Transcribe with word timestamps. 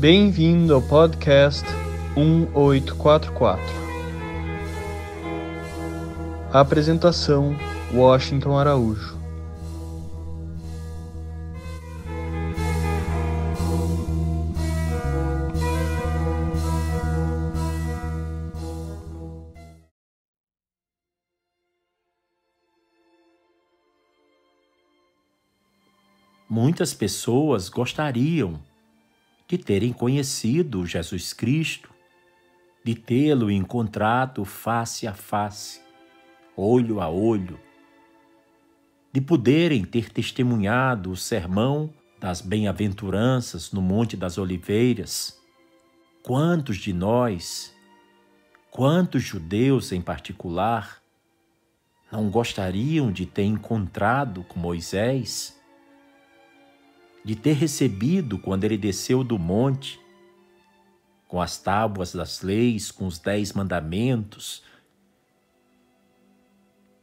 Bem-vindo 0.00 0.74
ao 0.74 0.80
podcast 0.80 1.64
1844. 2.16 3.64
A 6.52 6.60
apresentação: 6.60 7.56
Washington 7.92 8.56
Araújo. 8.56 9.18
Muitas 26.48 26.94
pessoas 26.94 27.68
gostariam 27.68 28.67
de 29.48 29.56
terem 29.56 29.94
conhecido 29.94 30.84
Jesus 30.84 31.32
Cristo, 31.32 31.90
de 32.84 32.94
tê-lo 32.94 33.50
encontrado 33.50 34.44
face 34.44 35.06
a 35.06 35.14
face, 35.14 35.80
olho 36.54 37.00
a 37.00 37.08
olho, 37.08 37.58
de 39.10 39.22
poderem 39.22 39.84
ter 39.84 40.10
testemunhado 40.10 41.10
o 41.10 41.16
sermão 41.16 41.92
das 42.20 42.42
bem-aventuranças 42.42 43.72
no 43.72 43.80
Monte 43.80 44.16
das 44.16 44.36
Oliveiras. 44.36 45.40
Quantos 46.22 46.76
de 46.76 46.92
nós, 46.92 47.74
quantos 48.70 49.22
judeus 49.22 49.92
em 49.92 50.02
particular, 50.02 51.02
não 52.12 52.28
gostariam 52.28 53.10
de 53.10 53.24
ter 53.24 53.44
encontrado 53.44 54.44
com 54.44 54.58
Moisés? 54.58 55.57
De 57.24 57.36
ter 57.36 57.52
recebido 57.52 58.38
quando 58.38 58.64
ele 58.64 58.76
desceu 58.76 59.22
do 59.22 59.38
monte, 59.38 60.00
com 61.26 61.40
as 61.40 61.58
tábuas 61.58 62.12
das 62.12 62.42
leis, 62.42 62.90
com 62.90 63.06
os 63.06 63.18
dez 63.18 63.52
mandamentos, 63.52 64.62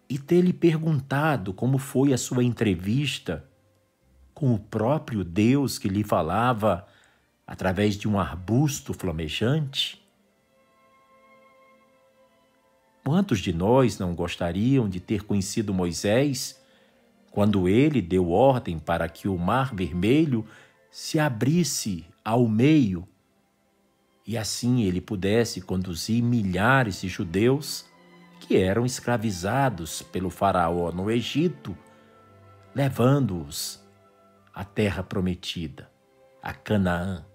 e 0.09 0.17
ter 0.17 0.42
lhe 0.42 0.54
perguntado 0.54 1.54
como 1.54 1.78
foi 1.78 2.14
a 2.14 2.17
sua 2.17 2.44
entrevista 2.44 3.48
com 4.34 4.54
o 4.54 4.59
próprio 4.59 5.23
Deus 5.23 5.80
que 5.80 5.88
lhe 5.88 6.04
falava 6.04 6.88
através 7.48 7.95
de 7.95 8.08
um 8.08 8.20
arbusto 8.20 8.94
flamejante? 8.94 10.04
Quantos 13.04 13.39
de 13.39 13.54
nós 13.54 14.00
não 14.00 14.16
gostariam 14.16 14.89
de 14.89 15.00
ter 15.00 15.23
conhecido 15.23 15.73
Moisés 15.73 16.59
quando 17.36 17.67
ele 17.67 18.02
deu 18.02 18.31
ordem 18.31 18.80
para 18.80 19.09
que 19.09 19.28
o 19.28 19.38
Mar 19.38 19.75
Vermelho 19.75 20.45
se 20.89 21.19
abrisse 21.19 22.05
ao 22.23 22.47
meio 22.47 23.05
e 24.25 24.38
assim 24.38 24.83
ele 24.83 25.02
pudesse 25.02 25.59
conduzir 25.59 26.23
milhares 26.23 27.02
de 27.02 27.09
judeus 27.09 27.86
que 28.39 28.55
eram 28.55 28.86
escravizados 28.86 30.02
pelo 30.02 30.30
Faraó 30.30 30.94
no 30.94 31.11
Egito, 31.11 31.77
levando-os 32.73 33.83
à 34.53 34.64
terra 34.64 35.03
prometida, 35.03 35.92
a 36.42 36.53
Canaã. 36.53 37.25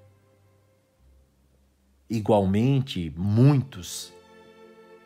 Igualmente, 2.09 3.13
muitos 3.15 4.15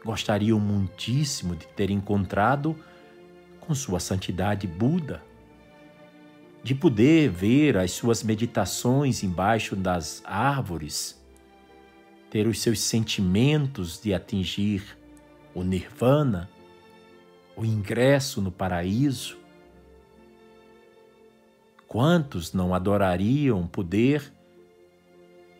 gostariam 0.04 0.60
muitíssimo 0.60 1.56
de 1.56 1.66
ter 1.66 1.90
encontrado 1.90 2.78
com 3.66 3.74
sua 3.74 4.00
santidade 4.00 4.66
Buda, 4.66 5.22
de 6.62 6.74
poder 6.74 7.28
ver 7.28 7.76
as 7.76 7.90
suas 7.90 8.22
meditações 8.22 9.22
embaixo 9.22 9.76
das 9.76 10.22
árvores, 10.24 11.22
ter 12.30 12.46
os 12.46 12.60
seus 12.60 12.80
sentimentos 12.80 14.00
de 14.00 14.14
atingir 14.14 14.98
o 15.54 15.62
nirvana, 15.62 16.48
o 17.56 17.64
ingresso 17.64 18.40
no 18.40 18.50
paraíso. 18.50 19.38
Quantos 21.86 22.52
não 22.52 22.74
adorariam 22.74 23.66
poder 23.66 24.32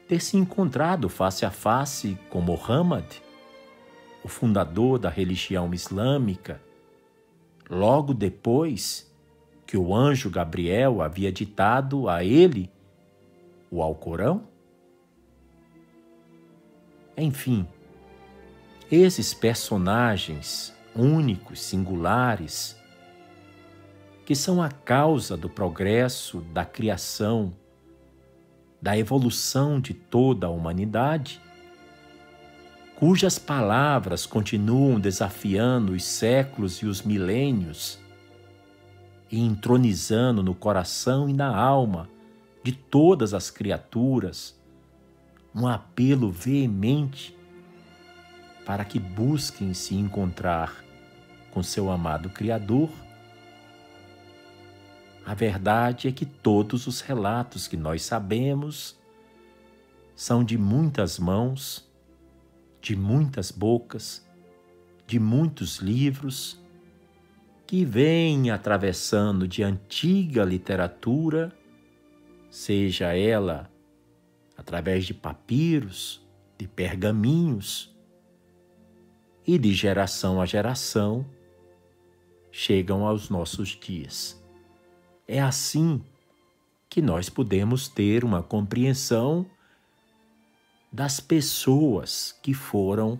ter 0.08 0.20
se 0.20 0.36
encontrado 0.36 1.08
face 1.08 1.46
a 1.46 1.50
face 1.50 2.18
com 2.30 2.40
Muhammad, 2.40 3.04
o 4.24 4.28
fundador 4.28 4.98
da 4.98 5.10
religião 5.10 5.72
islâmica, 5.72 6.60
logo 7.74 8.14
depois 8.14 9.12
que 9.66 9.76
o 9.76 9.94
anjo 9.94 10.30
Gabriel 10.30 11.02
havia 11.02 11.32
ditado 11.32 12.08
a 12.08 12.22
ele 12.24 12.70
o 13.70 13.82
Alcorão? 13.82 14.46
Enfim, 17.16 17.66
esses 18.90 19.34
personagens 19.34 20.74
únicos, 20.94 21.60
singulares, 21.60 22.76
que 24.24 24.34
são 24.34 24.62
a 24.62 24.70
causa 24.70 25.36
do 25.36 25.50
progresso 25.50 26.40
da 26.40 26.64
criação, 26.64 27.54
da 28.80 28.96
evolução 28.96 29.80
de 29.80 29.92
toda 29.94 30.46
a 30.46 30.50
humanidade, 30.50 31.40
cujas 32.96 33.38
palavras 33.38 34.24
continuam 34.24 35.00
desafiando 35.00 35.92
os 35.92 36.04
séculos 36.04 36.76
e 36.78 36.86
os 36.86 37.02
milênios 37.02 37.98
e 39.30 39.40
entronizando 39.40 40.42
no 40.42 40.54
coração 40.54 41.28
e 41.28 41.32
na 41.32 41.54
alma 41.54 42.08
de 42.62 42.72
todas 42.72 43.34
as 43.34 43.50
criaturas 43.50 44.58
um 45.54 45.66
apelo 45.66 46.30
veemente 46.30 47.36
para 48.64 48.84
que 48.84 48.98
busquem 48.98 49.74
se 49.74 49.94
encontrar 49.94 50.82
com 51.50 51.62
seu 51.62 51.90
amado 51.90 52.30
Criador. 52.30 52.90
A 55.26 55.34
verdade 55.34 56.08
é 56.08 56.12
que 56.12 56.26
todos 56.26 56.86
os 56.86 57.00
relatos 57.00 57.68
que 57.68 57.76
nós 57.76 58.02
sabemos 58.02 58.96
são 60.16 60.44
de 60.44 60.56
muitas 60.56 61.18
mãos 61.18 61.86
de 62.84 62.94
muitas 62.94 63.50
bocas, 63.50 64.22
de 65.06 65.18
muitos 65.18 65.78
livros, 65.78 66.60
que 67.66 67.82
vêm 67.82 68.50
atravessando 68.50 69.48
de 69.48 69.62
antiga 69.62 70.44
literatura, 70.44 71.50
seja 72.50 73.16
ela 73.16 73.70
através 74.54 75.06
de 75.06 75.14
papiros, 75.14 76.22
de 76.58 76.68
pergaminhos, 76.68 77.90
e 79.46 79.58
de 79.58 79.72
geração 79.72 80.38
a 80.38 80.44
geração, 80.44 81.24
chegam 82.50 83.06
aos 83.06 83.30
nossos 83.30 83.70
dias. 83.70 84.42
É 85.26 85.40
assim 85.40 86.02
que 86.90 87.00
nós 87.00 87.30
podemos 87.30 87.88
ter 87.88 88.24
uma 88.24 88.42
compreensão 88.42 89.46
das 90.94 91.18
pessoas 91.18 92.38
que 92.40 92.54
foram 92.54 93.18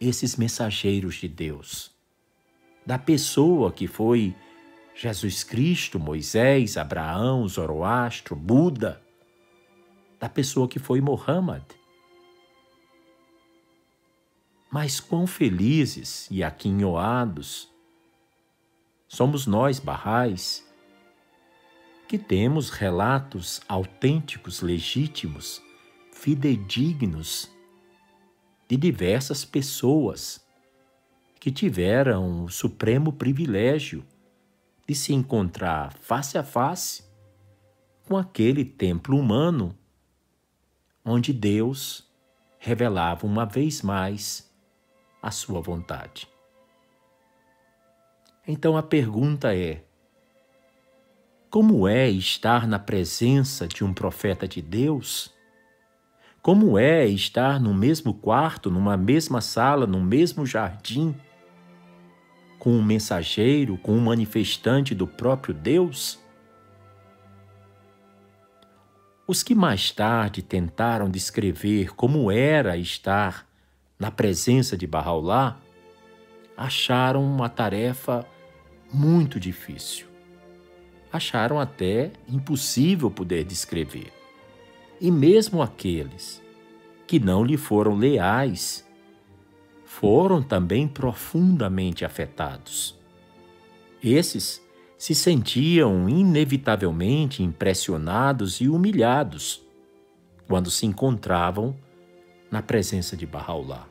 esses 0.00 0.36
mensageiros 0.36 1.16
de 1.16 1.26
Deus. 1.26 1.92
Da 2.86 2.96
pessoa 2.96 3.72
que 3.72 3.88
foi 3.88 4.36
Jesus 4.94 5.42
Cristo, 5.42 5.98
Moisés, 5.98 6.76
Abraão, 6.76 7.48
Zoroastro, 7.48 8.36
Buda. 8.36 9.02
Da 10.20 10.28
pessoa 10.28 10.68
que 10.68 10.78
foi 10.78 11.00
Muhammad. 11.00 11.64
Mas 14.70 15.00
quão 15.00 15.26
felizes 15.26 16.28
e 16.30 16.44
aquinhoados 16.44 17.68
somos 19.08 19.44
nós, 19.44 19.80
barrais, 19.80 20.64
que 22.06 22.16
temos 22.16 22.70
relatos 22.70 23.60
autênticos, 23.66 24.60
legítimos 24.60 25.65
fidedignos 26.26 27.48
de 28.66 28.76
diversas 28.76 29.44
pessoas 29.44 30.44
que 31.38 31.52
tiveram 31.52 32.42
o 32.42 32.48
supremo 32.48 33.12
privilégio 33.12 34.04
de 34.88 34.92
se 34.92 35.14
encontrar 35.14 35.96
face 36.00 36.36
a 36.36 36.42
face 36.42 37.04
com 38.08 38.16
aquele 38.16 38.64
templo 38.64 39.16
humano 39.16 39.78
onde 41.04 41.32
Deus 41.32 42.10
revelava 42.58 43.24
uma 43.24 43.46
vez 43.46 43.80
mais 43.80 44.52
a 45.22 45.30
sua 45.30 45.60
vontade. 45.60 46.28
Então 48.44 48.76
a 48.76 48.82
pergunta 48.82 49.54
é: 49.54 49.84
como 51.48 51.86
é 51.86 52.10
estar 52.10 52.66
na 52.66 52.80
presença 52.80 53.68
de 53.68 53.84
um 53.84 53.94
profeta 53.94 54.48
de 54.48 54.60
Deus? 54.60 55.35
Como 56.46 56.78
é 56.78 57.04
estar 57.04 57.58
no 57.58 57.74
mesmo 57.74 58.14
quarto, 58.14 58.70
numa 58.70 58.96
mesma 58.96 59.40
sala, 59.40 59.84
no 59.84 60.00
mesmo 60.00 60.46
jardim, 60.46 61.12
com 62.56 62.70
um 62.70 62.84
mensageiro, 62.84 63.76
com 63.78 63.90
um 63.90 64.00
manifestante 64.00 64.94
do 64.94 65.08
próprio 65.08 65.52
Deus? 65.52 66.20
Os 69.26 69.42
que 69.42 69.56
mais 69.56 69.90
tarde 69.90 70.40
tentaram 70.40 71.10
descrever 71.10 71.96
como 71.96 72.30
era 72.30 72.76
estar 72.76 73.44
na 73.98 74.12
presença 74.12 74.76
de 74.76 74.86
Bahá'u'lláh 74.86 75.56
acharam 76.56 77.24
uma 77.24 77.48
tarefa 77.48 78.24
muito 78.92 79.40
difícil. 79.40 80.06
Acharam 81.12 81.58
até 81.58 82.12
impossível 82.28 83.10
poder 83.10 83.42
descrever. 83.42 84.15
E 85.00 85.10
mesmo 85.10 85.62
aqueles 85.62 86.42
que 87.06 87.18
não 87.20 87.44
lhe 87.44 87.56
foram 87.56 87.96
leais 87.96 88.86
foram 89.84 90.42
também 90.42 90.88
profundamente 90.88 92.04
afetados. 92.04 92.98
Esses 94.02 94.62
se 94.98 95.14
sentiam 95.14 96.08
inevitavelmente 96.08 97.42
impressionados 97.42 98.60
e 98.60 98.68
humilhados 98.68 99.62
quando 100.46 100.70
se 100.70 100.86
encontravam 100.86 101.76
na 102.50 102.62
presença 102.62 103.16
de 103.16 103.26
Bahá'u'lláh. 103.26 103.86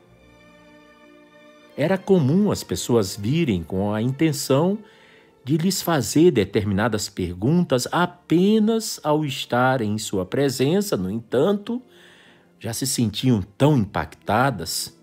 Era 1.76 1.98
comum 1.98 2.50
as 2.50 2.64
pessoas 2.64 3.16
virem 3.16 3.62
com 3.62 3.92
a 3.92 4.00
intenção 4.00 4.78
de 5.46 5.56
lhes 5.56 5.80
fazer 5.80 6.32
determinadas 6.32 7.08
perguntas 7.08 7.86
apenas 7.92 8.98
ao 9.04 9.24
estar 9.24 9.80
em 9.80 9.96
sua 9.96 10.26
presença, 10.26 10.96
no 10.96 11.08
entanto, 11.08 11.80
já 12.58 12.72
se 12.72 12.84
sentiam 12.84 13.40
tão 13.56 13.78
impactadas 13.78 14.98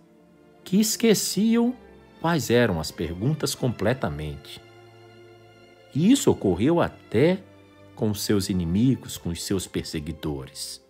que 0.62 0.82
esqueciam 0.82 1.74
quais 2.20 2.50
eram 2.50 2.78
as 2.78 2.92
perguntas 2.92 3.56
completamente. 3.56 4.62
E 5.96 6.12
isso 6.12 6.30
ocorreu 6.30 6.82
até 6.82 7.42
com 7.96 8.14
seus 8.14 8.50
inimigos, 8.50 9.18
com 9.18 9.30
os 9.30 9.42
seus 9.42 9.66
perseguidores. 9.66 10.84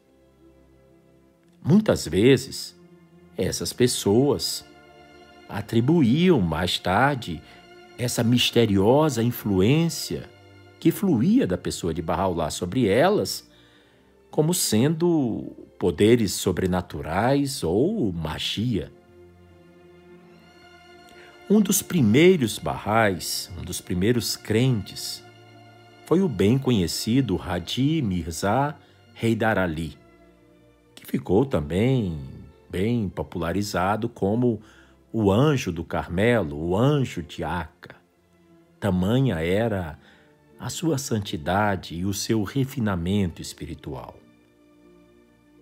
Muitas 1.63 2.07
vezes, 2.07 2.75
essas 3.38 3.71
pessoas 3.71 4.65
atribuíam 5.47 6.41
mais 6.41 6.79
tarde 6.79 7.39
essa 7.98 8.24
misteriosa 8.24 9.24
influência 9.24 10.30
que 10.80 10.92
fluía 10.92 11.48
da 11.48 11.57
pessoa 11.57 11.94
de 11.94 12.01
Bahá'u'lláh 12.01 12.50
sobre 12.50 12.88
elas 12.88 13.50
como 14.30 14.54
sendo 14.54 15.51
poderes 15.78 16.34
sobrenaturais 16.34 17.63
ou 17.63 18.12
magia. 18.12 18.92
Um 21.50 21.62
dos 21.62 21.81
primeiros 21.81 22.57
barrais, 22.57 23.51
um 23.60 23.63
dos 23.63 23.80
primeiros 23.80 24.36
crentes, 24.36 25.24
foi 26.06 26.22
o 26.22 26.28
bem 26.28 26.57
conhecido 26.57 27.39
Hadi 27.42 28.01
Mirza 28.01 28.75
Heidar 29.22 29.57
Ali, 29.57 29.98
que 30.96 31.06
ficou 31.06 31.46
também 31.46 32.18
bem 32.69 33.07
popularizado 33.07 34.10
como 34.10 34.62
o 35.15 35.31
anjo 35.31 35.71
do 35.71 35.83
Carmelo, 35.83 36.57
o 36.57 36.75
anjo 36.75 37.21
de 37.21 37.44
Aca. 37.44 37.95
Tamanha 38.80 39.36
era 39.36 40.00
a 40.60 40.71
sua 40.71 40.98
santidade 40.98 41.94
e 41.94 42.04
o 42.04 42.15
seu 42.15 42.42
refinamento 42.42 43.39
espiritual. 43.39 44.18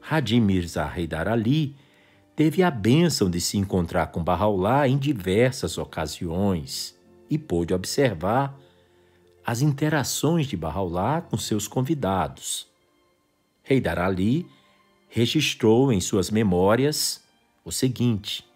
Hadi 0.10 0.40
Mirza 0.40 0.90
Ali 1.30 1.76
teve 2.34 2.64
a 2.64 2.72
bênção 2.72 3.30
de 3.30 3.42
se 3.42 3.58
encontrar 3.58 4.08
com 4.08 4.24
Bahá'u'lláh 4.24 4.88
em 4.88 4.98
diversas 4.98 5.78
ocasiões 5.78 6.98
e 7.30 7.38
pôde 7.38 7.74
observar 7.74 8.58
as 9.46 9.62
interações 9.62 10.48
de 10.48 10.56
Bahá'u'lláh 10.56 11.24
com 11.24 11.38
seus 11.38 11.68
convidados. 11.68 12.70
Heidar 13.70 14.00
Ali 14.00 14.48
registrou 15.10 15.92
em 15.92 16.00
suas 16.00 16.32
memórias 16.32 17.22
o 17.66 17.72
seguinte: 17.72 18.50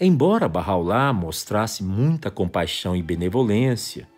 Embora 0.00 0.48
Bahá'u'lláh 0.48 1.12
mostrasse 1.12 1.84
muita 1.84 2.28
compaixão 2.28 2.96
e 2.96 3.02
benevolência 3.02 4.08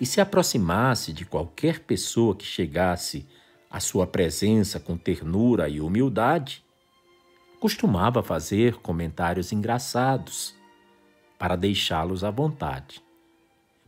e 0.00 0.04
se 0.04 0.20
aproximasse 0.20 1.12
de 1.12 1.24
qualquer 1.24 1.80
pessoa 1.80 2.34
que 2.34 2.44
chegasse 2.44 3.24
à 3.70 3.78
sua 3.78 4.08
presença 4.08 4.80
com 4.80 4.96
ternura 4.96 5.68
e 5.68 5.80
humildade, 5.80 6.64
costumava 7.60 8.24
fazer 8.24 8.76
comentários 8.78 9.52
engraçados 9.52 10.52
para 11.38 11.54
deixá-los 11.54 12.24
à 12.24 12.30
vontade. 12.30 13.00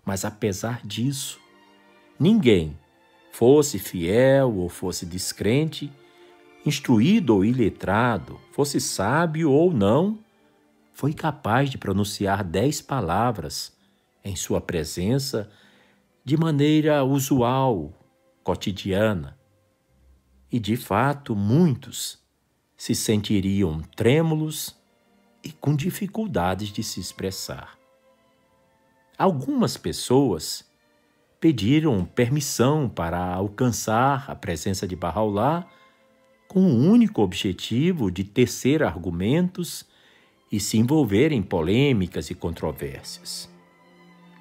Mas 0.05 0.25
apesar 0.25 0.81
disso, 0.87 1.41
ninguém, 2.21 2.79
fosse 3.33 3.81
fiel 3.81 4.55
ou 4.55 4.69
fosse 4.69 5.05
descrente, 5.05 5.91
instruído 6.65 7.35
ou 7.35 7.45
iletrado, 7.45 8.39
fosse 8.53 8.81
sábio 8.81 9.51
ou 9.51 9.73
não, 9.73 10.22
foi 11.03 11.13
capaz 11.13 11.69
de 11.69 11.77
pronunciar 11.77 12.45
dez 12.45 12.81
palavras 12.81 13.77
em 14.23 14.37
sua 14.37 14.61
presença 14.61 15.51
de 16.25 16.37
maneira 16.37 17.03
usual, 17.03 17.93
cotidiana. 18.45 19.37
E 20.49 20.61
de 20.61 20.77
fato, 20.77 21.35
muitos 21.35 22.23
se 22.77 22.95
sentiriam 22.95 23.81
trêmulos 23.97 24.77
e 25.43 25.51
com 25.51 25.75
dificuldades 25.75 26.69
de 26.69 26.85
se 26.85 27.01
expressar. 27.01 27.77
Algumas 29.19 29.77
pessoas 29.77 30.65
pediram 31.41 32.05
permissão 32.05 32.89
para 32.89 33.35
alcançar 33.35 34.31
a 34.31 34.37
presença 34.37 34.87
de 34.87 34.95
Bahá'u'lláh 34.95 35.67
com 36.47 36.61
o 36.61 36.77
único 36.77 37.23
objetivo 37.23 38.09
de 38.09 38.23
tecer 38.23 38.85
argumentos 38.85 39.91
e 40.53 40.61
se 40.61 40.77
envolver 40.77 41.33
em 41.33 41.43
polêmicas 41.43 42.29
e 42.31 42.35
controvérsias. 42.35 43.51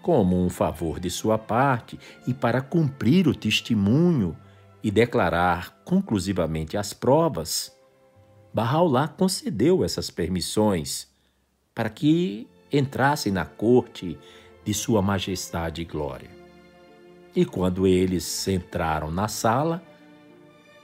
Como 0.02 0.44
um 0.44 0.50
favor 0.50 1.00
de 1.00 1.10
sua 1.10 1.38
parte 1.38 1.98
e 2.28 2.34
para 2.34 2.62
cumprir 2.62 3.30
o 3.30 3.34
testemunho 3.34 4.36
e 4.84 4.92
declarar 4.92 5.82
conclusivamente 5.86 6.76
as 6.76 6.92
provas, 6.92 7.72
Bahá'u'lláh 8.54 9.08
concedeu 9.08 9.86
essas 9.86 10.10
permissões 10.10 11.08
para 11.74 11.90
que 11.90 12.48
entrassem 12.74 13.32
na 13.32 13.46
corte 13.46 14.18
de 14.66 14.74
Sua 14.74 15.02
Majestade 15.02 15.82
e 15.82 15.86
Glória. 15.86 16.30
E 17.34 17.46
quando 17.46 17.88
eles 17.88 18.46
entraram 18.50 19.10
na 19.10 19.30
sala, 19.30 19.82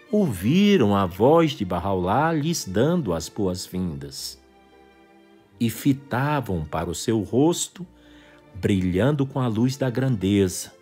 ouviram 0.09 0.95
a 0.95 1.05
voz 1.05 1.51
de 1.51 1.65
Bahá'u'lláh 1.65 2.31
lhes 2.31 2.65
dando 2.65 3.13
as 3.13 3.27
boas-vindas. 3.27 4.36
E 5.59 5.69
fitavam 5.69 6.63
para 6.65 6.89
o 6.89 6.95
seu 6.95 7.21
rosto, 7.21 7.85
brilhando 8.55 9.25
com 9.25 9.39
a 9.39 9.47
luz 9.47 9.75
da 9.77 9.89
grandeza. 9.89 10.73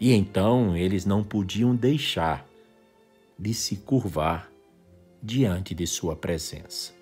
E 0.00 0.12
então 0.12 0.76
eles 0.76 1.04
não 1.04 1.24
podiam 1.24 1.74
deixar 1.74 2.46
de 3.38 3.52
se 3.54 3.76
curvar 3.76 4.50
diante 5.22 5.74
de 5.74 5.86
sua 5.86 6.14
presença. 6.14 6.92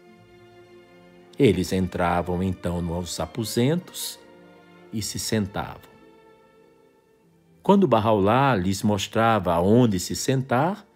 Eles 1.39 1.73
entravam 1.73 2.43
então 2.43 2.81
nos 2.81 3.21
aposentos 3.21 4.19
e 4.93 5.03
se 5.03 5.19
sentavam. 5.19 5.97
Quando 7.63 7.87
Bahá'u'lláh 7.87 8.55
lhes 8.55 8.83
mostrava 8.83 9.59
onde 9.59 9.99
se 9.99 10.15
sentar, 10.17 10.87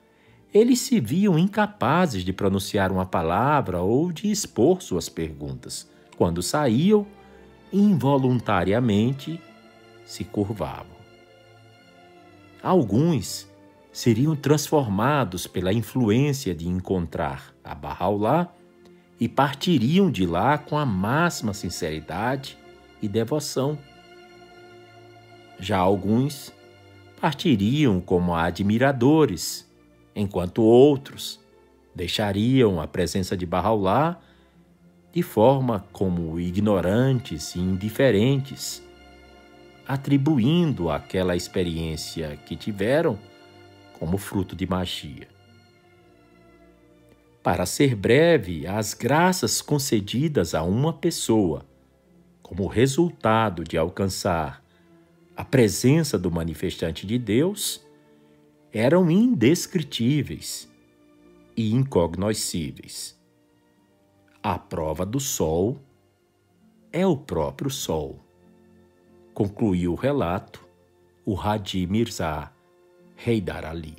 eles 0.53 0.81
se 0.81 0.99
viam 0.99 1.39
incapazes 1.39 2.25
de 2.25 2.33
pronunciar 2.33 2.91
uma 2.91 3.07
palavra 3.07 3.81
ou 3.81 4.11
de 4.11 4.31
expor 4.31 4.83
suas 4.83 5.09
perguntas. 5.09 5.89
Quando 6.17 6.43
saíam, 6.43 7.07
involuntariamente 7.73 9.41
se 10.05 10.25
curvavam. 10.25 10.99
Alguns 12.63 13.49
seriam 13.93 14.35
transformados 14.35 15.47
pela 15.47 15.73
influência 15.73 16.55
de 16.55 16.69
encontrar 16.69 17.55
a 17.63 17.75
Bahá'u'lláh 17.75 18.49
e 19.21 19.29
partiriam 19.29 20.11
de 20.11 20.27
lá 20.27 20.59
com 20.59 20.77
a 20.77 20.85
máxima 20.85 21.55
sinceridade 21.55 22.59
e 23.01 23.09
devoção. 23.09 23.79
Já 25.59 25.79
alguns 25.79 26.53
partiriam 27.21 28.01
como 28.01 28.35
admiradores, 28.35 29.70
enquanto 30.15 30.63
outros 30.63 31.41
deixariam 31.95 32.81
a 32.81 32.87
presença 32.87 33.37
de 33.37 33.47
Bahá'u'lláh 33.47 34.19
de 35.13 35.23
forma 35.23 35.85
como 35.93 36.39
ignorantes 36.39 37.55
e 37.55 37.59
indiferentes, 37.59 38.83
atribuindo 39.87 40.89
aquela 40.89 41.35
experiência 41.35 42.39
que 42.47 42.55
tiveram 42.55 43.19
como 43.99 44.17
fruto 44.17 44.55
de 44.55 44.67
magia. 44.67 45.29
Para 47.43 47.67
ser 47.67 47.97
breve, 47.97 48.67
as 48.67 48.95
graças 48.95 49.61
concedidas 49.61 50.55
a 50.55 50.63
uma 50.63 50.93
pessoa, 50.93 51.65
como 52.43 52.67
resultado 52.67 53.65
de 53.65 53.77
alcançar 53.77 54.63
a 55.37 55.45
presença 55.45 56.19
do 56.19 56.31
manifestante 56.31 57.07
de 57.07 57.19
Deus, 57.19 57.81
eram 58.73 59.11
indescritíveis 59.11 60.71
e 61.57 61.73
incognoscíveis. 61.73 63.19
A 64.43 64.59
prova 64.59 65.05
do 65.05 65.21
Sol 65.21 65.81
é 66.93 67.07
o 67.07 67.17
próprio 67.17 67.71
Sol, 67.71 68.19
concluiu 69.35 69.93
o 69.93 69.97
relato 69.97 70.71
o 71.25 71.39
Hadi 71.39 71.87
Mirza 71.87 72.51
Ali. 73.69 73.97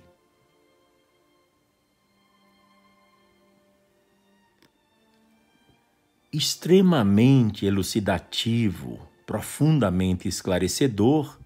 Extremamente 6.34 7.66
elucidativo, 7.66 9.00
profundamente 9.26 10.28
esclarecedor, 10.28 11.40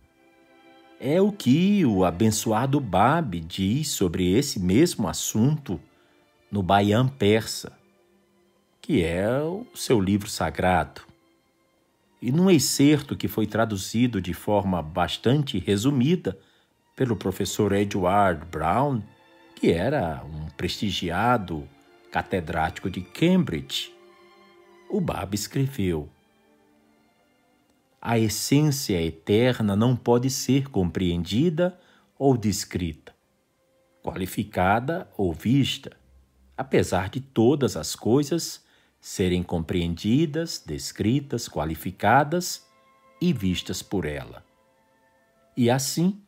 é 1.08 1.22
o 1.22 1.32
que 1.32 1.86
o 1.86 2.04
abençoado 2.04 2.80
Bab 2.80 3.40
diz 3.40 3.90
sobre 3.90 4.36
esse 4.36 4.60
mesmo 4.60 5.08
assunto 5.08 5.80
no 6.52 6.64
Bayan 6.64 7.08
Persa, 7.08 7.78
que 8.82 9.04
é 9.04 9.40
o 9.40 9.68
seu 9.76 10.02
livro 10.02 10.28
sagrado. 10.28 11.02
E 12.20 12.32
num 12.32 12.50
excerto 12.50 13.16
que 13.16 13.28
foi 13.28 13.46
traduzido 13.46 14.20
de 14.20 14.34
forma 14.34 14.82
bastante 14.82 15.60
resumida 15.60 16.40
pelo 16.96 17.16
professor 17.16 17.72
Edward 17.74 18.44
Brown, 18.48 19.00
que 19.54 19.72
era 19.72 20.24
um 20.26 20.50
prestigiado 20.58 21.70
catedrático 22.12 22.90
de 22.90 23.02
Cambridge, 23.02 23.94
o 24.90 25.00
Bab 25.00 25.36
escreveu: 25.36 26.10
A 28.08 28.20
essência 28.20 29.02
eterna 29.02 29.76
não 29.76 29.96
pode 29.96 30.30
ser 30.30 30.70
compreendida 30.70 31.76
ou 32.20 32.38
descrita, 32.38 33.16
qualificada 34.04 35.10
ou 35.18 35.34
vista, 35.34 35.98
apesar 36.56 37.10
de 37.10 37.20
todas 37.20 37.76
as 37.76 37.96
coisas 37.96 38.64
serem 39.02 39.42
compreendidas, 39.42 40.62
descritas, 40.64 41.50
qualificadas 41.50 42.68
e 43.20 43.34
vistas 43.34 43.82
por 43.82 44.06
ela. 44.06 44.46
E 45.58 45.68
assim, 45.68 46.22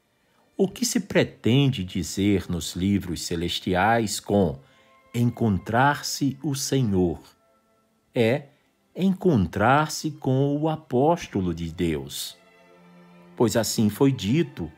o 0.58 0.68
que 0.68 0.84
se 0.84 1.02
pretende 1.02 1.84
dizer 1.84 2.50
nos 2.50 2.76
livros 2.76 3.22
celestiais 3.22 4.20
com 4.20 4.60
encontrar-se 5.14 6.40
o 6.42 6.56
Senhor 6.56 7.22
é 8.16 8.48
encontrar-se 9.00 10.10
com 10.10 10.58
o 10.58 10.68
apóstolo 10.68 11.54
de 11.54 11.72
Deus. 11.72 12.36
Pois 13.36 13.56
assim 13.56 13.90
foi 13.90 14.12
dito 14.12 14.72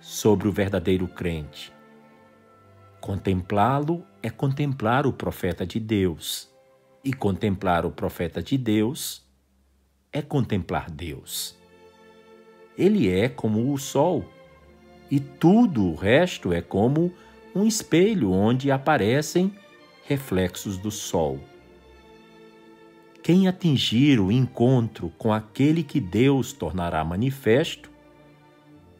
sobre 0.00 0.46
o 0.46 0.52
verdadeiro 0.52 1.08
crente. 1.08 1.72
Contemplá-lo 3.00 4.06
é 4.22 4.30
contemplar 4.30 5.04
o 5.04 5.12
profeta 5.12 5.66
de 5.66 5.80
Deus 5.80 6.48
e 7.02 7.12
contemplar 7.12 7.84
o 7.84 7.90
profeta 7.90 8.40
de 8.40 8.56
Deus 8.56 9.24
é 10.12 10.22
contemplar 10.22 10.88
Deus. 10.88 11.56
Ele 12.78 13.10
é 13.10 13.28
como 13.28 13.72
o 13.72 13.78
sol, 13.78 14.24
e 15.10 15.18
tudo 15.18 15.86
o 15.86 15.94
resto 15.96 16.52
é 16.52 16.62
como 16.62 17.12
um 17.52 17.66
espelho 17.66 18.30
onde 18.30 18.70
aparecem 18.70 19.52
reflexos 20.04 20.78
do 20.78 20.90
sol. 20.90 21.40
Quem 23.26 23.48
atingir 23.48 24.20
o 24.20 24.30
encontro 24.30 25.10
com 25.18 25.32
aquele 25.32 25.82
que 25.82 25.98
Deus 25.98 26.52
tornará 26.52 27.04
manifesto, 27.04 27.90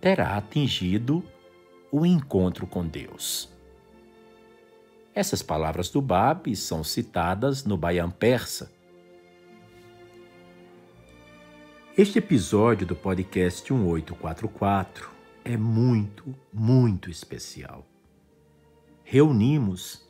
terá 0.01 0.37
atingido 0.37 1.23
o 1.93 2.05
encontro 2.05 2.67
com 2.67 2.85
Deus. 2.85 3.49
Essas 5.15 5.43
palavras 5.43 5.91
do 5.91 6.03
Bab 6.03 6.57
são 6.57 6.83
citadas 6.83 7.65
no 7.65 7.77
Bayan 7.77 8.11
Persa. 8.11 8.73
Este 11.97 12.19
episódio 12.19 12.85
do 12.85 12.97
podcast 12.97 13.73
1844 13.73 15.09
é 15.45 15.57
muito, 15.57 16.35
muito 16.53 17.09
especial. 17.09 17.87
Reunimos 19.05 20.05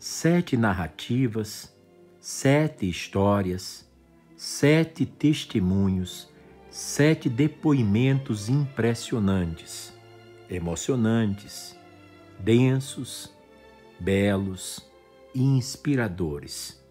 sete 0.00 0.56
narrativas, 0.56 1.75
sete 2.28 2.88
histórias, 2.88 3.88
sete 4.36 5.06
testemunhos, 5.06 6.28
sete 6.68 7.28
depoimentos 7.28 8.48
impressionantes, 8.48 9.92
emocionantes, 10.50 11.76
densos 12.36 13.32
belos 14.00 14.84
e 15.32 15.40
inspiradores 15.40 16.84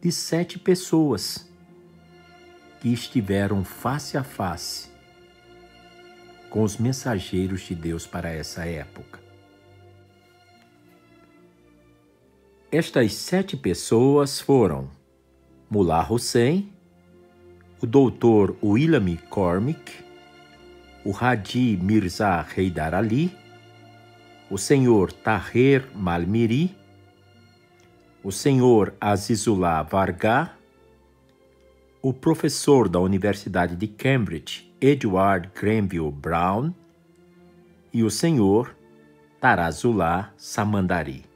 de 0.00 0.12
sete 0.12 0.56
pessoas 0.56 1.50
que 2.80 2.92
estiveram 2.92 3.64
face 3.64 4.16
a 4.16 4.22
face 4.22 4.88
com 6.48 6.62
os 6.62 6.76
mensageiros 6.76 7.62
de 7.62 7.74
Deus 7.74 8.06
para 8.06 8.30
essa 8.30 8.64
época. 8.64 9.23
Estas 12.76 13.14
sete 13.14 13.56
pessoas 13.56 14.40
foram 14.40 14.90
Mullah 15.70 16.10
Hussein, 16.10 16.72
o 17.80 17.86
doutor 17.86 18.56
William 18.60 19.16
Cormick, 19.30 19.92
o 21.04 21.12
Hadi 21.12 21.78
Mirza 21.80 22.44
Heidar 22.56 22.92
Ali, 22.92 23.32
o 24.50 24.58
senhor 24.58 25.12
Tahir 25.12 25.88
Malmiri, 25.94 26.76
o 28.24 28.32
senhor 28.32 28.92
Azizullah 29.00 29.84
Varga, 29.84 30.50
o 32.02 32.12
professor 32.12 32.88
da 32.88 32.98
Universidade 32.98 33.76
de 33.76 33.86
Cambridge, 33.86 34.74
Edward 34.80 35.48
Granville 35.54 36.10
Brown, 36.10 36.74
e 37.92 38.02
o 38.02 38.10
senhor 38.10 38.74
Tarazullah 39.40 40.34
Samandari. 40.36 41.33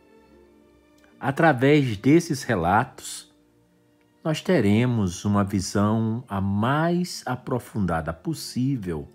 Através 1.21 1.97
desses 1.97 2.43
relatos, 2.43 3.33
nós 4.23 4.41
teremos 4.41 5.25
uma 5.25 5.43
visão 5.43 6.23
a 6.29 6.41
mais 6.41 7.23
aprofundada 7.27 8.13
possível 8.13 9.09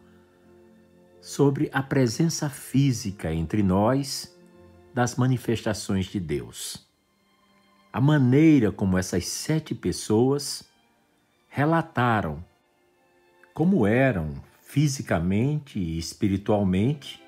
sobre 1.21 1.69
a 1.71 1.81
presença 1.81 2.49
física 2.49 3.33
entre 3.33 3.63
nós 3.63 4.37
das 4.93 5.15
manifestações 5.15 6.07
de 6.07 6.19
Deus. 6.19 6.85
A 7.91 8.01
maneira 8.01 8.71
como 8.71 8.97
essas 8.97 9.25
sete 9.27 9.73
pessoas 9.73 10.63
relataram 11.47 12.43
como 13.53 13.85
eram 13.85 14.33
fisicamente 14.63 15.77
e 15.77 15.99
espiritualmente 15.99 17.23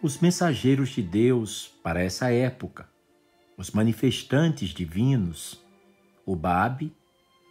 os 0.00 0.20
mensageiros 0.20 0.90
de 0.90 1.02
Deus 1.02 1.72
para 1.82 2.00
essa 2.00 2.32
época, 2.32 2.88
os 3.58 3.72
manifestantes 3.72 4.70
divinos, 4.70 5.62
o 6.24 6.34
Babe 6.34 6.96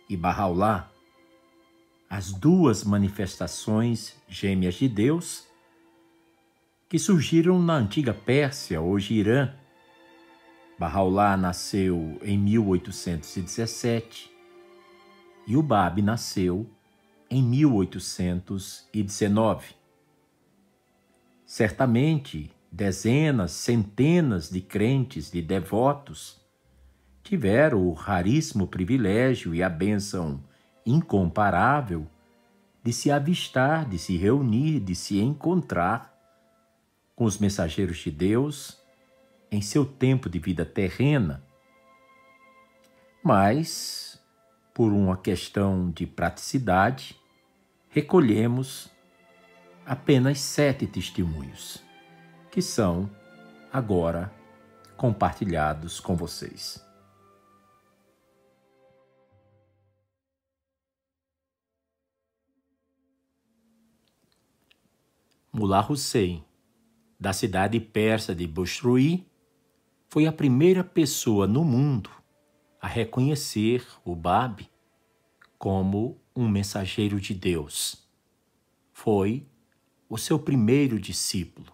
e 0.10 0.18
Bahá'u'lláh 0.18 0.90
as 2.10 2.32
duas 2.32 2.86
manifestações 2.86 4.16
gêmeas 4.30 4.76
de 4.76 4.88
Deus 4.88 5.46
que 6.88 6.98
surgiram 6.98 7.62
na 7.62 7.74
antiga 7.74 8.14
Pérsia, 8.14 8.80
hoje 8.80 9.16
Irã. 9.16 9.54
Bahá'u'lláh 10.80 11.36
nasceu 11.36 12.18
em 12.22 12.38
1817 12.38 14.32
e 15.46 15.58
o 15.58 15.62
Bab 15.62 16.02
nasceu 16.02 16.66
em 17.30 17.44
1819. 17.44 19.76
Certamente, 21.46 22.50
dezenas, 22.78 23.54
centenas 23.54 24.52
de 24.52 24.62
crentes, 24.62 25.32
de 25.32 25.42
devotos, 25.42 26.40
tiveram 27.24 27.88
o 27.88 27.92
raríssimo 27.92 28.68
privilégio 28.68 29.56
e 29.56 29.64
a 29.64 29.68
bênção 29.68 30.44
incomparável 30.86 32.06
de 32.84 32.94
se 32.94 33.10
avistar, 33.10 33.84
de 33.90 33.98
se 33.98 34.16
reunir, 34.16 34.80
de 34.80 34.94
se 34.94 35.20
encontrar 35.20 36.16
com 37.16 37.26
os 37.26 37.40
mensageiros 37.40 37.98
de 37.98 38.12
Deus 38.12 38.78
em 39.52 39.60
seu 39.60 39.84
tempo 39.84 40.30
de 40.30 40.38
vida 40.38 40.64
terrena. 40.64 41.44
Mas, 43.24 44.22
por 44.72 44.94
uma 44.94 45.18
questão 45.18 45.90
de 45.90 46.06
praticidade, 46.06 47.20
recolhemos 47.90 48.88
apenas 49.84 50.40
sete 50.40 50.86
testemunhos, 50.86 51.87
que 52.52 52.62
são 52.62 53.10
agora 53.72 54.34
compartilhados 54.96 56.00
com 56.00 56.16
vocês. 56.16 56.84
Mullah 65.52 65.92
Hussein, 65.92 66.44
da 67.20 67.34
cidade 67.34 67.80
persa 67.80 68.36
de 68.36 68.46
Bushrui, 68.46 69.26
foi 70.08 70.28
a 70.28 70.32
primeira 70.32 70.84
pessoa 70.84 71.48
no 71.48 71.64
mundo 71.64 72.12
a 72.80 72.88
reconhecer 72.88 73.86
o 74.06 74.16
Bab 74.16 74.70
como 75.58 76.22
um 76.36 76.48
mensageiro 76.48 77.20
de 77.20 77.34
Deus. 77.34 78.08
Foi 78.94 79.48
o 80.08 80.18
seu 80.18 80.38
primeiro 80.38 81.00
discípulo. 81.00 81.67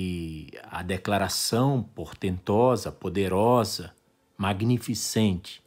E 0.00 0.46
a 0.62 0.80
declaração 0.80 1.82
portentosa, 1.82 2.92
poderosa, 2.92 3.92
magnificente 4.36 5.60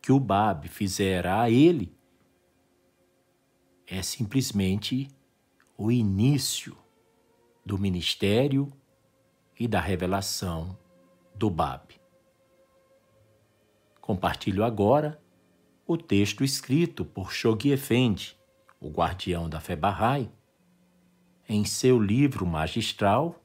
que 0.00 0.10
o 0.10 0.18
Bab 0.18 0.66
fizera 0.68 1.38
a 1.38 1.50
ele 1.50 1.94
é 3.86 4.00
simplesmente 4.00 5.06
o 5.76 5.92
início 5.92 6.74
do 7.62 7.76
ministério 7.76 8.72
e 9.60 9.68
da 9.68 9.80
revelação 9.80 10.78
do 11.34 11.50
Bab. 11.50 12.00
Compartilho 14.00 14.64
agora 14.64 15.22
o 15.86 15.98
texto 15.98 16.42
escrito 16.42 17.04
por 17.04 17.30
Shoghi 17.30 17.70
Effendi, 17.70 18.34
o 18.80 18.88
guardião 18.88 19.46
da 19.46 19.60
fé 19.60 19.76
Bahá'í, 19.76 20.30
em 21.46 21.66
seu 21.66 22.00
livro 22.00 22.46
magistral 22.46 23.41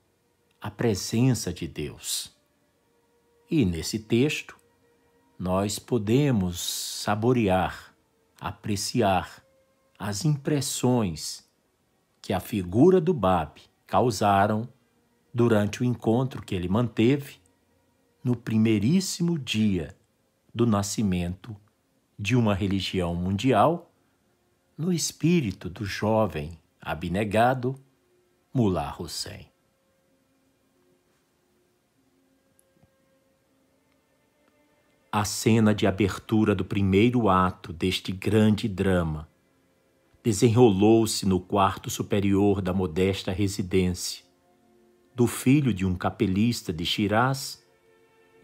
A 0.59 0.71
Presença 0.71 1.53
de 1.53 1.67
Deus. 1.67 2.35
E 3.49 3.63
nesse 3.63 3.99
texto, 3.99 4.57
nós 5.37 5.77
podemos 5.77 6.59
saborear, 6.59 7.95
apreciar 8.41 9.43
as 9.99 10.25
impressões 10.25 11.47
que 12.21 12.33
a 12.33 12.39
figura 12.39 12.99
do 12.99 13.13
Bab 13.13 13.61
causaram 13.85 14.67
durante 15.31 15.81
o 15.81 15.85
encontro 15.85 16.41
que 16.41 16.55
ele 16.55 16.67
manteve 16.67 17.39
no 18.23 18.35
primeiríssimo 18.35 19.37
dia 19.37 19.95
do 20.53 20.65
nascimento 20.65 21.55
de 22.17 22.35
uma 22.35 22.55
religião 22.55 23.13
mundial, 23.13 23.91
no 24.75 24.91
espírito 24.91 25.69
do 25.69 25.85
jovem 25.85 26.57
abnegado 26.81 27.75
Mullah 28.51 28.95
Hussein. 28.99 29.47
A 35.11 35.23
cena 35.23 35.73
de 35.73 35.87
abertura 35.87 36.53
do 36.53 36.65
primeiro 36.65 37.29
ato 37.29 37.71
deste 37.71 38.11
grande 38.11 38.67
drama 38.67 39.29
desenrolou-se 40.21 41.25
no 41.25 41.39
quarto 41.39 41.89
superior 41.89 42.61
da 42.61 42.73
modesta 42.73 43.31
residência 43.31 44.25
do 45.15 45.25
filho 45.25 45.73
de 45.73 45.85
um 45.85 45.95
capelista 45.95 46.73
de 46.73 46.85
Shiraz, 46.85 47.65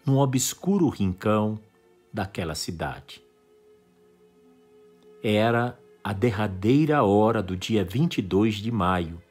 num 0.05 0.17
obscuro 0.17 0.87
rincão 0.87 1.59
daquela 2.11 2.55
cidade. 2.55 3.21
Era 5.21 5.77
a 6.03 6.11
derradeira 6.13 7.03
hora 7.03 7.43
do 7.43 7.55
dia 7.55 7.83
22 7.83 8.55
de 8.55 8.71
maio 8.71 9.21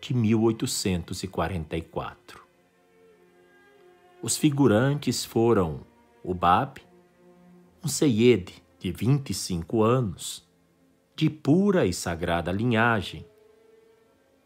de 0.00 0.14
1844. 0.14 2.46
Os 4.22 4.36
figurantes 4.36 5.24
foram 5.24 5.80
o 6.26 6.34
Bab, 6.34 6.80
um 7.84 7.86
Seyed 7.86 8.52
de 8.80 8.90
25 8.90 9.80
anos, 9.80 10.44
de 11.14 11.30
pura 11.30 11.86
e 11.86 11.92
sagrada 11.92 12.50
linhagem, 12.50 13.24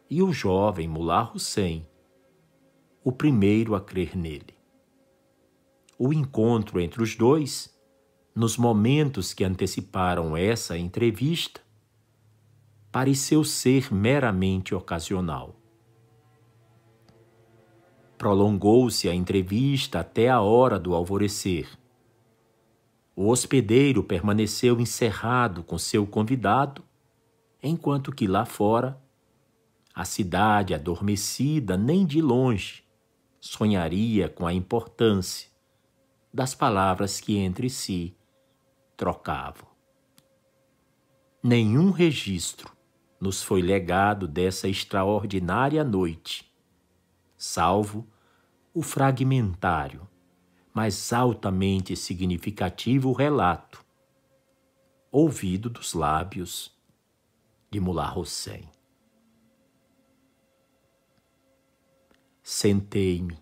e 0.07 0.21
o 0.21 0.31
jovem 0.31 0.87
Mullah 0.87 1.31
Hussein, 1.33 1.87
o 3.03 3.11
primeiro 3.11 3.73
a 3.73 3.81
crer 3.81 4.15
nele. 4.15 4.53
O 5.97 6.13
encontro 6.13 6.79
entre 6.79 7.01
os 7.01 7.15
dois, 7.15 7.75
nos 8.35 8.57
momentos 8.57 9.33
que 9.33 9.43
anteciparam 9.43 10.37
essa 10.37 10.77
entrevista, 10.77 11.61
pareceu 12.91 13.43
ser 13.43 13.91
meramente 13.91 14.75
ocasional. 14.75 15.55
Prolongou-se 18.21 19.09
a 19.09 19.15
entrevista 19.15 20.01
até 20.01 20.29
a 20.29 20.41
hora 20.41 20.77
do 20.77 20.93
alvorecer 20.93 21.67
o 23.15 23.27
hospedeiro 23.27 24.03
permaneceu 24.03 24.79
encerrado 24.79 25.63
com 25.63 25.77
seu 25.77 26.07
convidado, 26.07 26.83
enquanto 27.61 28.11
que 28.11 28.25
lá 28.25 28.45
fora, 28.45 28.99
a 29.93 30.05
cidade 30.05 30.73
adormecida 30.73 31.77
nem 31.77 32.05
de 32.05 32.21
longe 32.21 32.83
sonharia 33.39 34.29
com 34.29 34.47
a 34.47 34.53
importância 34.53 35.49
das 36.33 36.55
palavras 36.55 37.19
que 37.19 37.37
entre 37.37 37.69
si 37.69 38.15
trocavam. 38.97 39.67
Nenhum 41.43 41.91
registro 41.91 42.71
nos 43.19 43.43
foi 43.43 43.61
legado 43.61 44.27
dessa 44.27 44.67
extraordinária 44.67 45.83
noite, 45.83 46.50
salvo 47.41 48.07
o 48.73 48.81
fragmentário 48.81 50.07
mas 50.73 51.11
altamente 51.11 51.95
significativo 51.95 53.11
relato, 53.11 53.83
ouvido 55.11 55.69
dos 55.69 55.93
lábios 55.93 56.73
de 57.69 57.79
Mullah 57.79 58.17
Hussein. 58.17 58.69
Sentei-me, 62.41 63.37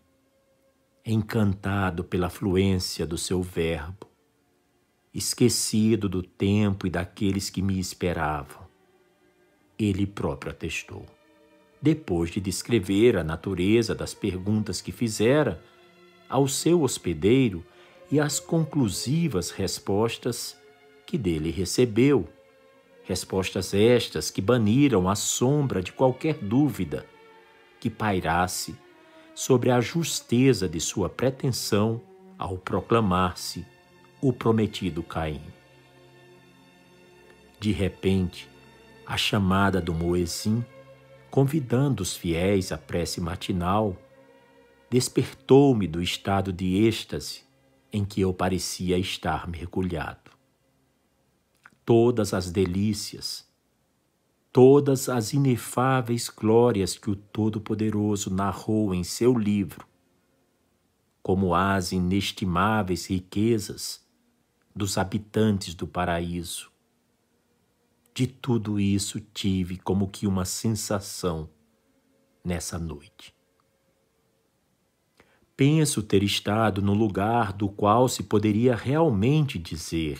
encantado 1.06 2.04
pela 2.04 2.30
fluência 2.30 3.06
do 3.06 3.18
seu 3.18 3.42
verbo, 3.42 4.08
esquecido 5.14 6.10
do 6.10 6.22
tempo 6.22 6.86
e 6.86 6.90
daqueles 6.90 7.50
que 7.50 7.62
me 7.62 7.80
esperavam. 7.80 8.68
Ele 9.78 10.06
próprio 10.06 10.52
atestou. 10.52 11.06
Depois 11.82 12.30
de 12.30 12.42
descrever 12.42 13.18
a 13.18 13.24
natureza 13.24 13.96
das 13.96 14.14
perguntas 14.14 14.82
que 14.82 14.92
fizera, 14.92 15.64
ao 16.28 16.48
seu 16.48 16.82
hospedeiro 16.82 17.66
e 18.12 18.20
as 18.20 18.40
conclusivas 18.40 19.50
respostas 19.50 20.58
que 21.06 21.18
dele 21.18 21.50
recebeu. 21.50 22.28
Respostas 23.04 23.74
estas 23.74 24.30
que 24.30 24.42
baniram 24.42 25.10
a 25.10 25.16
sombra 25.16 25.82
de 25.82 25.92
qualquer 25.92 26.36
dúvida 26.36 27.06
que 27.80 27.90
pairasse 27.90 28.76
sobre 29.34 29.72
a 29.72 29.80
justeza 29.80 30.68
de 30.68 30.80
sua 30.80 31.10
pretensão 31.10 32.02
ao 32.38 32.58
proclamar-se 32.58 33.66
o 34.22 34.32
prometido 34.34 35.02
Caim. 35.02 35.42
De 37.60 37.72
repente, 37.72 38.48
a 39.06 39.18
chamada 39.18 39.82
do 39.82 39.94
Moezim, 39.94 40.64
convidando 41.30 42.02
os 42.02 42.16
fiéis 42.16 42.72
à 42.72 42.78
prece 42.78 43.22
matinal, 43.22 43.96
despertou-me 44.90 45.88
do 45.88 46.02
estado 46.02 46.52
de 46.52 46.84
êxtase 46.84 47.44
em 47.92 48.04
que 48.04 48.22
eu 48.22 48.34
parecia 48.34 48.98
estar 48.98 49.48
mergulhado. 49.48 50.32
Todas 51.86 52.34
as 52.34 52.52
delícias, 52.52 53.48
todas 54.52 55.10
as 55.10 55.34
inefáveis 55.34 56.30
glórias 56.30 56.98
que 56.98 57.10
o 57.10 57.16
Todo-Poderoso 57.16 58.34
narrou 58.34 58.94
em 58.94 59.04
seu 59.04 59.38
livro, 59.38 59.88
como 61.22 61.54
as 61.54 61.92
inestimáveis 61.92 63.08
riquezas 63.08 64.04
dos 64.76 64.98
habitantes 64.98 65.74
do 65.74 65.88
paraíso. 65.88 66.69
De 68.20 68.28
tudo 68.28 68.82
isso 68.82 69.18
tive 69.22 69.78
como 69.78 70.10
que 70.10 70.28
uma 70.28 70.44
sensação 70.44 71.50
nessa 72.44 72.78
noite. 72.78 73.34
Penso 75.56 76.04
ter 76.04 76.22
estado 76.22 76.82
no 76.82 76.94
lugar 76.94 77.54
do 77.54 77.70
qual 77.70 78.10
se 78.10 78.24
poderia 78.24 78.76
realmente 78.76 79.58
dizer: 79.58 80.20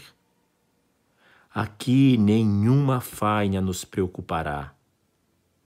Aqui 1.54 2.16
nenhuma 2.18 3.02
faina 3.02 3.60
nos 3.60 3.84
preocupará, 3.84 4.74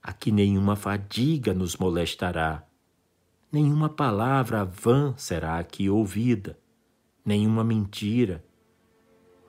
aqui 0.01 0.31
nenhuma 0.31 0.75
fadiga 0.75 1.53
nos 1.53 1.77
molestará, 1.77 2.67
nenhuma 3.51 3.89
palavra 3.89 4.65
vã 4.65 5.13
será 5.15 5.59
aqui 5.59 5.87
ouvida, 5.87 6.57
nenhuma 7.23 7.63
mentira, 7.63 8.43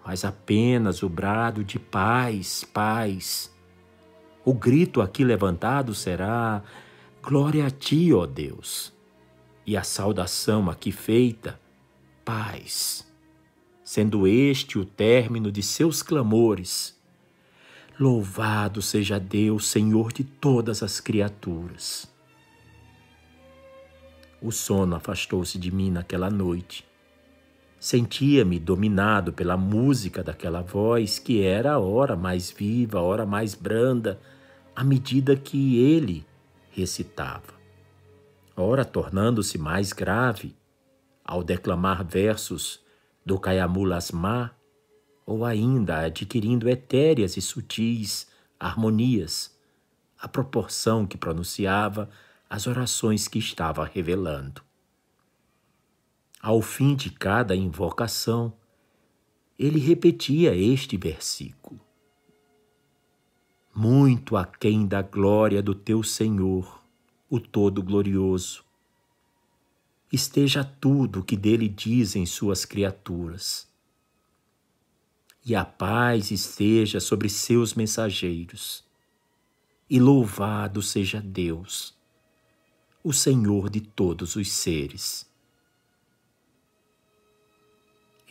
mas 0.04 0.24
apenas 0.24 1.02
o 1.02 1.08
brado 1.08 1.64
de 1.64 1.78
paz, 1.78 2.64
paz. 2.64 3.52
O 4.44 4.52
grito 4.52 5.00
aqui 5.00 5.24
levantado 5.24 5.94
será: 5.94 6.62
Glória 7.22 7.66
a 7.66 7.70
ti, 7.70 8.12
ó 8.12 8.26
Deus 8.26 8.94
e 9.66 9.76
a 9.76 9.82
saudação 9.82 10.68
aqui 10.68 10.92
feita, 10.92 11.58
paz, 12.24 13.06
sendo 13.82 14.26
este 14.26 14.78
o 14.78 14.84
término 14.84 15.50
de 15.50 15.62
seus 15.62 16.02
clamores. 16.02 16.94
Louvado 17.98 18.82
seja 18.82 19.18
Deus, 19.18 19.68
Senhor 19.68 20.12
de 20.12 20.24
todas 20.24 20.82
as 20.82 21.00
criaturas. 21.00 22.12
O 24.42 24.50
sono 24.50 24.96
afastou-se 24.96 25.58
de 25.58 25.70
mim 25.70 25.90
naquela 25.90 26.28
noite. 26.28 26.84
Sentia-me 27.84 28.58
dominado 28.58 29.30
pela 29.30 29.58
música 29.58 30.24
daquela 30.24 30.62
voz 30.62 31.18
que 31.18 31.42
era 31.42 31.74
a 31.74 31.78
hora 31.78 32.16
mais 32.16 32.50
viva, 32.50 32.98
a 32.98 33.02
hora 33.02 33.26
mais 33.26 33.54
branda, 33.54 34.18
à 34.74 34.82
medida 34.82 35.36
que 35.36 35.76
ele 35.80 36.26
recitava. 36.70 37.52
Ora 38.56 38.86
tornando-se 38.86 39.58
mais 39.58 39.92
grave 39.92 40.56
ao 41.22 41.44
declamar 41.44 42.02
versos 42.02 42.80
do 43.22 43.38
Kayamulasma, 43.38 44.52
ou 45.26 45.44
ainda 45.44 46.06
adquirindo 46.06 46.70
etéreas 46.70 47.36
e 47.36 47.42
sutis 47.42 48.26
harmonias, 48.58 49.54
à 50.18 50.26
proporção 50.26 51.04
que 51.06 51.18
pronunciava 51.18 52.08
as 52.48 52.66
orações 52.66 53.28
que 53.28 53.38
estava 53.38 53.84
revelando. 53.84 54.62
Ao 56.46 56.60
fim 56.60 56.94
de 56.94 57.08
cada 57.08 57.56
invocação, 57.56 58.52
ele 59.58 59.78
repetia 59.78 60.54
este 60.54 60.94
versículo: 60.94 61.80
Muito 63.74 64.36
aquém 64.36 64.86
da 64.86 65.00
glória 65.00 65.62
do 65.62 65.74
teu 65.74 66.02
Senhor, 66.02 66.84
o 67.30 67.40
Todo-Glorioso, 67.40 68.62
esteja 70.12 70.62
tudo 70.62 71.20
o 71.20 71.24
que 71.24 71.34
dele 71.34 71.66
dizem 71.66 72.26
suas 72.26 72.66
criaturas. 72.66 73.66
E 75.46 75.54
a 75.56 75.64
paz 75.64 76.30
esteja 76.30 77.00
sobre 77.00 77.30
seus 77.30 77.72
mensageiros. 77.72 78.84
E 79.88 79.98
louvado 79.98 80.82
seja 80.82 81.22
Deus 81.22 81.96
o 83.02 83.14
Senhor 83.14 83.70
de 83.70 83.80
todos 83.80 84.36
os 84.36 84.52
seres. 84.52 85.32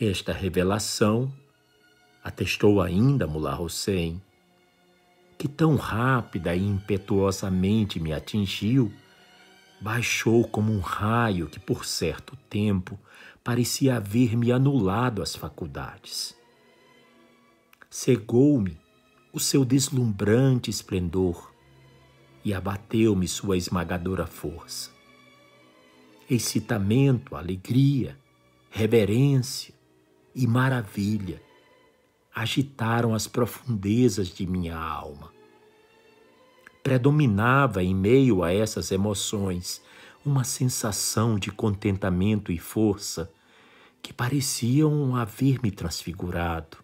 Esta 0.00 0.32
revelação, 0.32 1.32
atestou 2.22 2.82
ainda 2.82 3.28
Mullah 3.28 3.60
Hussein, 3.60 4.20
que 5.38 5.46
tão 5.46 5.76
rápida 5.76 6.52
e 6.52 6.66
impetuosamente 6.66 8.00
me 8.00 8.12
atingiu, 8.12 8.92
baixou 9.80 10.48
como 10.48 10.72
um 10.72 10.80
raio 10.80 11.46
que 11.46 11.60
por 11.60 11.84
certo 11.84 12.36
tempo 12.50 12.98
parecia 13.44 13.96
haver-me 13.96 14.50
anulado 14.50 15.22
as 15.22 15.36
faculdades. 15.36 16.36
Cegou-me 17.88 18.76
o 19.32 19.38
seu 19.38 19.64
deslumbrante 19.64 20.70
esplendor 20.70 21.52
e 22.44 22.52
abateu-me 22.52 23.28
sua 23.28 23.56
esmagadora 23.56 24.26
força. 24.26 24.90
Excitamento, 26.28 27.36
alegria, 27.36 28.18
reverência 28.70 29.73
e 30.34 30.46
maravilha 30.46 31.40
agitaram 32.34 33.14
as 33.14 33.28
profundezas 33.28 34.28
de 34.28 34.46
minha 34.46 34.76
alma. 34.76 35.32
Predominava 36.82 37.82
em 37.82 37.94
meio 37.94 38.42
a 38.42 38.52
essas 38.52 38.90
emoções 38.90 39.80
uma 40.24 40.42
sensação 40.42 41.38
de 41.38 41.50
contentamento 41.52 42.50
e 42.50 42.58
força 42.58 43.30
que 44.02 44.12
pareciam 44.12 45.14
haver-me 45.14 45.70
transfigurado. 45.70 46.78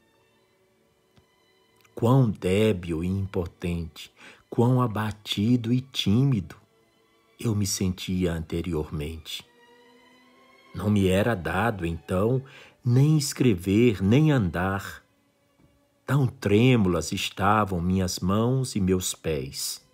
Quão 1.94 2.30
débil 2.30 3.02
e 3.02 3.08
impotente, 3.08 4.12
quão 4.48 4.80
abatido 4.80 5.72
e 5.72 5.80
tímido 5.80 6.56
eu 7.38 7.54
me 7.54 7.66
sentia 7.66 8.32
anteriormente. 8.32 9.44
Não 10.74 10.88
me 10.88 11.08
era 11.08 11.34
dado, 11.34 11.84
então, 11.84 12.42
nem 12.84 13.18
escrever, 13.18 14.02
nem 14.02 14.32
andar. 14.32 15.04
Tão 16.06 16.26
trêmulas 16.26 17.12
estavam 17.12 17.80
minhas 17.80 18.18
mãos 18.18 18.74
e 18.74 18.80
meus 18.80 19.14
pés. 19.14 19.86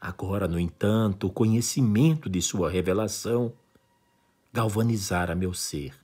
Agora, 0.00 0.46
no 0.46 0.58
entanto, 0.58 1.26
o 1.26 1.32
conhecimento 1.32 2.30
de 2.30 2.40
Sua 2.40 2.70
revelação 2.70 3.52
galvanizara 4.52 5.34
meu 5.34 5.52
ser. 5.52 5.94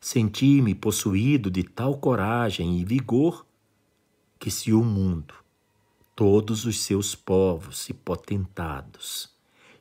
Senti-me 0.00 0.74
possuído 0.74 1.50
de 1.50 1.62
tal 1.62 1.96
coragem 1.98 2.78
e 2.78 2.84
vigor 2.84 3.46
que, 4.38 4.50
se 4.50 4.72
o 4.72 4.82
mundo 4.82 5.34
todos 6.16 6.64
os 6.64 6.82
seus 6.82 7.14
povos 7.14 7.88
e 7.88 7.94
potentados 7.94 9.32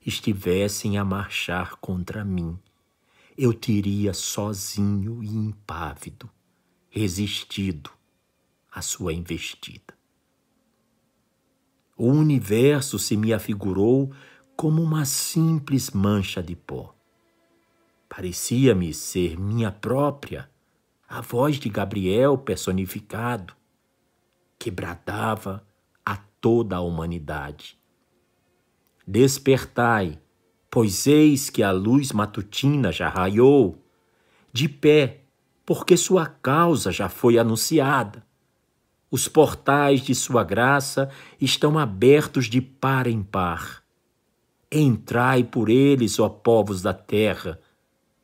estivessem 0.05 0.97
a 0.97 1.05
marchar 1.05 1.75
contra 1.77 2.23
mim, 2.23 2.57
eu 3.37 3.53
teria 3.53 4.13
sozinho 4.13 5.23
e 5.23 5.27
impávido 5.27 6.29
resistido 6.89 7.89
à 8.71 8.81
sua 8.81 9.13
investida. 9.13 9.93
O 11.97 12.07
universo 12.07 12.99
se 12.99 13.17
me 13.17 13.33
afigurou 13.33 14.13
como 14.55 14.81
uma 14.81 15.05
simples 15.05 15.91
mancha 15.91 16.41
de 16.41 16.55
pó. 16.55 16.95
Parecia-me 18.07 18.93
ser 18.93 19.39
minha 19.39 19.71
própria, 19.71 20.49
a 21.07 21.21
voz 21.21 21.57
de 21.57 21.69
Gabriel 21.69 22.37
personificado, 22.37 23.55
que 24.59 24.69
bradava 24.69 25.65
toda 26.43 26.75
a 26.75 26.81
humanidade. 26.81 27.79
Despertai, 29.07 30.19
pois 30.73 31.05
eis 31.05 31.51
que 31.51 31.61
a 31.61 31.69
luz 31.69 32.11
matutina 32.11 32.91
já 32.91 33.07
raiou, 33.07 33.77
de 34.51 34.67
pé, 34.67 35.21
porque 35.63 35.95
sua 35.95 36.25
causa 36.25 36.91
já 36.91 37.07
foi 37.07 37.37
anunciada. 37.37 38.25
Os 39.11 39.27
portais 39.27 40.01
de 40.01 40.15
sua 40.15 40.43
graça 40.43 41.11
estão 41.39 41.77
abertos 41.77 42.47
de 42.47 42.59
par 42.59 43.05
em 43.05 43.21
par. 43.21 43.83
Entrai 44.71 45.43
por 45.43 45.69
eles, 45.69 46.19
ó 46.19 46.27
povos 46.27 46.81
da 46.81 46.91
terra, 46.91 47.59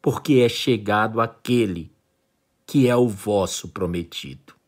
porque 0.02 0.40
é 0.40 0.50
chegado 0.50 1.22
aquele 1.22 1.92
que 2.66 2.88
é 2.88 2.96
o 2.96 3.08
vosso 3.08 3.68
prometido. 3.68 4.59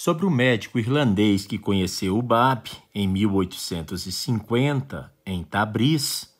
Sobre 0.00 0.24
o 0.24 0.30
médico 0.30 0.78
irlandês 0.78 1.44
que 1.44 1.58
conheceu 1.58 2.16
o 2.16 2.22
Bab 2.22 2.70
em 2.94 3.08
1850 3.08 5.12
em 5.26 5.42
Tabriz, 5.42 6.32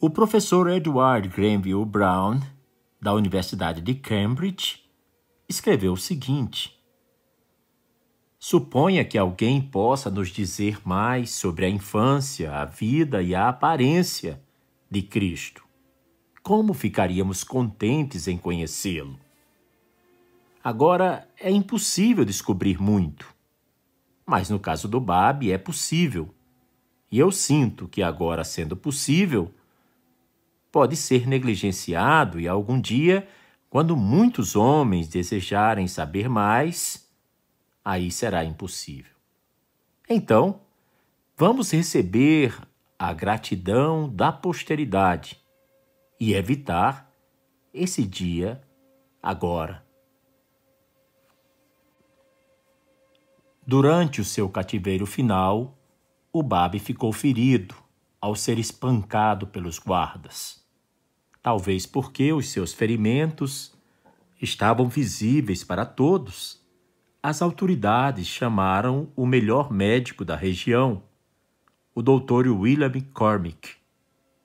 o 0.00 0.08
professor 0.08 0.70
Edward 0.70 1.28
Granville 1.28 1.84
Brown, 1.84 2.40
da 2.98 3.12
Universidade 3.12 3.82
de 3.82 3.94
Cambridge, 3.94 4.84
escreveu 5.46 5.92
o 5.92 5.98
seguinte: 5.98 6.82
Suponha 8.38 9.04
que 9.04 9.18
alguém 9.18 9.60
possa 9.60 10.10
nos 10.10 10.30
dizer 10.30 10.80
mais 10.82 11.28
sobre 11.28 11.66
a 11.66 11.68
infância, 11.68 12.54
a 12.54 12.64
vida 12.64 13.20
e 13.20 13.34
a 13.34 13.50
aparência 13.50 14.42
de 14.90 15.02
Cristo. 15.02 15.62
Como 16.42 16.72
ficaríamos 16.72 17.44
contentes 17.44 18.26
em 18.26 18.38
conhecê-lo? 18.38 19.22
Agora, 20.64 21.28
é 21.38 21.50
impossível 21.50 22.24
descobrir 22.24 22.80
muito. 22.80 23.34
Mas 24.24 24.48
no 24.48 24.58
caso 24.58 24.88
do 24.88 24.98
Bab 24.98 25.52
é 25.52 25.58
possível. 25.58 26.34
E 27.12 27.18
eu 27.18 27.30
sinto 27.30 27.86
que 27.86 28.02
agora, 28.02 28.42
sendo 28.44 28.74
possível, 28.74 29.52
pode 30.72 30.96
ser 30.96 31.28
negligenciado 31.28 32.40
e 32.40 32.48
algum 32.48 32.80
dia, 32.80 33.28
quando 33.68 33.94
muitos 33.94 34.56
homens 34.56 35.06
desejarem 35.06 35.86
saber 35.86 36.30
mais, 36.30 37.06
aí 37.84 38.10
será 38.10 38.42
impossível. 38.42 39.12
Então, 40.08 40.62
vamos 41.36 41.70
receber 41.72 42.58
a 42.98 43.12
gratidão 43.12 44.08
da 44.08 44.32
posteridade 44.32 45.38
e 46.18 46.32
evitar 46.32 47.12
esse 47.74 48.02
dia 48.02 48.62
agora. 49.22 49.83
Durante 53.66 54.20
o 54.20 54.24
seu 54.24 54.46
cativeiro 54.46 55.06
final, 55.06 55.78
o 56.30 56.42
Babi 56.42 56.78
ficou 56.78 57.12
ferido 57.12 57.74
ao 58.20 58.36
ser 58.36 58.58
espancado 58.58 59.46
pelos 59.46 59.78
guardas. 59.78 60.62
Talvez 61.42 61.86
porque 61.86 62.30
os 62.30 62.50
seus 62.50 62.74
ferimentos 62.74 63.74
estavam 64.40 64.86
visíveis 64.86 65.64
para 65.64 65.86
todos. 65.86 66.62
As 67.22 67.40
autoridades 67.40 68.26
chamaram 68.26 69.08
o 69.16 69.24
melhor 69.24 69.72
médico 69.72 70.26
da 70.26 70.36
região, 70.36 71.02
o 71.94 72.02
Dr. 72.02 72.48
William 72.48 72.92
Cormick, 73.14 73.76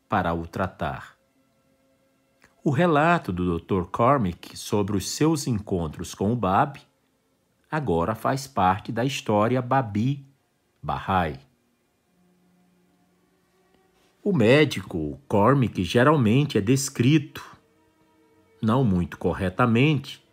para 0.08 0.34
o 0.34 0.48
tratar. 0.48 1.18
O 2.64 2.70
relato 2.70 3.34
do 3.34 3.60
Dr. 3.60 3.84
Cormick 3.92 4.58
sobre 4.58 4.96
os 4.96 5.10
seus 5.10 5.46
encontros 5.46 6.14
com 6.14 6.32
o 6.32 6.36
Bab 6.38 6.80
agora 7.70 8.16
faz 8.16 8.48
parte 8.48 8.92
da 8.92 9.06
história 9.06 9.62
Babi 9.62 10.26
Bahá'í. 10.82 11.38
O 14.24 14.34
médico 14.34 15.20
Cormick 15.28 15.84
geralmente 15.84 16.58
é 16.58 16.62
descrito, 16.62 17.58
não 18.62 18.84
muito 18.84 19.18
corretamente, 19.18 20.24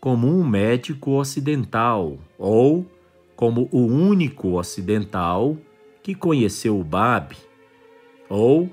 como 0.00 0.28
um 0.28 0.46
médico 0.46 1.12
ocidental 1.12 2.18
ou 2.38 2.86
como 3.34 3.68
o 3.72 3.86
único 3.86 4.58
ocidental 4.58 5.56
que 6.02 6.14
conheceu 6.14 6.78
o 6.78 6.84
Bab, 6.84 7.36
ou 8.28 8.70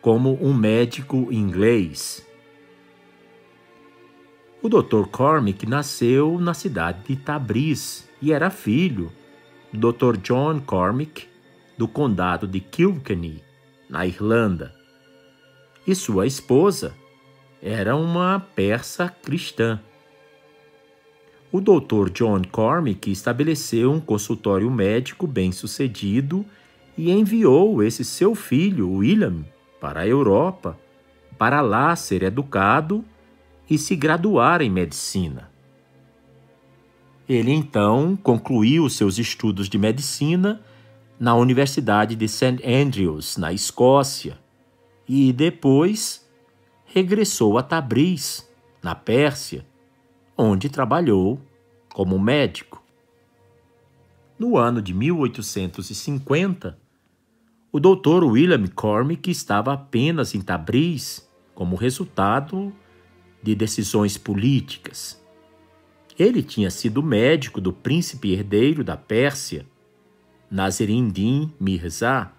como 0.00 0.38
um 0.42 0.54
médico 0.54 1.32
inglês. 1.32 2.26
O 4.62 4.68
Dr. 4.68 5.06
Cormick 5.10 5.64
nasceu 5.64 6.38
na 6.38 6.52
cidade 6.52 6.98
de 7.08 7.16
Tabriz 7.16 8.06
e 8.20 8.30
era 8.30 8.50
filho 8.50 9.10
do 9.72 9.90
Dr. 9.90 10.18
John 10.18 10.60
Cormick, 10.60 11.26
do 11.78 11.88
condado 11.88 12.46
de 12.46 12.60
Kilkenny, 12.60 13.42
na 13.88 14.06
Irlanda. 14.06 14.74
E 15.86 15.94
sua 15.94 16.26
esposa 16.26 16.94
era 17.62 17.96
uma 17.96 18.38
persa 18.54 19.08
cristã. 19.08 19.80
O 21.50 21.58
Dr. 21.58 22.10
John 22.12 22.42
Cormick 22.42 23.10
estabeleceu 23.10 23.90
um 23.90 24.00
consultório 24.00 24.70
médico 24.70 25.26
bem-sucedido 25.26 26.44
e 26.98 27.10
enviou 27.10 27.82
esse 27.82 28.04
seu 28.04 28.34
filho, 28.34 28.90
William, 28.90 29.42
para 29.80 30.00
a 30.00 30.06
Europa, 30.06 30.78
para 31.38 31.62
lá 31.62 31.96
ser 31.96 32.22
educado 32.22 33.02
e 33.70 33.78
se 33.78 33.94
graduar 33.94 34.60
em 34.60 34.68
medicina. 34.68 35.48
Ele 37.28 37.52
então 37.52 38.18
concluiu 38.20 38.90
seus 38.90 39.16
estudos 39.16 39.68
de 39.68 39.78
medicina 39.78 40.60
na 41.20 41.36
Universidade 41.36 42.16
de 42.16 42.26
St. 42.26 42.60
Andrews, 42.66 43.36
na 43.36 43.52
Escócia, 43.52 44.36
e 45.08 45.32
depois 45.32 46.28
regressou 46.84 47.56
a 47.56 47.62
Tabriz, 47.62 48.50
na 48.82 48.96
Pérsia, 48.96 49.64
onde 50.36 50.68
trabalhou 50.68 51.40
como 51.94 52.18
médico. 52.18 52.82
No 54.36 54.56
ano 54.56 54.82
de 54.82 54.92
1850, 54.92 56.76
o 57.70 57.78
Dr. 57.78 58.24
William 58.24 58.66
Cormick 58.68 59.30
estava 59.30 59.74
apenas 59.74 60.34
em 60.34 60.40
Tabriz 60.40 61.30
como 61.54 61.76
resultado 61.76 62.72
de 63.42 63.54
decisões 63.54 64.16
políticas. 64.16 65.20
Ele 66.18 66.42
tinha 66.42 66.70
sido 66.70 67.02
médico 67.02 67.60
do 67.60 67.72
príncipe 67.72 68.32
herdeiro 68.32 68.84
da 68.84 68.96
Pérsia, 68.96 69.64
Naseriddin 70.50 71.52
Mirza, 71.58 72.30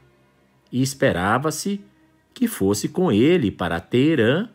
e 0.72 0.82
esperava-se 0.82 1.82
que 2.34 2.48
fosse 2.48 2.88
com 2.88 3.12
ele 3.12 3.52
para 3.52 3.80
Teherã 3.80 4.50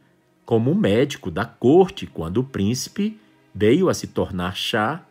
como 0.44 0.74
médico 0.74 1.30
da 1.30 1.44
corte 1.44 2.06
quando 2.06 2.38
o 2.38 2.44
príncipe 2.44 3.18
veio 3.54 3.88
a 3.88 3.94
se 3.94 4.06
tornar 4.06 4.56
chá 4.56 5.04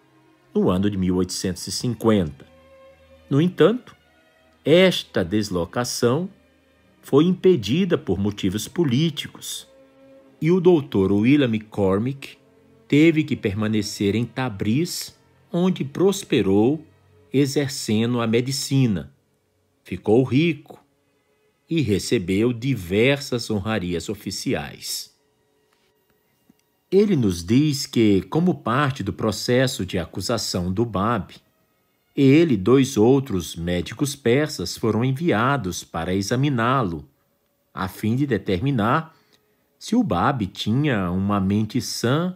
no 0.54 0.70
ano 0.70 0.90
de 0.90 0.98
1850. 0.98 2.46
No 3.30 3.42
entanto, 3.42 3.96
esta 4.64 5.24
deslocação 5.26 6.30
foi 7.02 7.26
impedida 7.26 7.98
por 7.98 8.18
motivos 8.18 8.68
políticos 8.68 9.68
e 10.46 10.52
o 10.52 10.62
doutor 10.62 11.12
William 11.12 11.58
Cormick 11.72 12.38
teve 12.88 13.24
que 13.24 13.36
permanecer 13.36 14.14
em 14.14 14.24
Tabriz, 14.24 15.18
onde 15.52 15.84
prosperou 15.84 16.86
exercendo 17.34 18.22
a 18.22 18.28
medicina. 18.28 19.12
Ficou 19.84 20.24
rico 20.24 20.80
e 21.68 21.82
recebeu 21.82 22.54
diversas 22.54 23.50
honrarias 23.50 24.08
oficiais. 24.08 25.12
Ele 26.92 27.16
nos 27.16 27.44
diz 27.44 27.88
que, 27.88 28.22
como 28.30 28.54
parte 28.54 29.02
do 29.02 29.12
processo 29.12 29.84
de 29.84 29.98
acusação 29.98 30.72
do 30.72 30.86
Bab, 30.86 31.34
ele 32.16 32.54
e 32.54 32.58
dois 32.58 32.98
outros 32.98 33.56
médicos 33.56 34.16
persas 34.16 34.78
foram 34.78 35.04
enviados 35.04 35.84
para 35.84 36.14
examiná-lo, 36.14 37.04
a 37.74 37.88
fim 37.88 38.16
de 38.16 38.28
determinar 38.28 39.16
se 39.86 39.96
o 39.96 40.02
Bab 40.02 40.48
tinha 40.48 41.12
uma 41.12 41.40
mente 41.40 41.80
sã 41.80 42.36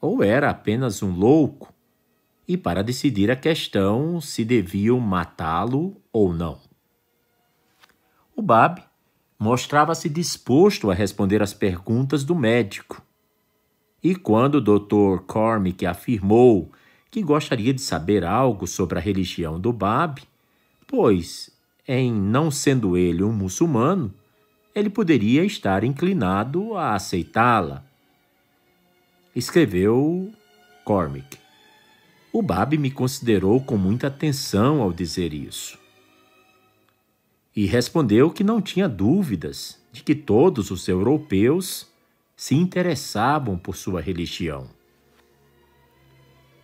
ou 0.00 0.20
era 0.20 0.50
apenas 0.50 1.00
um 1.00 1.14
louco, 1.14 1.72
e 2.48 2.56
para 2.56 2.82
decidir 2.82 3.30
a 3.30 3.36
questão 3.36 4.20
se 4.20 4.44
deviam 4.44 4.98
matá-lo 4.98 5.96
ou 6.12 6.34
não. 6.34 6.58
O 8.34 8.42
Bab 8.42 8.82
mostrava-se 9.38 10.08
disposto 10.08 10.90
a 10.90 10.94
responder 10.94 11.40
às 11.40 11.54
perguntas 11.54 12.24
do 12.24 12.34
médico. 12.34 13.00
E 14.02 14.16
quando 14.16 14.56
o 14.56 14.60
Dr. 14.60 15.22
Cormick 15.24 15.86
afirmou 15.86 16.72
que 17.12 17.22
gostaria 17.22 17.72
de 17.72 17.80
saber 17.80 18.24
algo 18.24 18.66
sobre 18.66 18.98
a 18.98 19.00
religião 19.00 19.60
do 19.60 19.72
Bab, 19.72 20.20
pois, 20.88 21.48
em 21.86 22.12
não 22.12 22.50
sendo 22.50 22.96
ele 22.96 23.22
um 23.22 23.32
muçulmano, 23.32 24.12
ele 24.74 24.88
poderia 24.88 25.44
estar 25.44 25.84
inclinado 25.84 26.76
a 26.76 26.94
aceitá-la. 26.94 27.84
Escreveu 29.34 30.32
Cormick. 30.84 31.38
O 32.32 32.40
Bab 32.42 32.76
me 32.78 32.90
considerou 32.90 33.60
com 33.60 33.76
muita 33.76 34.06
atenção 34.06 34.80
ao 34.80 34.92
dizer 34.92 35.34
isso. 35.34 35.78
E 37.54 37.66
respondeu 37.66 38.30
que 38.30 38.42
não 38.42 38.62
tinha 38.62 38.88
dúvidas 38.88 39.78
de 39.92 40.02
que 40.02 40.14
todos 40.14 40.70
os 40.70 40.88
europeus 40.88 41.86
se 42.34 42.54
interessavam 42.54 43.58
por 43.58 43.76
sua 43.76 44.00
religião. 44.00 44.70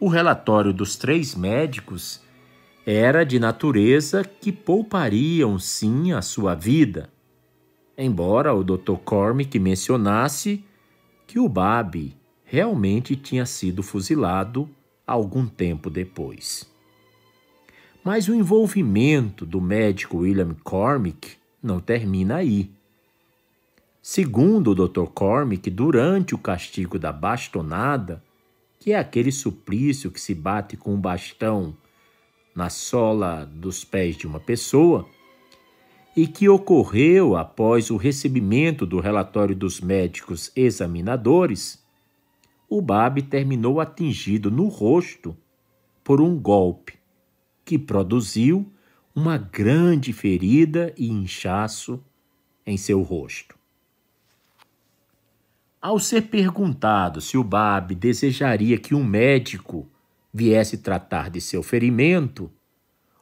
O 0.01 0.09
relatório 0.09 0.73
dos 0.73 0.97
três 0.97 1.35
médicos 1.35 2.23
era 2.87 3.25
de 3.25 3.39
natureza 3.39 4.25
que 4.25 4.51
poupariam 4.51 5.59
sim 5.59 6.13
a 6.13 6.23
sua 6.23 6.55
vida 6.55 7.11
embora 7.99 8.55
o 8.55 8.63
Dr. 8.63 8.97
Cormick 9.05 9.59
mencionasse 9.59 10.65
que 11.27 11.41
o 11.41 11.49
Babi 11.49 12.17
realmente 12.45 13.17
tinha 13.17 13.45
sido 13.45 13.83
fuzilado 13.83 14.71
algum 15.05 15.47
tempo 15.49 15.91
depois. 15.91 16.71
Mas 18.05 18.29
o 18.29 18.35
envolvimento 18.35 19.45
do 19.45 19.61
médico 19.61 20.19
William 20.19 20.55
Cormick 20.63 21.33
não 21.61 21.81
termina 21.81 22.37
aí. 22.37 22.71
Segundo 24.01 24.71
o 24.71 24.75
Dr. 24.75 25.07
Cormick, 25.13 25.69
durante 25.69 26.35
o 26.35 26.39
castigo 26.39 26.99
da 26.99 27.13
bastonada, 27.13 28.23
que 28.79 28.93
é 28.93 28.99
aquele 28.99 29.33
suplício 29.33 30.11
que 30.11 30.21
se 30.21 30.35
bate 30.35 30.77
com 30.77 30.95
um 30.95 31.01
bastão 31.01 31.77
na 32.55 32.71
sola 32.71 33.45
dos 33.45 33.85
pés 33.85 34.17
de 34.17 34.27
uma 34.27 34.41
pessoa, 34.41 35.07
e 36.17 36.27
que 36.27 36.49
ocorreu 36.49 37.37
após 37.37 37.91
o 37.91 37.97
recebimento 37.97 38.85
do 38.85 39.01
relatório 39.01 39.55
dos 39.55 39.81
médicos 39.81 40.51
examinadores, 40.57 41.85
o 42.69 42.83
Bab 42.83 43.23
terminou 43.23 43.81
atingido 43.81 44.51
no 44.51 44.69
rosto 44.69 45.37
por 46.03 46.21
um 46.21 46.39
golpe 46.39 46.99
que 47.65 47.79
produziu 47.79 48.71
uma 49.15 49.37
grande 49.37 50.13
ferida 50.13 50.93
e 50.97 51.09
inchaço 51.09 52.03
em 52.67 52.77
seu 52.77 53.03
rosto. 53.03 53.57
Ao 55.81 55.99
ser 55.99 56.23
perguntado 56.23 57.21
se 57.21 57.39
o 57.39 57.45
Bab 57.45 57.95
desejaria 57.95 58.79
que 58.79 58.95
um 58.95 59.05
médico 59.05 59.89
viesse 60.33 60.79
tratar 60.79 61.31
de 61.31 61.41
seu 61.41 61.63
ferimento, 61.63 62.51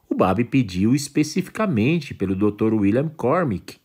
o 0.09 0.15
Bab 0.15 0.43
pediu 0.45 0.95
especificamente 0.95 2.13
pelo 2.13 2.35
Dr. 2.35 2.73
William 2.73 3.09
Cormick, 3.09 3.77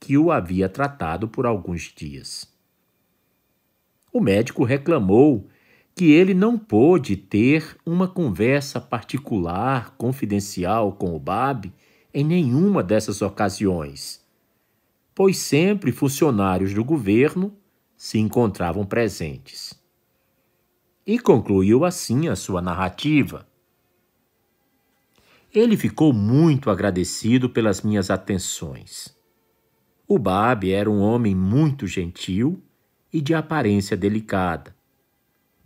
que 0.00 0.16
o 0.18 0.30
havia 0.30 0.68
tratado 0.68 1.28
por 1.28 1.46
alguns 1.46 1.92
dias. 1.94 2.46
O 4.12 4.20
médico 4.20 4.64
reclamou 4.64 5.48
que 5.94 6.12
ele 6.12 6.32
não 6.32 6.56
pôde 6.56 7.16
ter 7.16 7.76
uma 7.84 8.06
conversa 8.06 8.80
particular, 8.80 9.96
confidencial 9.96 10.92
com 10.92 11.14
o 11.14 11.18
Bab 11.18 11.72
em 12.14 12.24
nenhuma 12.24 12.82
dessas 12.82 13.20
ocasiões, 13.20 14.24
pois 15.14 15.38
sempre 15.38 15.90
funcionários 15.90 16.72
do 16.72 16.84
governo 16.84 17.52
se 17.96 18.18
encontravam 18.18 18.86
presentes. 18.86 19.74
E 21.04 21.18
concluiu 21.18 21.84
assim 21.84 22.28
a 22.28 22.36
sua 22.36 22.62
narrativa. 22.62 23.47
Ele 25.52 25.76
ficou 25.76 26.12
muito 26.12 26.68
agradecido 26.68 27.48
pelas 27.48 27.80
minhas 27.80 28.10
atenções. 28.10 29.16
O 30.06 30.18
Bab 30.18 30.70
era 30.70 30.90
um 30.90 31.00
homem 31.00 31.34
muito 31.34 31.86
gentil 31.86 32.62
e 33.12 33.20
de 33.20 33.34
aparência 33.34 33.96
delicada, 33.96 34.76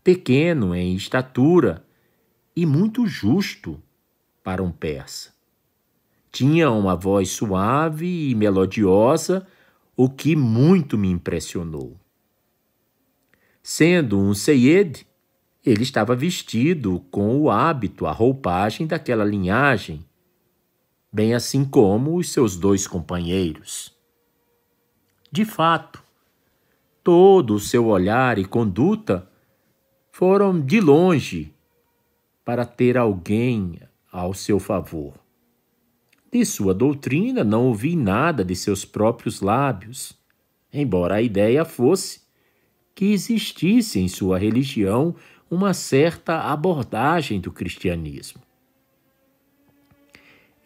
pequeno 0.02 0.74
em 0.74 0.94
estatura 0.94 1.84
e 2.54 2.64
muito 2.64 3.06
justo 3.06 3.82
para 4.42 4.62
um 4.62 4.70
persa. 4.70 5.32
Tinha 6.30 6.70
uma 6.70 6.96
voz 6.96 7.30
suave 7.30 8.30
e 8.30 8.34
melodiosa, 8.34 9.46
o 9.96 10.08
que 10.08 10.34
muito 10.34 10.96
me 10.96 11.10
impressionou. 11.10 12.00
Sendo 13.62 14.18
um 14.18 14.32
Seyed, 14.32 15.06
ele 15.64 15.82
estava 15.82 16.16
vestido 16.16 17.04
com 17.10 17.40
o 17.40 17.50
hábito, 17.50 18.06
a 18.06 18.12
roupagem 18.12 18.86
daquela 18.86 19.24
linhagem, 19.24 20.04
bem 21.12 21.34
assim 21.34 21.64
como 21.64 22.16
os 22.16 22.32
seus 22.32 22.56
dois 22.56 22.86
companheiros. 22.86 23.94
De 25.30 25.44
fato, 25.44 26.02
todo 27.02 27.54
o 27.54 27.60
seu 27.60 27.86
olhar 27.86 28.38
e 28.38 28.44
conduta 28.44 29.28
foram 30.10 30.60
de 30.60 30.80
longe 30.80 31.54
para 32.44 32.66
ter 32.66 32.98
alguém 32.98 33.78
ao 34.10 34.34
seu 34.34 34.58
favor. 34.58 35.14
De 36.30 36.44
sua 36.44 36.74
doutrina 36.74 37.44
não 37.44 37.66
ouvi 37.66 37.94
nada 37.94 38.44
de 38.44 38.56
seus 38.56 38.84
próprios 38.84 39.40
lábios, 39.40 40.12
embora 40.72 41.16
a 41.16 41.22
ideia 41.22 41.64
fosse 41.64 42.22
que 42.94 43.06
existisse 43.12 43.98
em 43.98 44.08
sua 44.08 44.38
religião 44.38 45.14
uma 45.52 45.74
certa 45.74 46.50
abordagem 46.50 47.38
do 47.38 47.52
cristianismo. 47.52 48.40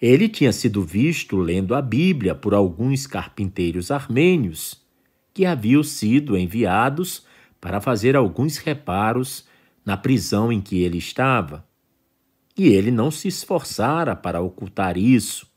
Ele 0.00 0.28
tinha 0.28 0.52
sido 0.52 0.80
visto 0.80 1.36
lendo 1.36 1.74
a 1.74 1.82
Bíblia 1.82 2.36
por 2.36 2.54
alguns 2.54 3.04
carpinteiros 3.04 3.90
armênios 3.90 4.80
que 5.34 5.44
haviam 5.44 5.82
sido 5.82 6.38
enviados 6.38 7.26
para 7.60 7.80
fazer 7.80 8.14
alguns 8.14 8.58
reparos 8.58 9.44
na 9.84 9.96
prisão 9.96 10.52
em 10.52 10.60
que 10.60 10.80
ele 10.84 10.98
estava. 10.98 11.66
E 12.56 12.68
ele 12.68 12.92
não 12.92 13.10
se 13.10 13.26
esforçara 13.26 14.14
para 14.14 14.40
ocultar 14.40 14.96
isso. 14.96 15.48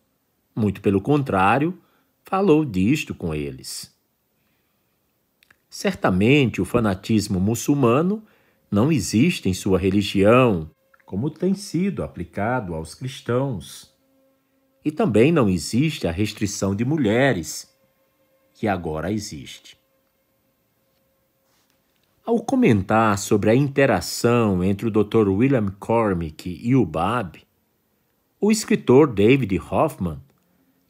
Muito 0.56 0.82
pelo 0.82 1.00
contrário, 1.00 1.80
falou 2.24 2.66
disto 2.66 3.14
com 3.14 3.36
eles. 3.36 3.96
Certamente 5.70 6.60
o 6.60 6.66
fanatismo 6.66 7.40
muçulmano 7.40 8.24
não 8.72 8.92
existe 8.92 9.50
em 9.50 9.54
sua 9.54 9.80
religião, 9.80 10.70
como 11.06 11.30
tem 11.30 11.56
sido 11.56 12.04
aplicado 12.04 12.76
aos 12.76 12.94
cristãos. 12.94 13.92
E 14.86 14.92
também 14.92 15.32
não 15.32 15.50
existe 15.50 16.08
a 16.08 16.12
restrição 16.12 16.76
de 16.76 16.86
mulheres, 16.86 17.68
que 18.54 18.68
agora 18.68 19.12
existe. 19.12 19.78
Ao 22.24 22.40
comentar 22.44 23.18
sobre 23.18 23.50
a 23.50 23.56
interação 23.56 24.64
entre 24.64 24.88
o 24.88 24.92
Dr. 24.92 25.30
William 25.30 25.72
Cormick 25.80 26.60
e 26.64 26.76
o 26.76 26.86
Bab, 26.86 27.42
o 28.40 28.52
escritor 28.52 29.12
David 29.12 29.60
Hoffman 29.60 30.22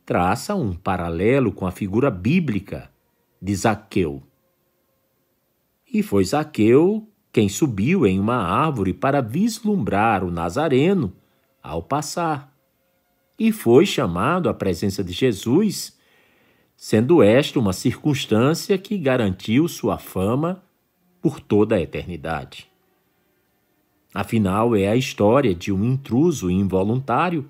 traça 0.05 0.53
um 0.53 0.73
paralelo 0.73 1.53
com 1.53 1.65
a 1.65 1.71
figura 1.71 2.11
bíblica 2.11 2.91
de 3.41 3.55
Zaqueu. 3.55 4.21
E 5.91 6.03
foi 6.03 6.25
Zaqueu 6.25 7.07
quem 7.39 7.47
subiu 7.47 8.05
em 8.05 8.19
uma 8.19 8.35
árvore 8.35 8.91
para 8.91 9.21
vislumbrar 9.21 10.25
o 10.25 10.29
Nazareno 10.29 11.13
ao 11.63 11.81
passar. 11.81 12.53
E 13.39 13.49
foi 13.53 13.85
chamado 13.85 14.49
à 14.49 14.53
presença 14.53 15.01
de 15.01 15.13
Jesus, 15.13 15.97
sendo 16.75 17.23
esta 17.23 17.57
uma 17.57 17.71
circunstância 17.71 18.77
que 18.77 18.97
garantiu 18.97 19.69
sua 19.69 19.97
fama 19.97 20.61
por 21.21 21.39
toda 21.39 21.75
a 21.75 21.81
eternidade. 21.81 22.67
Afinal, 24.13 24.75
é 24.75 24.89
a 24.89 24.97
história 24.97 25.55
de 25.55 25.71
um 25.71 25.85
intruso 25.85 26.51
involuntário 26.51 27.49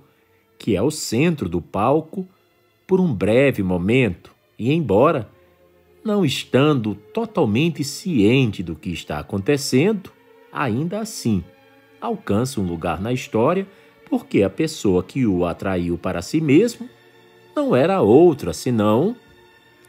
que 0.60 0.76
é 0.76 0.82
o 0.84 0.92
centro 0.92 1.50
do 1.50 1.62
palco 1.64 2.28
por 2.86 3.00
um 3.00 3.12
breve 3.12 3.64
momento 3.64 4.36
e, 4.56 4.72
embora 4.72 5.28
não 6.04 6.26
estando 6.26 6.96
totalmente 7.14 7.84
ciente 7.84 8.64
do 8.64 8.76
que 8.76 8.90
está 8.90 9.20
acontecendo, 9.20 10.12
ainda 10.52 11.00
assim 11.00 11.44
alcança 12.02 12.62
um 12.62 12.66
lugar 12.66 13.02
na 13.02 13.12
história 13.12 13.68
porque 14.10 14.42
a 14.42 14.50
pessoa 14.50 15.04
que 15.04 15.26
o 15.26 15.46
atraiu 15.46 15.98
para 15.98 16.22
si 16.22 16.42
mesmo 16.42 16.90
não 17.56 17.76
era 17.76 18.02
outra 18.02 18.54
senão 18.54 19.16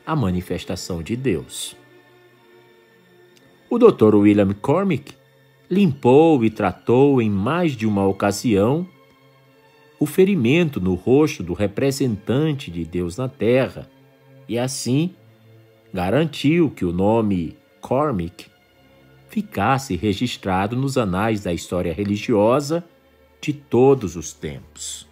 a 0.05 0.15
manifestação 0.15 1.03
de 1.03 1.17
Deus. 1.17 1.77
O 3.69 3.79
Dr. 3.79 4.17
William 4.17 4.53
Cormick 4.55 5.15
limpou 5.71 6.45
e 6.45 6.51
tratou 6.51 7.23
em 7.23 7.31
mais 7.31 7.73
de 7.73 7.87
uma 7.87 8.07
ocasião 8.07 8.87
o 9.99 10.07
ferimento 10.07 10.81
no 10.81 10.95
rosto 10.95 11.43
do 11.43 11.53
representante 11.53 12.71
de 12.71 12.85
Deus 12.85 13.17
na 13.17 13.29
terra 13.29 13.89
e 14.49 14.59
assim 14.59 15.15
garantiu 15.93 16.71
que 16.71 16.85
o 16.85 16.93
nome 16.93 17.57
Cormick 17.81 18.47
ficasse 19.29 19.97
registrado 19.97 20.77
nos 20.77 20.99
anais 20.99 21.43
da 21.43 21.53
história 21.53 21.93
religiosa 21.93 22.85
de 23.41 23.53
todos 23.53 24.17
os 24.17 24.33
tempos. 24.33 25.09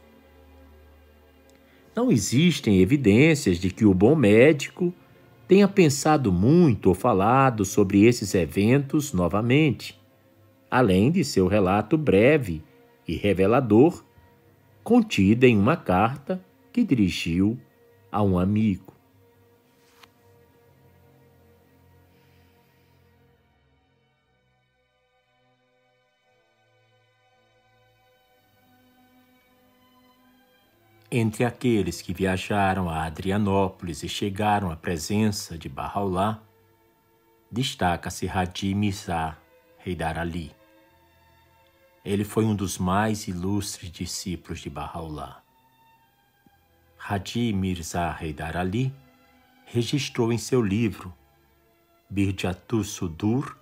Não 1.94 2.12
existem 2.12 2.80
evidências 2.80 3.58
de 3.58 3.70
que 3.70 3.84
o 3.84 3.94
bom 3.94 4.14
médico 4.14 4.94
tenha 5.48 5.66
pensado 5.66 6.32
muito 6.32 6.90
ou 6.90 6.94
falado 6.94 7.64
sobre 7.64 8.04
esses 8.04 8.34
eventos 8.34 9.12
novamente, 9.12 9.98
além 10.70 11.10
de 11.10 11.24
seu 11.24 11.46
relato 11.48 11.96
breve 11.96 12.62
e 13.06 13.16
revelador, 13.16 14.04
contido 14.84 15.44
em 15.44 15.58
uma 15.58 15.76
carta 15.76 16.44
que 16.72 16.84
dirigiu 16.84 17.58
a 18.12 18.22
um 18.22 18.38
amigo. 18.38 18.97
Entre 31.10 31.42
aqueles 31.42 32.02
que 32.02 32.12
viajaram 32.12 32.90
a 32.90 33.04
Adrianópolis 33.04 34.02
e 34.02 34.08
chegaram 34.10 34.70
à 34.70 34.76
presença 34.76 35.56
de 35.56 35.66
Bahá'u'lláh, 35.66 36.38
destaca-se 37.50 38.28
Hadi 38.28 38.74
Mirza 38.74 39.34
Heydar 39.86 40.18
Ali. 40.18 40.54
Ele 42.04 42.24
foi 42.24 42.44
um 42.44 42.54
dos 42.54 42.76
mais 42.76 43.26
ilustres 43.26 43.90
discípulos 43.90 44.60
de 44.60 44.68
Bahá'u'lláh. 44.68 45.42
Hadi 46.98 47.54
Mirza 47.54 48.14
Heydar 48.20 48.58
Ali 48.58 48.94
registrou 49.64 50.30
em 50.30 50.36
seu 50.36 50.60
livro 50.60 51.14
Birjatus 52.10 52.88
Sudur, 52.88 53.56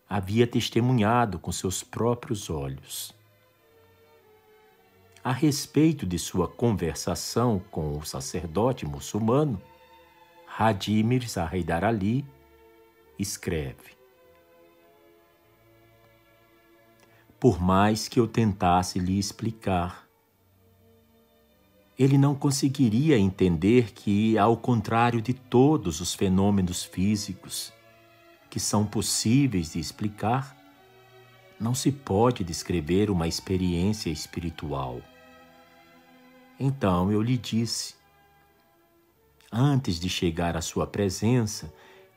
havia 0.07 0.47
testemunhado 0.47 1.37
com 1.37 1.51
seus 1.51 1.83
próprios 1.83 2.49
olhos. 2.49 3.13
A 5.21 5.33
respeito 5.33 6.05
de 6.05 6.17
sua 6.17 6.47
conversação 6.47 7.61
com 7.69 7.97
o 7.97 8.05
sacerdote 8.05 8.85
muçulmano, 8.85 9.61
Hadi 10.57 11.03
Mirza 11.03 11.49
Ali 11.85 12.25
escreve: 13.19 13.97
Por 17.37 17.61
mais 17.61 18.07
que 18.07 18.21
eu 18.21 18.25
tentasse 18.25 18.97
lhe 18.97 19.19
explicar, 19.19 20.07
ele 21.99 22.17
não 22.17 22.33
conseguiria 22.33 23.17
entender 23.17 23.91
que, 23.91 24.37
ao 24.37 24.55
contrário 24.55 25.21
de 25.21 25.33
todos 25.33 25.99
os 25.99 26.13
fenômenos 26.13 26.85
físicos 26.85 27.73
que 28.49 28.59
são 28.59 28.85
possíveis 28.85 29.73
de 29.73 29.79
explicar, 29.81 30.55
não 31.59 31.75
se 31.75 31.91
pode 31.91 32.45
descrever 32.45 33.11
uma 33.11 33.27
experiência 33.27 34.09
espiritual. 34.09 35.01
Então 36.57 37.11
eu 37.11 37.21
lhe 37.21 37.37
disse: 37.37 38.04
Antes 39.51 39.99
de 39.99 40.09
chegar 40.09 40.57
à 40.57 40.61
Sua 40.61 40.87
presença, 40.87 41.73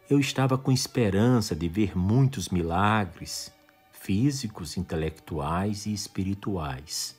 eu 0.09 0.19
estava 0.19 0.57
com 0.57 0.73
esperança 0.73 1.55
de 1.55 1.69
ver 1.69 1.97
muitos 1.97 2.49
milagres 2.49 3.53
físicos, 3.93 4.79
intelectuais 4.79 5.85
e 5.85 5.93
espirituais. 5.93 7.19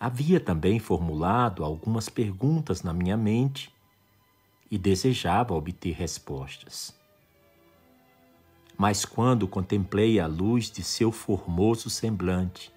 Havia 0.00 0.40
também 0.40 0.80
formulado 0.80 1.62
algumas 1.62 2.08
perguntas 2.08 2.82
na 2.82 2.92
minha 2.92 3.16
mente 3.16 3.72
e 4.68 4.76
desejava 4.76 5.54
obter 5.54 5.94
respostas. 5.94 6.92
Mas 8.76 9.04
quando 9.04 9.46
contemplei 9.46 10.18
a 10.18 10.26
luz 10.26 10.68
de 10.68 10.82
seu 10.82 11.12
formoso 11.12 11.88
semblante, 11.88 12.73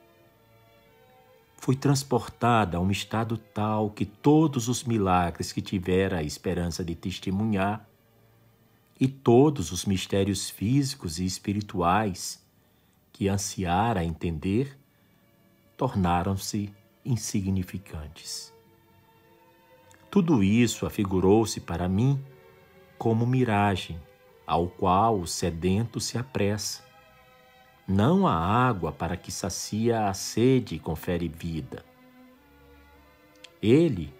fui 1.57 1.75
transportada 1.75 2.77
a 2.77 2.79
um 2.79 2.89
estado 2.89 3.37
tal 3.37 3.89
que 3.89 4.05
todos 4.05 4.69
os 4.69 4.83
milagres 4.83 5.51
que 5.51 5.61
tivera 5.61 6.19
a 6.19 6.23
esperança 6.23 6.83
de 6.83 6.95
testemunhar 6.95 7.85
e 8.99 9.07
todos 9.07 9.71
os 9.71 9.85
mistérios 9.85 10.49
físicos 10.49 11.19
e 11.19 11.25
espirituais 11.25 12.43
que 13.11 13.27
ansiara 13.27 14.03
entender 14.03 14.77
tornaram-se 15.75 16.73
insignificantes. 17.03 18.53
Tudo 20.09 20.43
isso 20.43 20.85
afigurou-se 20.85 21.59
para 21.59 21.87
mim 21.87 22.23
como 22.97 23.25
miragem 23.27 23.99
ao 24.45 24.67
qual 24.67 25.19
o 25.19 25.27
sedento 25.27 25.99
se 25.99 26.17
apressa 26.17 26.86
não 27.87 28.27
a 28.27 28.33
água 28.35 28.91
para 28.91 29.15
que 29.15 29.31
sacia 29.31 30.09
a 30.09 30.13
sede 30.13 30.75
e 30.75 30.79
confere 30.79 31.29
vida. 31.29 31.85
Ele, 33.61 34.13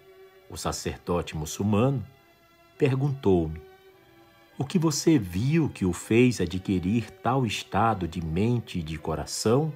o 0.48 0.56
sacerdote 0.56 1.36
muçulmano, 1.36 2.04
perguntou-me: 2.78 3.60
O 4.56 4.64
que 4.64 4.78
você 4.78 5.18
viu 5.18 5.68
que 5.68 5.84
o 5.84 5.92
fez 5.92 6.40
adquirir 6.40 7.10
tal 7.10 7.44
estado 7.44 8.08
de 8.08 8.24
mente 8.24 8.78
e 8.78 8.82
de 8.82 8.98
coração? 8.98 9.72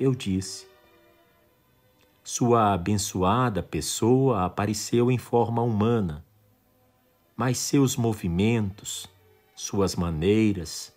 Eu 0.00 0.14
disse: 0.14 0.66
Sua 2.24 2.72
abençoada 2.72 3.62
pessoa 3.62 4.46
apareceu 4.46 5.10
em 5.10 5.18
forma 5.18 5.60
humana, 5.62 6.24
mas 7.36 7.58
seus 7.58 7.96
movimentos, 7.96 9.08
suas 9.54 9.94
maneiras, 9.94 10.91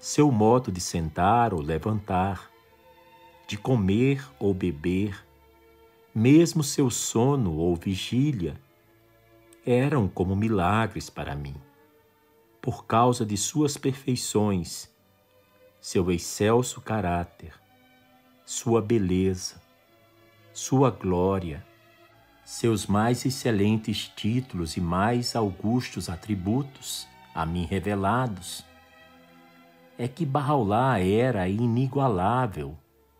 seu 0.00 0.32
modo 0.32 0.72
de 0.72 0.80
sentar 0.80 1.52
ou 1.52 1.60
levantar, 1.60 2.50
de 3.46 3.58
comer 3.58 4.26
ou 4.38 4.54
beber, 4.54 5.26
mesmo 6.14 6.64
seu 6.64 6.88
sono 6.88 7.54
ou 7.54 7.76
vigília, 7.76 8.58
eram 9.64 10.08
como 10.08 10.34
milagres 10.34 11.10
para 11.10 11.36
mim, 11.36 11.54
por 12.62 12.86
causa 12.86 13.26
de 13.26 13.36
suas 13.36 13.76
perfeições, 13.76 14.88
seu 15.82 16.10
excelso 16.10 16.80
caráter, 16.80 17.52
sua 18.46 18.80
beleza, 18.80 19.60
sua 20.50 20.90
glória, 20.90 21.62
seus 22.42 22.86
mais 22.86 23.26
excelentes 23.26 24.08
títulos 24.08 24.78
e 24.78 24.80
mais 24.80 25.36
augustos 25.36 26.08
atributos 26.08 27.06
a 27.34 27.44
mim 27.44 27.66
revelados 27.66 28.64
é 30.02 30.08
que 30.08 30.24
Bahá'u'lláh 30.24 30.98
era 30.98 31.46
inigualável 31.46 32.74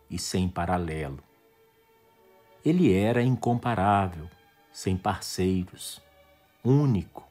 e 0.09 0.17
sem 0.17 0.49
paralelo. 0.49 1.19
Ele 2.65 2.91
era 2.91 3.21
incomparável, 3.21 4.27
sem 4.73 4.97
parceiros, 4.97 6.01
único, 6.65 7.23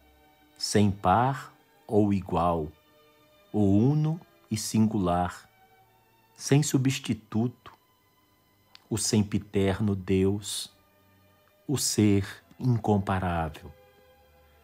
sem 0.56 0.88
par 0.88 1.52
ou 1.84 2.12
igual, 2.12 2.68
o 3.52 3.58
uno 3.58 4.20
e 4.48 4.56
singular, 4.56 5.50
sem 6.36 6.62
substituto, 6.62 7.72
o 8.88 8.96
sempiterno 8.96 9.96
Deus, 9.96 10.72
o 11.66 11.76
ser 11.76 12.24
incomparável, 12.56 13.68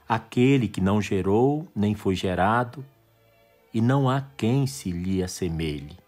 aquele 0.08 0.68
que 0.68 0.80
não 0.80 1.02
gerou 1.02 1.66
nem 1.74 1.92
foi 1.96 2.14
gerado 2.14 2.84
e 3.76 3.80
não 3.82 4.08
há 4.08 4.22
quem 4.38 4.66
se 4.66 4.90
lhe 4.90 5.22
assemelhe. 5.22 5.98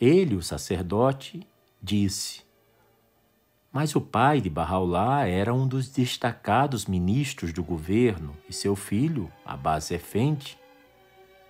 Ele, 0.00 0.34
o 0.34 0.42
sacerdote, 0.42 1.46
disse: 1.82 2.40
Mas 3.70 3.94
o 3.94 4.00
pai 4.00 4.40
de 4.40 4.48
Barraulá 4.48 5.26
era 5.26 5.52
um 5.52 5.68
dos 5.68 5.90
destacados 5.90 6.86
ministros 6.86 7.52
do 7.52 7.62
governo 7.62 8.34
e 8.48 8.54
seu 8.54 8.74
filho, 8.74 9.30
Abbas 9.44 9.90
Effendi, 9.90 10.58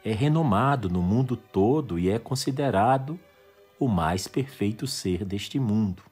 é 0.04 0.12
renomado 0.12 0.90
no 0.90 1.00
mundo 1.00 1.36
todo 1.36 2.00
e 2.00 2.10
é 2.10 2.18
considerado 2.18 3.16
o 3.78 3.86
mais 3.86 4.26
perfeito 4.26 4.88
ser 4.88 5.24
deste 5.24 5.60
mundo. 5.60 6.02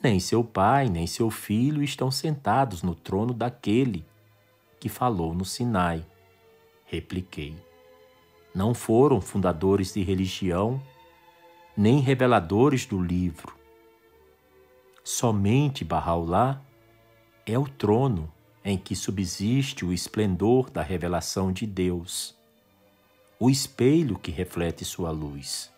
Nem 0.00 0.20
seu 0.20 0.44
pai, 0.44 0.88
nem 0.88 1.08
seu 1.08 1.28
filho 1.28 1.82
estão 1.82 2.08
sentados 2.08 2.84
no 2.84 2.94
trono 2.94 3.34
daquele 3.34 4.06
que 4.80 4.88
falou 4.88 5.34
no 5.34 5.44
Sinai. 5.44 6.04
Repliquei. 6.84 7.56
Não 8.54 8.74
foram 8.74 9.20
fundadores 9.20 9.92
de 9.94 10.02
religião, 10.02 10.82
nem 11.76 12.00
reveladores 12.00 12.86
do 12.86 13.00
livro. 13.00 13.54
Somente 15.04 15.84
Bahá'u'lláh 15.84 16.60
é 17.46 17.58
o 17.58 17.66
trono 17.66 18.32
em 18.64 18.76
que 18.76 18.94
subsiste 18.94 19.84
o 19.84 19.92
esplendor 19.92 20.70
da 20.70 20.82
revelação 20.82 21.52
de 21.52 21.66
Deus, 21.66 22.36
o 23.40 23.48
espelho 23.48 24.18
que 24.18 24.30
reflete 24.30 24.84
sua 24.84 25.10
luz, 25.10 25.72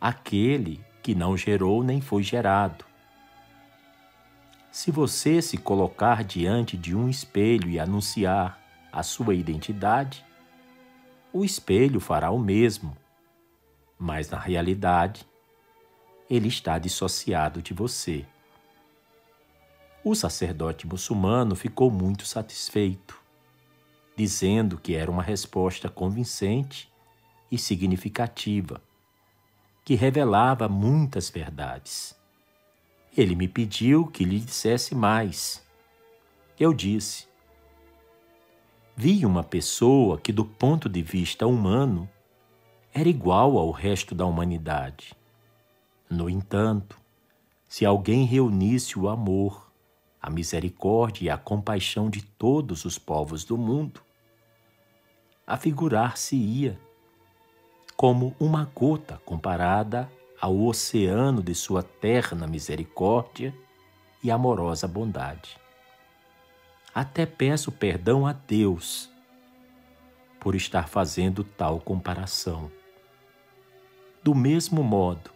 aquele 0.00 0.84
que 1.02 1.14
não 1.14 1.36
gerou 1.36 1.82
nem 1.82 2.00
foi 2.00 2.22
gerado, 2.22 2.84
se 4.76 4.90
você 4.90 5.40
se 5.40 5.56
colocar 5.56 6.22
diante 6.22 6.76
de 6.76 6.94
um 6.94 7.08
espelho 7.08 7.70
e 7.70 7.80
anunciar 7.80 8.60
a 8.92 9.02
sua 9.02 9.34
identidade, 9.34 10.22
o 11.32 11.46
espelho 11.46 11.98
fará 11.98 12.30
o 12.30 12.38
mesmo, 12.38 12.94
mas 13.98 14.28
na 14.28 14.38
realidade, 14.38 15.26
ele 16.28 16.48
está 16.48 16.78
dissociado 16.78 17.62
de 17.62 17.72
você. 17.72 18.26
O 20.04 20.14
sacerdote 20.14 20.86
muçulmano 20.86 21.56
ficou 21.56 21.90
muito 21.90 22.26
satisfeito, 22.26 23.18
dizendo 24.14 24.76
que 24.76 24.94
era 24.94 25.10
uma 25.10 25.22
resposta 25.22 25.88
convincente 25.88 26.92
e 27.50 27.56
significativa, 27.56 28.82
que 29.82 29.94
revelava 29.94 30.68
muitas 30.68 31.30
verdades. 31.30 32.15
Ele 33.16 33.34
me 33.34 33.48
pediu 33.48 34.06
que 34.06 34.24
lhe 34.24 34.38
dissesse 34.38 34.94
mais. 34.94 35.64
Eu 36.60 36.74
disse: 36.74 37.26
Vi 38.94 39.24
uma 39.24 39.42
pessoa 39.42 40.18
que, 40.18 40.32
do 40.32 40.44
ponto 40.44 40.86
de 40.88 41.00
vista 41.00 41.46
humano, 41.46 42.08
era 42.92 43.08
igual 43.08 43.56
ao 43.56 43.70
resto 43.70 44.14
da 44.14 44.26
humanidade. 44.26 45.14
No 46.10 46.28
entanto, 46.28 47.00
se 47.66 47.86
alguém 47.86 48.24
reunisse 48.24 48.98
o 48.98 49.08
amor, 49.08 49.70
a 50.20 50.28
misericórdia 50.28 51.26
e 51.26 51.30
a 51.30 51.38
compaixão 51.38 52.10
de 52.10 52.22
todos 52.22 52.84
os 52.84 52.98
povos 52.98 53.44
do 53.44 53.56
mundo, 53.56 54.02
afigurar-se-ia 55.46 56.78
como 57.96 58.36
uma 58.38 58.70
gota 58.74 59.20
comparada 59.24 60.10
ao 60.40 60.58
oceano 60.64 61.42
de 61.42 61.54
sua 61.54 61.82
terna 61.82 62.46
misericórdia 62.46 63.54
e 64.22 64.30
amorosa 64.30 64.86
bondade. 64.86 65.56
Até 66.94 67.26
peço 67.26 67.70
perdão 67.70 68.26
a 68.26 68.32
Deus 68.32 69.10
por 70.40 70.54
estar 70.54 70.88
fazendo 70.88 71.44
tal 71.44 71.80
comparação. 71.80 72.70
Do 74.22 74.34
mesmo 74.34 74.82
modo, 74.82 75.30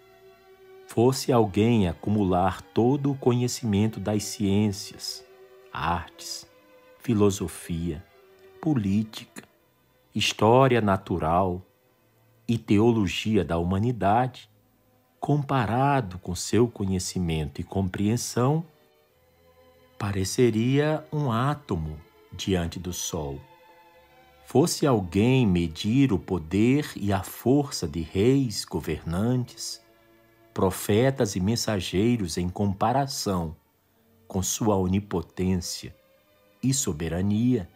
fosse 0.87 1.33
alguém 1.33 1.87
acumular 1.87 2.61
todo 2.61 3.13
o 3.13 3.17
conhecimento 3.17 4.01
das 4.01 4.25
ciências, 4.25 5.25
artes, 5.73 6.49
filosofia, 6.99 8.05
política, 8.61 9.45
história 10.13 10.81
natural 10.81 11.63
e 12.49 12.59
teologia 12.59 13.45
da 13.45 13.57
humanidade, 13.57 14.50
comparado 15.21 16.19
com 16.19 16.35
seu 16.35 16.67
conhecimento 16.67 17.61
e 17.61 17.65
compreensão, 17.65 18.65
pareceria 19.99 21.05
um 21.13 21.31
átomo 21.31 22.01
diante 22.33 22.81
do 22.81 22.93
Sol. 22.93 23.39
Fosse 24.47 24.87
alguém 24.87 25.47
medir 25.47 26.13
o 26.13 26.19
poder 26.19 26.91
e 26.97 27.13
a 27.13 27.23
força 27.23 27.87
de 27.87 28.01
reis, 28.01 28.65
governantes, 28.65 29.81
profetas 30.55 31.37
e 31.37 31.41
mensageiros 31.41 32.39
em 32.39 32.49
comparação 32.49 33.55
com 34.27 34.43
sua 34.43 34.77
onipotência 34.77 35.95
e 36.63 36.73
soberania, 36.73 37.69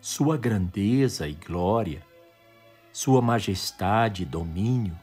sua 0.00 0.36
grandeza 0.36 1.28
e 1.28 1.34
glória, 1.34 2.02
sua 2.92 3.22
majestade 3.22 4.22
e 4.22 4.26
domínio, 4.26 4.98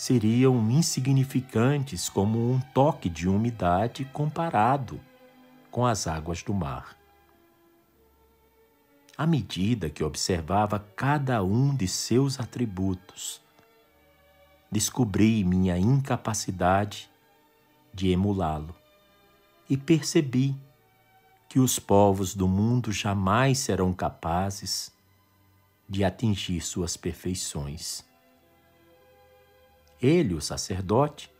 seriam 0.00 0.70
insignificantes 0.70 2.08
como 2.08 2.50
um 2.50 2.58
toque 2.58 3.06
de 3.06 3.28
umidade 3.28 4.06
comparado 4.06 4.98
com 5.70 5.84
as 5.84 6.06
águas 6.06 6.42
do 6.42 6.54
mar. 6.54 6.96
À 9.14 9.26
medida 9.26 9.90
que 9.90 10.02
observava 10.02 10.78
cada 10.96 11.44
um 11.44 11.76
de 11.76 11.86
seus 11.86 12.40
atributos, 12.40 13.42
descobri 14.72 15.44
minha 15.44 15.76
incapacidade 15.76 17.10
de 17.92 18.08
emulá-lo 18.08 18.74
e 19.68 19.76
percebi 19.76 20.56
que 21.46 21.60
os 21.60 21.78
povos 21.78 22.34
do 22.34 22.48
mundo 22.48 22.90
jamais 22.90 23.58
serão 23.58 23.92
capazes 23.92 24.90
de 25.86 26.02
atingir 26.04 26.62
suas 26.62 26.96
perfeições. 26.96 28.08
Ele, 30.00 30.34
o 30.34 30.40
sacerdote, 30.40 31.30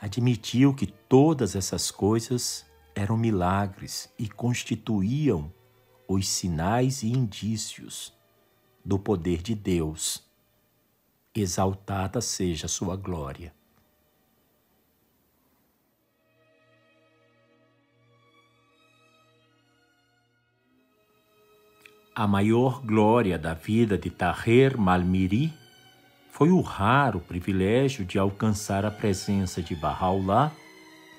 admitiu 0.00 0.72
que 0.72 0.86
todas 0.86 1.56
essas 1.56 1.90
coisas 1.90 2.64
eram 2.94 3.16
milagres 3.16 4.12
e 4.18 4.28
constituíam 4.28 5.52
os 6.06 6.28
sinais 6.28 7.02
e 7.02 7.08
indícios 7.08 8.12
do 8.84 8.98
poder 8.98 9.42
de 9.42 9.54
Deus. 9.54 10.24
Exaltada 11.34 12.20
seja 12.20 12.68
sua 12.68 12.96
glória. 12.96 13.52
A 22.14 22.26
maior 22.26 22.82
glória 22.84 23.38
da 23.38 23.54
vida 23.54 23.96
de 23.96 24.10
Taher 24.10 24.76
Malmiri 24.76 25.52
foi 26.38 26.48
o 26.50 26.60
raro 26.60 27.18
privilégio 27.18 28.04
de 28.04 28.16
alcançar 28.16 28.86
a 28.86 28.92
presença 28.92 29.60
de 29.60 29.74
Bahá'u'lláh 29.74 30.52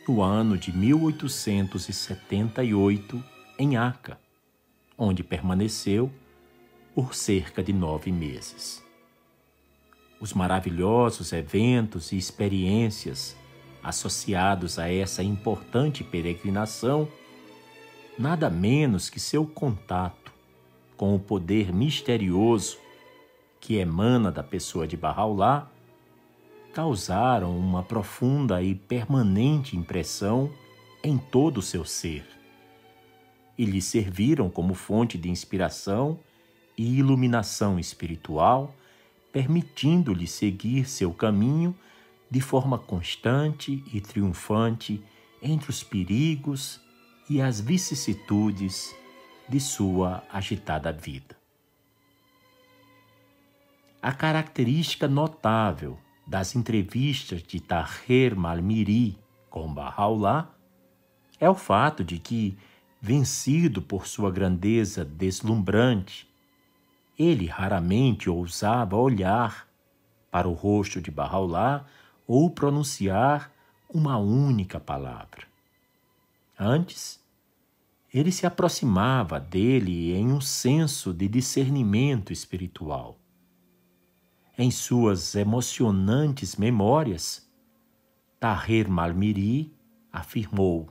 no 0.07 0.21
ano 0.21 0.57
de 0.57 0.71
1878 0.71 3.21
em 3.59 3.75
Aca, 3.75 4.17
onde 4.97 5.21
permaneceu 5.21 6.09
por 6.95 7.13
cerca 7.13 7.61
de 7.61 7.73
nove 7.73 8.13
meses. 8.13 8.81
Os 10.21 10.33
maravilhosos 10.33 11.33
eventos 11.33 12.13
e 12.13 12.17
experiências 12.17 13.35
associados 13.83 14.79
a 14.79 14.89
essa 14.89 15.21
importante 15.21 16.01
peregrinação, 16.01 17.09
nada 18.17 18.49
menos 18.49 19.09
que 19.09 19.19
seu 19.19 19.45
contato 19.45 20.31
com 20.95 21.13
o 21.13 21.19
poder 21.19 21.73
misterioso 21.73 22.77
que 23.59 23.75
emana 23.75 24.31
da 24.31 24.43
pessoa 24.43 24.87
de 24.87 24.97
Bahá'u'lláh 24.97 25.67
causaram 26.73 27.57
uma 27.57 27.83
profunda 27.83 28.61
e 28.61 28.75
permanente 28.75 29.75
impressão 29.75 30.51
em 31.03 31.17
todo 31.17 31.57
o 31.57 31.61
seu 31.61 31.83
ser 31.83 32.25
e 33.59 33.65
lhe 33.65 33.81
serviram 33.81 34.49
como 34.49 34.73
fonte 34.73 35.17
de 35.17 35.29
inspiração 35.29 36.17
e 36.77 36.97
iluminação 36.97 37.77
espiritual, 37.77 38.73
permitindo-lhe 39.33 40.25
seguir 40.25 40.89
seu 40.89 41.13
caminho 41.13 41.75
de 42.31 42.39
forma 42.39 42.79
constante 42.79 43.83
e 43.91 43.99
triunfante 43.99 45.03
entre 45.41 45.69
os 45.69 45.83
perigos 45.83 46.79
e 47.29 47.41
as 47.41 47.59
vicissitudes 47.59 48.95
de 49.49 49.59
sua 49.59 50.23
agitada 50.31 50.93
vida. 50.93 51.38
A 54.01 54.13
característica 54.13 55.09
notável 55.09 55.99
das 56.25 56.55
entrevistas 56.55 57.43
de 57.43 57.59
Taher 57.59 58.33
Malmiri 58.33 59.19
com 59.49 59.73
Bahá'u'lláh 59.73 60.47
é 61.37 61.49
o 61.49 61.53
fato 61.53 62.01
de 62.01 62.17
que, 62.17 62.57
vencido 63.01 63.81
por 63.81 64.07
sua 64.07 64.31
grandeza 64.31 65.03
deslumbrante, 65.03 66.29
ele 67.17 67.47
raramente 67.47 68.29
ousava 68.29 68.95
olhar 68.95 69.67
para 70.31 70.47
o 70.47 70.53
rosto 70.53 71.01
de 71.01 71.11
Bahá'u'lláh 71.11 71.83
ou 72.25 72.49
pronunciar 72.49 73.51
uma 73.89 74.17
única 74.17 74.79
palavra. 74.79 75.45
Antes, 76.57 77.21
ele 78.13 78.31
se 78.31 78.45
aproximava 78.47 79.41
dele 79.41 80.13
em 80.13 80.31
um 80.31 80.39
senso 80.39 81.13
de 81.13 81.27
discernimento 81.27 82.31
espiritual 82.31 83.18
em 84.59 84.69
suas 84.69 85.35
emocionantes 85.35 86.57
memórias, 86.57 87.49
Tahir 88.41 88.89
Malmiri 88.89 89.73
afirmou: 90.11 90.89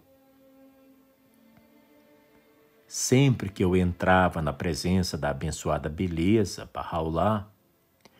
Sempre 2.86 3.50
que 3.50 3.62
eu 3.62 3.76
entrava 3.76 4.40
na 4.40 4.54
presença 4.54 5.18
da 5.18 5.28
abençoada 5.28 5.86
beleza, 5.86 6.66
Bahá'u'lláh, 6.72 7.46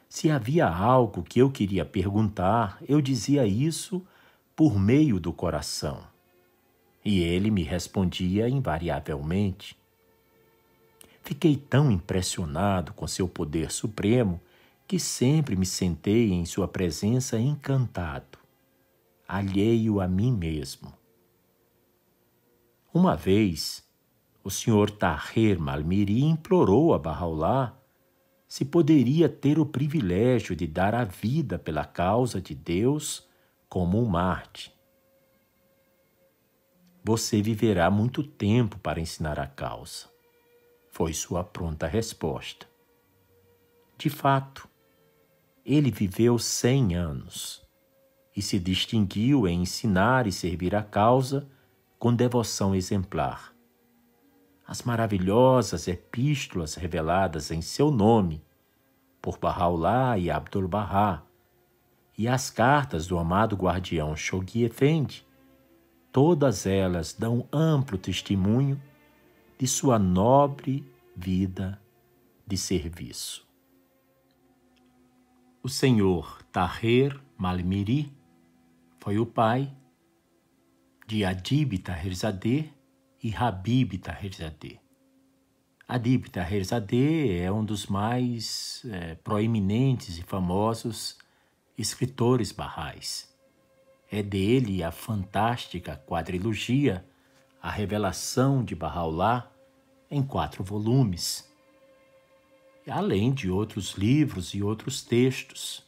se 0.07 0.31
havia 0.31 0.69
algo 0.69 1.23
que 1.23 1.39
eu 1.39 1.51
queria 1.51 1.87
perguntar, 1.87 2.77
eu 2.87 3.01
dizia 3.01 3.47
isso 3.47 4.07
por 4.55 4.79
meio 4.79 5.19
do 5.19 5.33
coração. 5.33 6.03
E 7.03 7.21
ele 7.21 7.51
me 7.51 7.63
respondia 7.63 8.51
invariavelmente. 8.51 9.79
Fiquei 11.23 11.57
tão 11.57 11.91
impressionado 11.91 12.93
com 12.93 13.07
seu 13.07 13.27
poder 13.27 13.71
supremo 13.71 14.39
que 14.89 14.99
sempre 14.99 15.55
me 15.55 15.67
sentei 15.67 16.33
em 16.33 16.47
sua 16.47 16.67
presença 16.67 17.39
encantado, 17.39 18.39
alheio 19.29 20.01
a 20.01 20.09
mim 20.09 20.33
mesmo. 20.33 20.95
Uma 22.93 23.15
vez, 23.15 23.87
o 24.43 24.51
senhor 24.51 24.91
Tahir 24.91 25.61
Malmiri 25.61 26.25
implorou 26.25 26.95
a 26.95 26.99
Bahá'u'lláh 26.99 27.75
se 28.49 28.65
poderia 28.65 29.29
ter 29.29 29.59
o 29.59 29.67
privilégio 29.67 30.57
de 30.57 30.67
dar 30.67 30.95
a 30.95 31.05
vida 31.05 31.59
pela 31.59 31.85
causa 31.85 32.41
de 32.41 32.55
Deus 32.55 33.29
como 33.69 34.01
um 34.03 34.07
Marte. 34.07 34.75
Você 37.05 37.43
viverá 37.43 37.91
muito 37.91 38.23
tempo 38.23 38.79
para 38.79 39.01
ensinar 39.01 39.39
a 39.39 39.47
causa, 39.47 40.07
foi 40.91 41.13
sua 41.13 41.45
pronta 41.45 41.87
resposta. 41.87 42.67
De 43.99 44.09
fato, 44.09 44.68
Ele 45.69 45.91
viveu 45.91 46.39
cem 46.39 46.95
anos 46.95 47.63
e 48.35 48.41
se 48.41 48.59
distinguiu 48.59 49.47
em 49.47 49.61
ensinar 49.61 50.27
e 50.27 50.33
servir 50.33 50.75
a 50.75 50.83
causa 50.83 51.47
com 51.99 52.15
devoção 52.15 52.75
exemplar. 52.75 53.55
As 54.67 54.83
maravilhosas 54.83 55.87
epístolas 55.87 56.75
reveladas 56.75 57.51
em 57.51 57.61
seu 57.61 57.91
nome 57.91 58.43
por 59.21 59.37
Bahá'u'lláh 59.37 60.19
e 60.19 60.31
Abdu'l-Bahá 60.31 61.23
e 62.17 62.27
as 62.27 62.49
cartas 62.49 63.07
do 63.07 63.19
amado 63.19 63.55
guardião 63.55 64.17
Shoghi 64.17 64.65
Effendi, 64.65 65.23
todas 66.11 66.65
elas 66.65 67.13
dão 67.13 67.47
amplo 67.53 67.99
testemunho 67.99 68.81
de 69.59 69.67
sua 69.67 69.99
nobre 69.99 70.83
vida 71.15 71.79
de 72.47 72.57
serviço. 72.57 73.48
O 75.69 75.71
senhor 75.71 76.43
Tahir 76.51 77.21
Malmiri 77.37 78.11
foi 79.01 79.19
o 79.19 79.27
pai 79.27 79.71
de 81.07 81.27
Adib 81.27 81.77
Taherzadeh 81.77 82.73
e 83.23 83.35
Habib 83.37 83.99
Taherzadeh. 83.99 84.81
Adib 85.87 86.31
Taherzadeh 86.31 87.43
é 87.43 87.53
um 87.53 87.63
dos 87.63 87.87
mais 87.87 88.83
é, 88.87 89.17
proeminentes 89.17 90.17
e 90.17 90.23
famosos 90.23 91.19
escritores 91.77 92.51
barrais. 92.51 93.31
É 94.11 94.23
dele 94.23 94.83
a 94.83 94.91
fantástica 94.91 96.03
quadrilogia 96.07 97.05
A 97.61 97.71
Revelação 97.71 98.65
de 98.65 98.75
Bahá'u'lláh 98.75 99.53
em 100.11 100.23
quatro 100.23 100.65
volumes 100.65 101.47
além 102.91 103.33
de 103.33 103.51
outros 103.51 103.93
livros 103.93 104.55
e 104.55 104.63
outros 104.63 105.03
textos. 105.03 105.87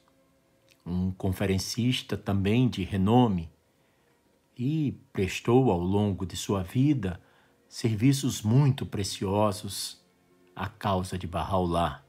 Um 0.85 1.11
conferencista 1.11 2.17
também 2.17 2.69
de 2.69 2.83
renome 2.83 3.51
e 4.57 4.93
prestou 5.13 5.71
ao 5.71 5.79
longo 5.79 6.27
de 6.27 6.37
sua 6.37 6.63
vida 6.63 7.21
serviços 7.69 8.43
muito 8.43 8.85
preciosos 8.85 10.05
à 10.55 10.69
causa 10.69 11.17
de 11.17 11.27
Bahá'u'lláh. 11.27 12.03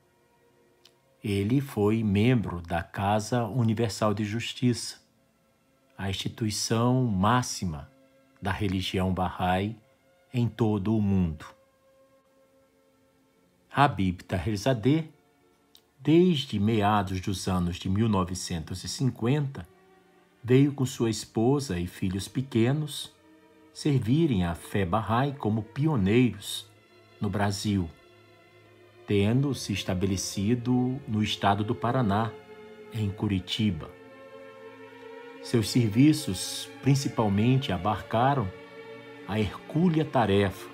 Ele 1.24 1.62
foi 1.62 2.04
membro 2.04 2.62
da 2.62 2.82
Casa 2.82 3.46
Universal 3.46 4.14
de 4.14 4.26
Justiça, 4.26 5.00
a 5.98 6.10
instituição 6.10 7.06
máxima 7.06 7.92
da 8.42 8.52
religião 8.52 9.14
Bahá'í 9.14 9.78
em 10.34 10.48
todo 10.48 10.98
o 10.98 11.02
mundo. 11.02 11.61
Habib 13.74 14.24
Taherzadeh, 14.24 15.08
desde 15.98 16.60
meados 16.60 17.22
dos 17.22 17.48
anos 17.48 17.78
de 17.78 17.88
1950, 17.88 19.66
veio 20.44 20.74
com 20.74 20.86
sua 20.86 21.10
esposa 21.10 21.80
e 21.80 21.88
filhos 21.88 22.28
pequenos 22.28 23.14
servirem 23.74 24.44
a 24.44 24.56
fé 24.56 24.86
Bahá'í 24.86 25.32
como 25.38 25.64
pioneiros 25.64 26.68
no 27.22 27.30
Brasil, 27.30 27.90
tendo 29.08 29.56
se 29.56 29.72
estabelecido 29.72 31.00
no 31.08 31.24
estado 31.24 31.64
do 31.64 31.74
Paraná, 31.74 32.30
em 32.94 33.10
Curitiba. 33.10 33.90
Seus 35.42 35.70
serviços 35.70 36.70
principalmente 36.82 37.72
abarcaram 37.72 38.52
a 39.30 39.40
hercúlea 39.40 40.04
tarefa 40.04 40.70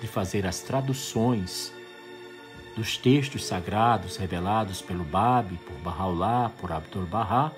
de 0.00 0.06
fazer 0.08 0.46
as 0.46 0.62
traduções 0.62 1.70
dos 2.76 2.96
textos 2.96 3.44
sagrados 3.44 4.16
revelados 4.16 4.80
pelo 4.82 5.04
Bab, 5.04 5.56
por 5.58 5.76
Bahá'u'lláh, 5.78 6.50
por 6.60 6.72
Abdu'l-Bahá, 6.72 7.52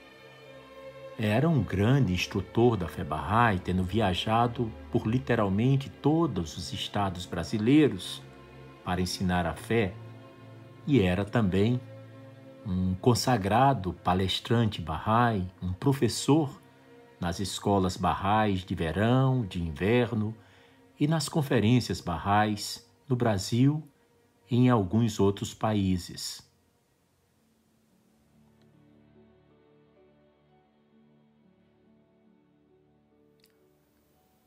era 1.18 1.48
um 1.48 1.62
grande 1.62 2.14
instrutor 2.14 2.76
da 2.76 2.88
fé 2.88 3.04
Bahá'í, 3.04 3.60
tendo 3.60 3.84
viajado 3.84 4.72
por 4.92 5.06
literalmente 5.06 5.90
todos 5.90 6.58
os 6.58 6.74
estados 6.74 7.26
brasileiros 7.26 8.22
para 8.84 9.02
ensinar 9.02 9.46
a 9.46 9.54
fé 9.54 9.94
e 10.86 11.02
era 11.02 11.24
também 11.24 11.80
um 12.66 12.94
consagrado 12.96 13.94
palestrante 13.94 14.82
Bahá'í, 14.82 15.48
um 15.62 15.74
professor 15.74 16.62
nas 17.20 17.40
escolas 17.40 17.98
Bahá'ís 17.98 18.66
de 18.66 18.76
verão, 18.76 19.46
de 19.46 19.62
inverno 19.62 20.36
e 21.00 21.08
nas 21.08 21.28
conferências 21.28 22.02
Bahá'ís 22.02 22.88
no 23.08 23.16
Brasil 23.16 23.84
e 24.50 24.58
em 24.58 24.70
alguns 24.70 25.20
outros 25.20 25.54
países. 25.54 26.42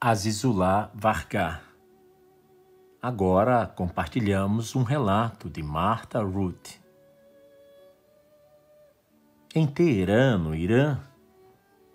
Azizullah 0.01 0.91
Vargar 0.95 1.66
Agora 3.07 3.69
compartilhamos 3.69 4.75
um 4.75 4.83
relato 4.83 5.49
de 5.49 5.63
Martha 5.63 6.21
Ruth. 6.21 6.71
Em 9.55 9.65
Teherã, 9.65 10.37
no 10.37 10.53
Irã, 10.57 10.99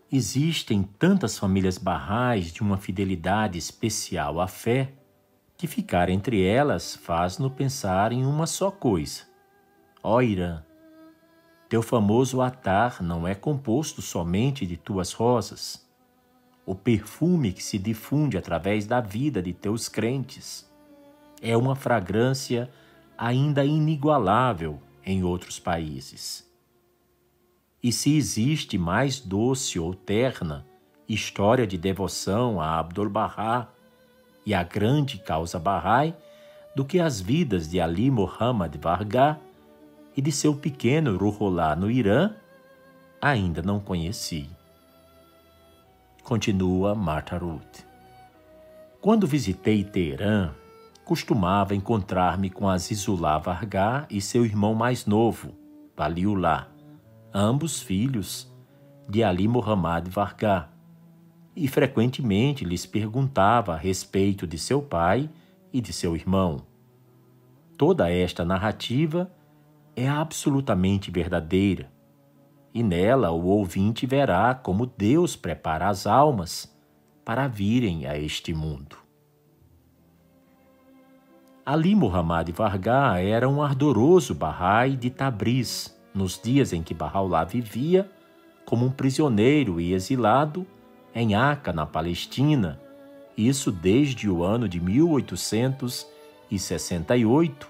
existem 0.09 0.84
tantas 0.84 1.38
famílias 1.38 1.78
barrais 1.78 2.53
de 2.53 2.62
uma 2.62 2.78
fidelidade 2.78 3.57
especial 3.57 4.39
à 4.39 4.47
fé 4.47 4.93
que 5.57 5.68
ficar 5.68 6.07
entre 6.07 6.45
elas 6.45 6.95
faz-no 6.95 7.51
pensar 7.51 8.14
em 8.14 8.26
uma 8.26 8.47
só 8.47 8.72
coisa. 8.72 9.24
Ó 10.01 10.22
Irã, 10.22 10.64
teu 11.68 11.82
famoso 11.82 12.41
atar 12.41 13.03
não 13.03 13.28
é 13.28 13.36
composto 13.36 14.01
somente 14.01 14.66
de 14.66 14.78
tuas 14.78 15.12
rosas, 15.12 15.86
o 16.66 16.74
perfume 16.74 17.51
que 17.51 17.62
se 17.62 17.78
difunde 17.78 18.38
através 18.38 18.86
da 18.86 19.01
vida 19.01 19.41
de 19.41 19.51
teus 19.51 19.89
crentes 19.89 20.70
é 21.42 21.58
uma 21.58 21.76
fragrância 21.76 22.70
ainda 23.18 23.66
inigualável 23.66 24.80
em 25.06 25.24
outros 25.24 25.60
países. 25.60 26.50
E 27.82 27.92
se 27.92 28.16
existe 28.16 28.78
mais 28.78 29.20
doce 29.20 29.80
ou 29.80 29.96
terna 29.96 30.66
história 31.10 31.66
de 31.66 31.78
devoção 31.78 32.62
a 32.62 32.80
Abdu'l-Bahá 32.80 33.68
e 34.46 34.54
a 34.54 34.64
grande 34.64 35.18
causa 35.18 35.60
Bahá'í 35.60 36.14
do 36.76 36.86
que 36.86 37.00
as 37.00 37.20
vidas 37.20 37.70
de 37.70 37.82
Ali 37.82 38.10
Muhammad 38.10 38.76
Varga 38.78 39.39
e 40.16 40.22
de 40.22 40.32
seu 40.32 40.56
pequeno 40.56 41.18
Ruhollah 41.18 41.76
no 41.76 41.89
Irã, 41.89 42.34
ainda 43.22 43.62
não 43.62 43.80
conheci. 43.80 44.50
Continua 46.24 46.96
Martha 46.96 47.38
Ruth. 47.38 47.86
Quando 49.02 49.28
visitei 49.28 49.84
Teherã, 49.84 50.52
costumava 51.12 51.76
encontrar-me 51.76 52.49
com 52.49 52.70
Azizullah 52.70 53.38
Vargar 53.38 54.07
e 54.09 54.22
seu 54.22 54.45
irmão 54.45 54.74
mais 54.74 55.05
novo, 55.05 55.53
Valiullah, 55.93 56.70
ambos 57.34 57.82
filhos 57.82 58.49
de 59.09 59.22
Ali 59.22 59.45
Muhammad 59.45 60.07
Vargar, 60.07 60.72
e 61.53 61.68
frequentemente 61.68 62.64
lhes 62.64 62.86
perguntava 62.86 63.74
a 63.74 63.78
respeito 63.78 64.47
de 64.47 64.57
seu 64.57 64.82
pai 64.82 65.30
e 65.74 65.82
de 65.82 65.91
seu 65.91 66.16
irmão. 66.16 66.66
Toda 67.78 68.09
esta 68.09 68.45
narrativa 68.45 69.30
é 69.93 70.07
absolutamente 70.07 71.12
verdadeira, 71.12 71.91
e 72.74 72.82
nela 72.82 73.32
o 73.32 73.47
ouvinte 73.47 74.05
verá 74.05 74.55
como 74.55 74.86
Deus 74.86 75.36
prepara 75.36 75.89
as 75.89 76.07
almas 76.07 76.74
para 77.26 77.49
virem 77.49 78.05
a 78.05 78.18
este 78.18 78.53
mundo. 78.53 79.11
Ali 81.72 81.95
Muhammad 81.95 82.51
Varga 82.51 83.17
era 83.22 83.47
um 83.47 83.63
ardoroso 83.63 84.36
Bahá'í 84.36 84.97
de 84.97 85.09
Tabriz, 85.09 85.97
nos 86.13 86.38
dias 86.38 86.74
em 86.74 86.84
que 86.84 86.93
Bahá'u'lláh 86.93 87.45
vivia 87.45 88.11
como 88.65 88.86
um 88.86 88.91
prisioneiro 88.91 89.80
e 89.80 89.93
exilado 89.93 90.67
em 91.15 91.34
Aca, 91.34 91.72
na 91.72 91.86
Palestina, 91.86 92.78
isso 93.38 93.72
desde 93.72 94.30
o 94.30 94.43
ano 94.43 94.67
de 94.67 94.82
1868 94.82 97.69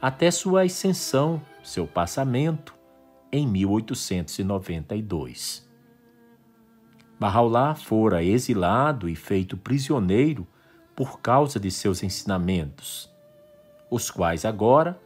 até 0.00 0.30
sua 0.30 0.62
ascensão, 0.62 1.42
seu 1.62 1.86
passamento, 1.86 2.74
em 3.30 3.46
1892. 3.46 5.68
Bahá'u'lláh 7.20 7.74
fora 7.74 8.24
exilado 8.24 9.10
e 9.10 9.14
feito 9.14 9.58
prisioneiro 9.58 10.46
por 10.96 11.20
causa 11.20 11.60
de 11.60 11.70
seus 11.70 12.02
ensinamentos, 12.02 13.09
os 13.90 14.10
quais 14.10 14.44
agora 14.44 14.98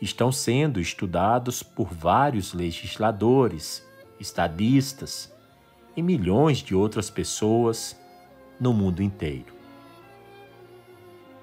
estão 0.00 0.30
sendo 0.30 0.80
estudados 0.80 1.62
por 1.62 1.88
vários 1.92 2.54
legisladores, 2.54 3.84
estadistas 4.20 5.34
e 5.96 6.02
milhões 6.02 6.58
de 6.58 6.74
outras 6.74 7.10
pessoas 7.10 7.98
no 8.60 8.72
mundo 8.72 9.02
inteiro. 9.02 9.52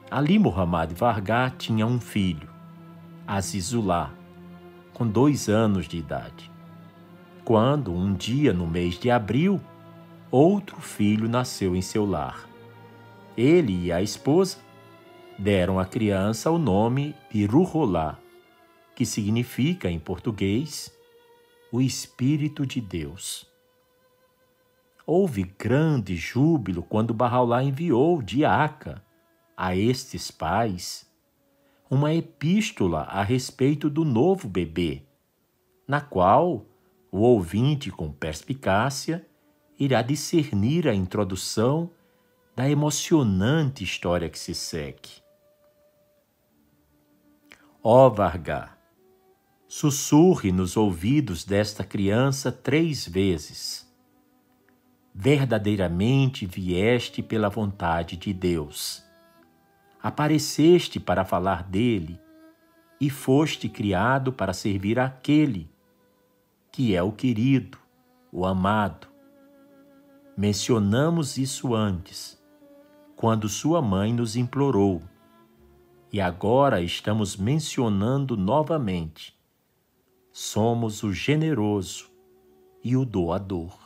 Ali 0.09 0.39
Muhammad 0.39 0.93
Vargas 0.93 1.53
tinha 1.57 1.85
um 1.85 1.99
filho, 1.99 2.49
Azizullah, 3.27 4.13
com 4.93 5.05
dois 5.05 5.49
anos 5.49 5.87
de 5.87 5.97
idade. 5.97 6.49
Quando, 7.43 7.91
um 7.91 8.13
dia 8.13 8.53
no 8.53 8.65
mês 8.65 8.97
de 8.97 9.11
abril, 9.11 9.59
outro 10.31 10.79
filho 10.79 11.27
nasceu 11.27 11.75
em 11.75 11.81
seu 11.81 12.05
lar. 12.05 12.47
Ele 13.35 13.85
e 13.85 13.91
a 13.91 14.01
esposa 14.01 14.57
deram 15.37 15.79
à 15.79 15.85
criança 15.85 16.49
o 16.49 16.57
nome 16.57 17.15
de 17.29 17.45
Ruhollah, 17.45 18.17
que 18.95 19.05
significa 19.05 19.89
em 19.89 19.99
português 19.99 20.93
o 21.71 21.81
Espírito 21.81 22.65
de 22.65 22.79
Deus. 22.79 23.45
Houve 25.05 25.43
grande 25.43 26.15
júbilo 26.15 26.81
quando 26.81 27.13
Bahá'u'lláh 27.13 27.63
enviou 27.63 28.21
de 28.21 28.45
Aca 28.45 29.03
a 29.55 29.75
estes 29.75 30.31
pais 30.31 31.05
uma 31.89 32.13
epístola 32.13 33.01
a 33.01 33.21
respeito 33.21 33.89
do 33.89 34.03
novo 34.03 34.47
bebê, 34.47 35.03
na 35.87 36.01
qual 36.01 36.65
o 37.11 37.19
ouvinte 37.19 37.91
com 37.91 38.11
perspicácia 38.11 39.25
irá 39.79 40.01
discernir 40.01 40.87
a 40.87 40.95
introdução 40.95 41.91
da 42.55 42.67
emocionante 42.67 43.83
história 43.83 44.29
que 44.29 44.39
se 44.39 44.55
segue. 44.55 45.24
Ó 47.87 48.09
Vargá, 48.09 48.75
sussurre 49.67 50.51
nos 50.51 50.75
ouvidos 50.75 51.45
desta 51.45 51.83
criança 51.83 52.51
três 52.51 53.07
vezes. 53.07 53.87
Verdadeiramente 55.13 56.47
vieste 56.47 57.21
pela 57.21 57.47
vontade 57.47 58.17
de 58.17 58.33
Deus. 58.33 59.03
Apareceste 60.01 60.99
para 60.99 61.23
falar 61.23 61.61
dele 61.61 62.19
e 62.99 63.07
foste 63.07 63.69
criado 63.69 64.33
para 64.33 64.51
servir 64.51 64.97
aquele 64.97 65.69
que 66.71 66.95
é 66.95 67.03
o 67.03 67.11
querido, 67.11 67.77
o 68.31 68.47
amado. 68.47 69.07
Mencionamos 70.35 71.37
isso 71.37 71.75
antes, 71.75 72.43
quando 73.15 73.47
sua 73.47 73.79
mãe 73.79 74.11
nos 74.11 74.35
implorou 74.35 75.03
e 76.15 76.21
agora 76.21 76.81
estamos 76.81 77.35
mencionando 77.35 78.37
novamente. 78.37 79.37
Somos 80.31 81.03
o 81.03 81.11
generoso 81.11 82.09
e 82.81 82.95
o 82.95 83.03
doador. 83.03 83.77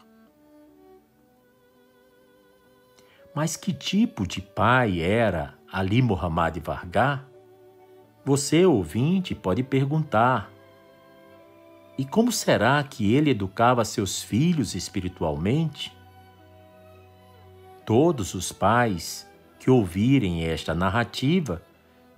Mas 3.33 3.57
que 3.57 3.73
tipo 3.73 4.27
de 4.27 4.43
pai 4.43 5.01
era 5.01 5.57
Ali 5.71 6.03
Muhammad 6.03 6.55
Vargas? 6.59 7.21
Você, 8.23 8.63
ouvinte, 8.63 9.33
pode 9.33 9.63
perguntar. 9.63 10.51
E 11.97 12.05
como 12.05 12.31
será 12.31 12.83
que 12.83 13.11
ele 13.11 13.31
educava 13.31 13.83
seus 13.83 14.21
filhos 14.21 14.75
espiritualmente? 14.75 15.91
Todos 17.83 18.35
os 18.35 18.51
pais 18.51 19.27
que 19.57 19.71
ouvirem 19.71 20.43
esta 20.43 20.75
narrativa 20.75 21.67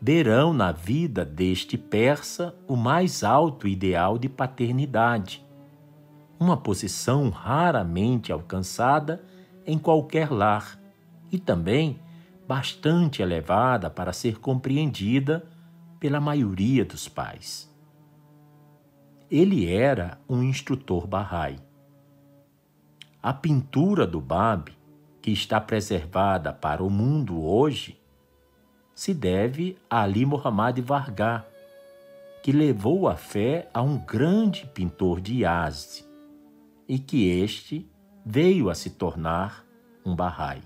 verão 0.01 0.51
na 0.51 0.71
vida 0.71 1.23
deste 1.23 1.77
persa 1.77 2.55
o 2.67 2.75
mais 2.75 3.23
alto 3.23 3.67
ideal 3.67 4.17
de 4.17 4.27
paternidade, 4.27 5.45
uma 6.39 6.57
posição 6.57 7.29
raramente 7.29 8.31
alcançada 8.31 9.23
em 9.63 9.77
qualquer 9.77 10.31
lar 10.31 10.79
e 11.31 11.37
também 11.37 11.99
bastante 12.47 13.21
elevada 13.21 13.91
para 13.91 14.11
ser 14.11 14.39
compreendida 14.39 15.45
pela 15.99 16.19
maioria 16.19 16.83
dos 16.83 17.07
pais. 17.07 17.71
Ele 19.29 19.71
era 19.71 20.19
um 20.27 20.41
instrutor 20.41 21.05
Bahá'í. 21.05 21.59
A 23.21 23.31
pintura 23.31 24.07
do 24.07 24.19
Bab, 24.19 24.75
que 25.21 25.29
está 25.29 25.61
preservada 25.61 26.51
para 26.51 26.83
o 26.83 26.89
mundo 26.89 27.39
hoje, 27.45 28.00
se 29.01 29.15
deve 29.15 29.79
a 29.89 30.03
Ali 30.03 30.27
Muhammad 30.27 30.77
Vargas, 30.79 31.41
que 32.43 32.51
levou 32.51 33.07
a 33.07 33.15
fé 33.15 33.67
a 33.73 33.81
um 33.81 33.97
grande 33.97 34.67
pintor 34.75 35.19
de 35.19 35.41
Yazd 35.41 36.05
e 36.87 36.99
que 36.99 37.27
este 37.27 37.89
veio 38.23 38.69
a 38.69 38.75
se 38.75 38.91
tornar 38.91 39.65
um 40.05 40.15
Bahá'í. 40.15 40.61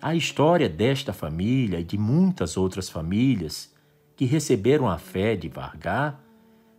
A 0.00 0.14
história 0.14 0.66
desta 0.66 1.12
família 1.12 1.80
e 1.80 1.84
de 1.84 1.98
muitas 1.98 2.56
outras 2.56 2.88
famílias 2.88 3.70
que 4.16 4.24
receberam 4.24 4.88
a 4.88 4.96
fé 4.96 5.36
de 5.36 5.50
Vargas 5.50 6.14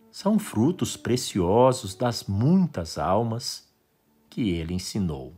são 0.10 0.40
frutos 0.40 0.98
preciosos 0.98 1.94
das 1.94 2.24
muitas 2.24 2.98
almas 2.98 3.72
que 4.32 4.50
ele 4.50 4.74
ensinou. 4.74 5.36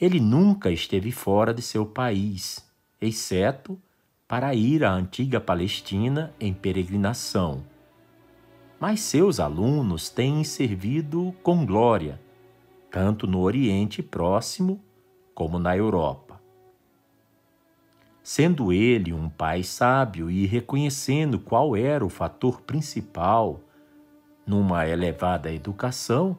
Ele 0.00 0.18
nunca 0.18 0.70
esteve 0.70 1.12
fora 1.12 1.52
de 1.52 1.60
seu 1.60 1.84
país, 1.84 2.66
exceto 2.98 3.78
para 4.26 4.54
ir 4.54 4.82
à 4.82 4.92
antiga 4.92 5.38
Palestina 5.38 6.32
em 6.40 6.54
peregrinação. 6.54 7.62
Mas 8.80 9.00
seus 9.00 9.38
alunos 9.38 10.08
têm 10.08 10.42
servido 10.42 11.34
com 11.42 11.66
glória, 11.66 12.18
tanto 12.90 13.26
no 13.26 13.40
Oriente 13.40 14.02
Próximo 14.02 14.80
como 15.34 15.58
na 15.58 15.76
Europa. 15.76 16.40
Sendo 18.22 18.72
ele 18.72 19.12
um 19.12 19.28
pai 19.28 19.62
sábio 19.62 20.30
e 20.30 20.46
reconhecendo 20.46 21.38
qual 21.38 21.76
era 21.76 22.04
o 22.04 22.08
fator 22.08 22.62
principal 22.62 23.60
numa 24.46 24.86
elevada 24.86 25.52
educação, 25.52 26.36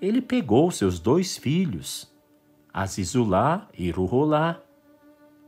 ele 0.00 0.22
pegou 0.22 0.70
seus 0.70 0.98
dois 0.98 1.36
filhos, 1.36 2.13
Azizulá 2.76 3.68
e 3.78 3.88
Ruholá. 3.92 4.60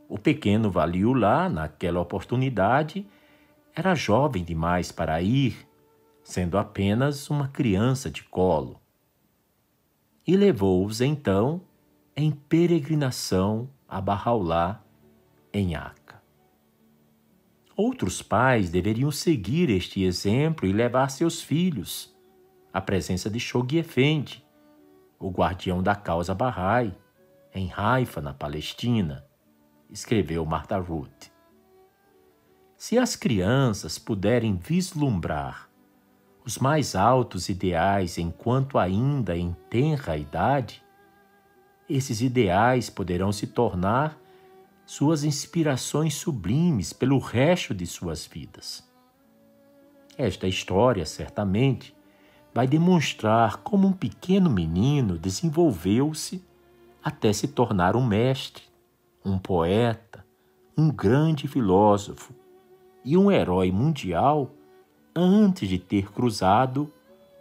O 0.07 0.17
pequeno 0.17 0.71
Valiulá, 0.71 1.49
naquela 1.49 1.99
oportunidade, 1.99 3.05
era 3.75 3.93
jovem 3.93 4.45
demais 4.45 4.93
para 4.93 5.21
ir, 5.21 5.67
sendo 6.23 6.57
apenas 6.57 7.29
uma 7.29 7.49
criança 7.49 8.09
de 8.09 8.23
colo. 8.23 8.79
E 10.25 10.37
levou-os 10.37 11.01
então 11.01 11.59
em 12.15 12.31
peregrinação 12.31 13.69
a 13.89 13.99
Bahá'u'lláh, 13.99 14.79
em 15.51 15.75
Aca. 15.75 16.23
Outros 17.75 18.21
pais 18.21 18.69
deveriam 18.69 19.11
seguir 19.11 19.69
este 19.69 20.01
exemplo 20.01 20.65
e 20.65 20.71
levar 20.71 21.09
seus 21.09 21.41
filhos 21.41 22.15
à 22.71 22.79
presença 22.79 23.29
de 23.29 23.37
Shoghi 23.37 23.79
Effendi, 23.79 24.45
o 25.19 25.29
guardião 25.29 25.83
da 25.83 25.93
causa 25.93 26.33
Bahá'í, 26.33 26.93
em 27.57 27.71
Haifa, 27.75 28.21
na 28.21 28.33
Palestina, 28.33 29.25
escreveu 29.89 30.45
Martha 30.45 30.77
Ruth. 30.77 31.31
Se 32.77 32.97
as 32.97 33.15
crianças 33.15 33.97
puderem 33.97 34.55
vislumbrar 34.55 35.67
os 36.45 36.57
mais 36.57 36.95
altos 36.95 37.49
ideais 37.49 38.17
enquanto 38.17 38.77
ainda 38.77 39.35
em 39.35 39.55
tenra 39.69 40.15
idade, 40.15 40.83
esses 41.89 42.21
ideais 42.21 42.89
poderão 42.89 43.31
se 43.31 43.47
tornar 43.47 44.17
suas 44.85 45.23
inspirações 45.23 46.13
sublimes 46.13 46.93
pelo 46.93 47.17
resto 47.17 47.73
de 47.73 47.85
suas 47.85 48.25
vidas. 48.25 48.87
Esta 50.17 50.47
história, 50.47 51.05
certamente, 51.05 51.95
vai 52.53 52.67
demonstrar 52.67 53.57
como 53.57 53.87
um 53.87 53.93
pequeno 53.93 54.49
menino 54.49 55.17
desenvolveu-se 55.17 56.45
até 57.07 57.31
se 57.31 57.47
tornar 57.47 57.95
um 57.95 58.05
mestre, 58.05 58.63
um 59.23 59.39
poeta, 59.39 60.25
um 60.77 60.91
grande 60.91 61.47
filósofo 61.47 62.33
e 63.05 63.15
um 63.15 63.31
herói 63.31 63.71
mundial 63.71 64.51
antes 65.15 65.69
de 65.69 65.79
ter 65.79 66.11
cruzado 66.11 66.91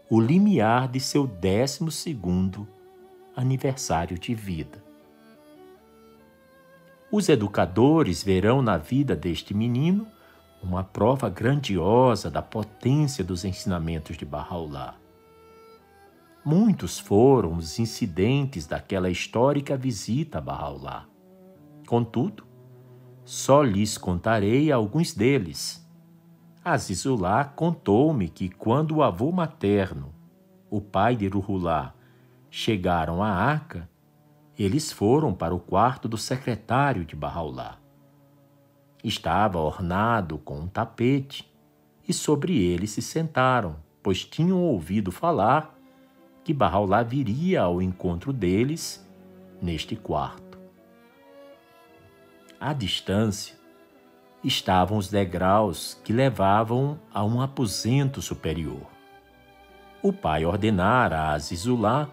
o 0.08 0.20
limiar 0.20 0.86
de 0.86 1.00
seu 1.00 1.26
décimo 1.26 1.90
segundo 1.90 2.68
aniversário 3.34 4.16
de 4.16 4.36
vida. 4.36 4.80
Os 7.10 7.28
educadores 7.28 8.22
verão 8.22 8.62
na 8.62 8.78
vida 8.78 9.16
deste 9.16 9.52
menino 9.52 10.06
uma 10.62 10.84
prova 10.84 11.28
grandiosa 11.28 12.30
da 12.30 12.40
potência 12.40 13.24
dos 13.24 13.44
ensinamentos 13.44 14.16
de 14.16 14.24
Bahá'u'lláh. 14.24 15.05
Muitos 16.48 16.96
foram 16.96 17.56
os 17.56 17.76
incidentes 17.80 18.68
daquela 18.68 19.10
histórica 19.10 19.76
visita 19.76 20.38
a 20.38 20.40
Bahá'u'lláh. 20.40 21.08
Contudo, 21.88 22.46
só 23.24 23.64
lhes 23.64 23.98
contarei 23.98 24.70
alguns 24.70 25.12
deles. 25.12 25.84
Azizulá 26.64 27.44
contou-me 27.44 28.28
que 28.28 28.48
quando 28.48 28.92
o 28.94 29.02
avô 29.02 29.32
materno, 29.32 30.14
o 30.70 30.80
pai 30.80 31.16
de 31.16 31.26
Ruhulá, 31.26 31.92
chegaram 32.48 33.24
à 33.24 33.28
arca, 33.28 33.90
eles 34.56 34.92
foram 34.92 35.34
para 35.34 35.52
o 35.52 35.58
quarto 35.58 36.06
do 36.06 36.16
secretário 36.16 37.04
de 37.04 37.16
Barraulá. 37.16 37.76
Estava 39.02 39.58
ornado 39.58 40.38
com 40.38 40.60
um 40.60 40.68
tapete 40.68 41.52
e 42.06 42.12
sobre 42.12 42.56
ele 42.56 42.86
se 42.86 43.02
sentaram, 43.02 43.78
pois 44.00 44.24
tinham 44.24 44.62
ouvido 44.62 45.10
falar 45.10 45.75
que 46.46 46.54
Barraulá 46.54 47.02
viria 47.02 47.62
ao 47.62 47.82
encontro 47.82 48.32
deles 48.32 49.04
neste 49.60 49.96
quarto. 49.96 50.60
À 52.60 52.72
distância 52.72 53.56
estavam 54.44 54.96
os 54.96 55.08
degraus 55.08 56.00
que 56.04 56.12
levavam 56.12 57.00
a 57.12 57.24
um 57.24 57.40
aposento 57.40 58.22
superior. 58.22 58.86
O 60.00 60.12
pai 60.12 60.44
ordenara 60.44 61.18
a 61.18 61.32
Azizulá 61.32 62.08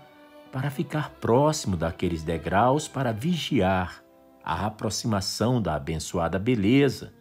para 0.51 0.71
ficar 0.71 1.11
próximo 1.21 1.77
daqueles 1.77 2.23
degraus 2.23 2.87
para 2.87 3.13
vigiar 3.13 4.03
a 4.43 4.65
aproximação 4.65 5.61
da 5.61 5.75
abençoada 5.75 6.39
beleza 6.39 7.13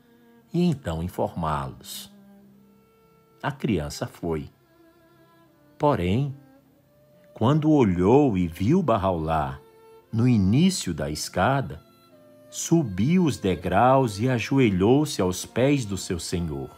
e 0.51 0.65
então 0.65 1.03
informá-los. 1.03 2.11
A 3.43 3.53
criança 3.53 4.07
foi. 4.07 4.49
Porém, 5.77 6.35
quando 7.35 7.71
olhou 7.71 8.37
e 8.37 8.47
viu 8.47 8.83
Barraulá 8.83 9.59
no 10.13 10.29
início 10.29 10.93
da 10.93 11.11
escada, 11.11 11.81
subiu 12.51 13.25
os 13.25 13.39
degraus 13.39 14.21
e 14.21 14.29
ajoelhou-se 14.29 15.23
aos 15.23 15.47
pés 15.47 15.87
do 15.87 15.97
seu 15.97 16.19
senhor. 16.21 16.71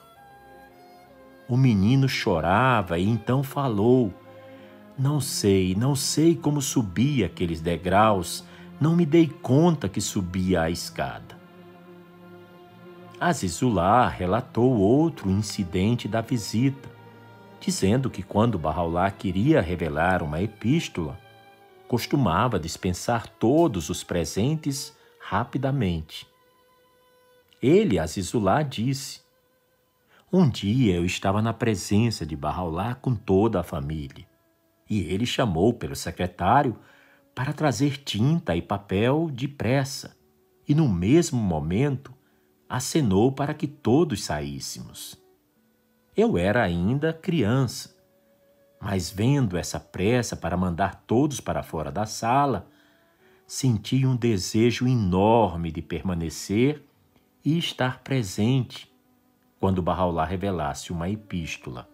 O 1.48 1.56
menino 1.56 2.08
chorava 2.08 2.98
e 2.98 3.08
então 3.08 3.42
falou: 3.42 4.14
Não 4.96 5.20
sei, 5.20 5.74
não 5.74 5.96
sei 5.96 6.36
como 6.36 6.62
subi 6.62 7.24
aqueles 7.24 7.60
degraus, 7.60 8.44
não 8.80 8.94
me 8.94 9.04
dei 9.04 9.26
conta 9.26 9.88
que 9.88 10.00
subia 10.00 10.62
a 10.62 10.70
escada. 10.70 11.34
Azizulá 13.20 14.08
relatou 14.08 14.76
outro 14.76 15.30
incidente 15.30 16.06
da 16.06 16.20
visita, 16.20 16.93
dizendo 17.64 18.10
que 18.10 18.22
quando 18.22 18.58
Barraulá 18.58 19.10
queria 19.10 19.62
revelar 19.62 20.22
uma 20.22 20.42
epístola, 20.42 21.18
costumava 21.88 22.60
dispensar 22.60 23.26
todos 23.26 23.88
os 23.88 24.04
presentes 24.04 24.94
rapidamente. 25.18 26.26
Ele, 27.62 27.98
Azizulá, 27.98 28.62
disse: 28.62 29.22
Um 30.30 30.48
dia 30.48 30.96
eu 30.96 31.06
estava 31.06 31.40
na 31.40 31.54
presença 31.54 32.26
de 32.26 32.36
Barraulá 32.36 32.94
com 32.94 33.14
toda 33.14 33.60
a 33.60 33.64
família, 33.64 34.26
e 34.88 35.00
ele 35.00 35.24
chamou 35.24 35.72
pelo 35.72 35.96
secretário 35.96 36.78
para 37.34 37.54
trazer 37.54 37.96
tinta 37.96 38.54
e 38.54 38.60
papel 38.60 39.30
depressa, 39.32 40.14
e 40.68 40.74
no 40.74 40.86
mesmo 40.86 41.40
momento 41.40 42.12
acenou 42.68 43.32
para 43.32 43.54
que 43.54 43.66
todos 43.66 44.22
saíssemos. 44.22 45.23
Eu 46.16 46.38
era 46.38 46.62
ainda 46.62 47.12
criança 47.12 47.94
mas 48.84 49.10
vendo 49.10 49.56
essa 49.56 49.80
pressa 49.80 50.36
para 50.36 50.58
mandar 50.58 51.02
todos 51.06 51.40
para 51.40 51.62
fora 51.62 51.90
da 51.90 52.04
sala, 52.04 52.68
senti 53.46 54.04
um 54.04 54.14
desejo 54.14 54.86
enorme 54.86 55.72
de 55.72 55.80
permanecer 55.80 56.84
e 57.42 57.56
estar 57.56 58.00
presente 58.00 58.94
quando 59.58 59.80
Barraulá 59.80 60.26
revelasse 60.26 60.92
uma 60.92 61.08
epístola. 61.08 61.88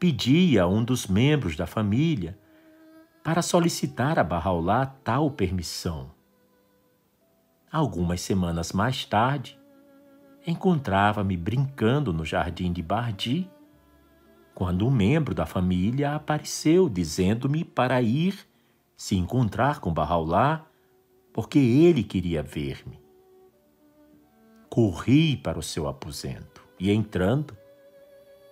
Pedi 0.00 0.58
a 0.58 0.66
um 0.66 0.82
dos 0.82 1.06
membros 1.06 1.54
da 1.54 1.64
família 1.64 2.36
para 3.22 3.40
solicitar 3.40 4.18
a 4.18 4.24
Barraulá 4.24 4.84
tal 5.04 5.30
permissão. 5.30 6.10
Algumas 7.70 8.20
semanas 8.20 8.72
mais 8.72 9.04
tarde, 9.04 9.56
encontrava-me 10.46 11.36
brincando 11.36 12.12
no 12.12 12.24
jardim 12.24 12.72
de 12.72 12.82
Bardi 12.82 13.50
quando 14.54 14.86
um 14.86 14.90
membro 14.90 15.34
da 15.34 15.46
família 15.46 16.14
apareceu 16.14 16.88
dizendo-me 16.88 17.64
para 17.64 18.00
ir 18.00 18.38
se 18.96 19.16
encontrar 19.16 19.80
com 19.80 19.92
Barraulá, 19.92 20.64
porque 21.32 21.58
ele 21.58 22.04
queria 22.04 22.42
ver-me. 22.42 23.00
Corri 24.70 25.36
para 25.36 25.58
o 25.58 25.62
seu 25.62 25.88
aposento 25.88 26.64
e, 26.78 26.90
entrando, 26.90 27.56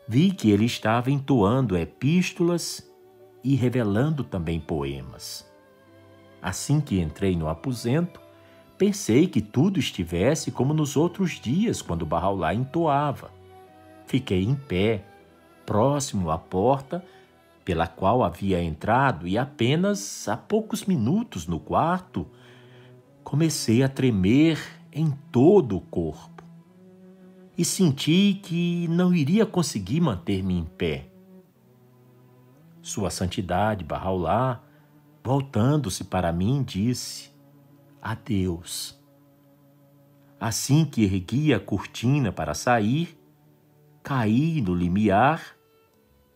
vi 0.08 0.32
que 0.32 0.50
ele 0.50 0.64
estava 0.64 1.10
entoando 1.10 1.76
epístolas 1.76 2.88
e 3.44 3.54
revelando 3.54 4.24
também 4.24 4.58
poemas. 4.58 5.48
Assim 6.40 6.80
que 6.80 7.00
entrei 7.00 7.36
no 7.36 7.48
aposento, 7.48 8.20
pensei 8.82 9.28
que 9.28 9.40
tudo 9.40 9.78
estivesse 9.78 10.50
como 10.50 10.74
nos 10.74 10.96
outros 10.96 11.38
dias 11.38 11.80
quando 11.80 12.04
Barraulá 12.04 12.52
entoava. 12.52 13.30
Fiquei 14.08 14.42
em 14.42 14.56
pé, 14.56 15.04
próximo 15.64 16.32
à 16.32 16.36
porta 16.36 17.04
pela 17.64 17.86
qual 17.86 18.24
havia 18.24 18.60
entrado 18.60 19.24
e 19.28 19.38
apenas 19.38 20.26
há 20.26 20.36
poucos 20.36 20.84
minutos 20.84 21.46
no 21.46 21.60
quarto, 21.60 22.26
comecei 23.22 23.84
a 23.84 23.88
tremer 23.88 24.58
em 24.92 25.12
todo 25.30 25.76
o 25.76 25.80
corpo 25.80 26.42
e 27.56 27.64
senti 27.64 28.40
que 28.42 28.88
não 28.88 29.14
iria 29.14 29.46
conseguir 29.46 30.00
manter-me 30.00 30.58
em 30.58 30.64
pé. 30.64 31.06
Sua 32.82 33.10
Santidade 33.10 33.84
Barraulá, 33.84 34.60
voltando-se 35.22 36.02
para 36.02 36.32
mim, 36.32 36.64
disse: 36.64 37.31
Adeus. 38.02 39.00
Assim 40.40 40.84
que 40.84 41.04
ergui 41.04 41.54
a 41.54 41.60
cortina 41.60 42.32
para 42.32 42.52
sair, 42.52 43.16
caí 44.02 44.60
no 44.60 44.74
limiar 44.74 45.40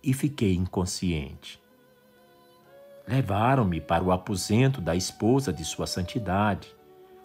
e 0.01 0.15
fiquei 0.15 0.55
inconsciente. 0.55 1.61
Levaram-me 3.05 3.81
para 3.81 4.05
o 4.05 4.13
aposento 4.13 4.81
da 4.81 4.95
esposa 4.95 5.53
de 5.53 5.65
Sua 5.65 5.89
Santidade, 5.89 6.73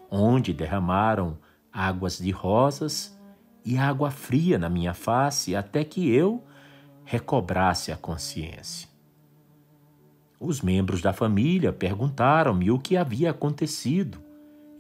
onde 0.10 0.54
derramaram 0.54 1.38
águas 1.72 2.18
de 2.18 2.32
rosas 2.32 3.16
e 3.64 3.78
água 3.78 4.10
fria 4.10 4.58
na 4.58 4.70
minha 4.70 4.96
face 4.96 5.56
até 5.56 5.84
que 5.84 6.10
eu 6.10 6.44
recobrasse 7.06 7.92
a 7.92 7.96
consciência. 7.96 8.90
Os 10.40 10.62
membros 10.62 11.00
da 11.00 11.14
família 11.14 11.72
perguntaram-me 11.72 12.72
o 12.72 12.80
que 12.80 12.98
havia 12.98 13.30
acontecido 13.30 14.31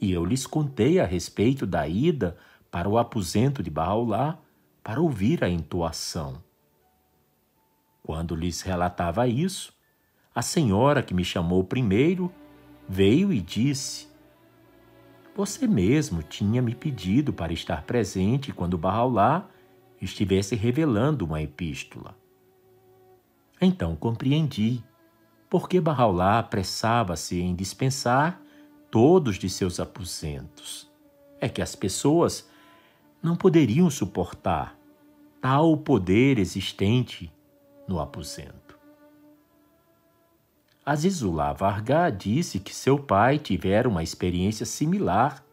e 0.01 0.11
eu 0.11 0.25
lhes 0.25 0.47
contei 0.47 0.99
a 0.99 1.05
respeito 1.05 1.67
da 1.67 1.87
ida 1.87 2.35
para 2.71 2.89
o 2.89 2.97
aposento 2.97 3.61
de 3.61 3.69
Baálá 3.69 4.39
para 4.83 4.99
ouvir 4.99 5.43
a 5.43 5.49
entoação. 5.49 6.43
Quando 8.01 8.35
lhes 8.35 8.61
relatava 8.61 9.27
isso, 9.27 9.71
a 10.33 10.41
senhora 10.41 11.03
que 11.03 11.13
me 11.13 11.23
chamou 11.23 11.63
primeiro 11.63 12.31
veio 12.89 13.31
e 13.31 13.39
disse: 13.39 14.07
Você 15.35 15.67
mesmo 15.67 16.23
tinha 16.23 16.63
me 16.63 16.73
pedido 16.73 17.31
para 17.31 17.53
estar 17.53 17.83
presente 17.83 18.51
quando 18.51 18.77
Barraulá 18.77 19.47
estivesse 20.01 20.55
revelando 20.55 21.25
uma 21.25 21.43
epístola. 21.43 22.17
Então 23.61 23.95
compreendi 23.95 24.83
porque 25.47 25.79
Barraulá 25.79 26.39
apressava-se 26.39 27.39
em 27.39 27.53
dispensar 27.53 28.41
todos 28.91 29.39
de 29.39 29.49
seus 29.49 29.79
aposentos. 29.79 30.87
É 31.39 31.49
que 31.49 31.61
as 31.61 31.75
pessoas 31.75 32.47
não 33.23 33.35
poderiam 33.35 33.89
suportar 33.89 34.77
tal 35.39 35.75
poder 35.77 36.37
existente 36.37 37.33
no 37.87 37.99
aposento. 37.99 38.77
Azizullah 40.85 41.53
Varga 41.53 42.09
disse 42.09 42.59
que 42.59 42.75
seu 42.75 42.99
pai 42.99 43.39
tivera 43.39 43.87
uma 43.87 44.03
experiência 44.03 44.65
similar 44.65 45.43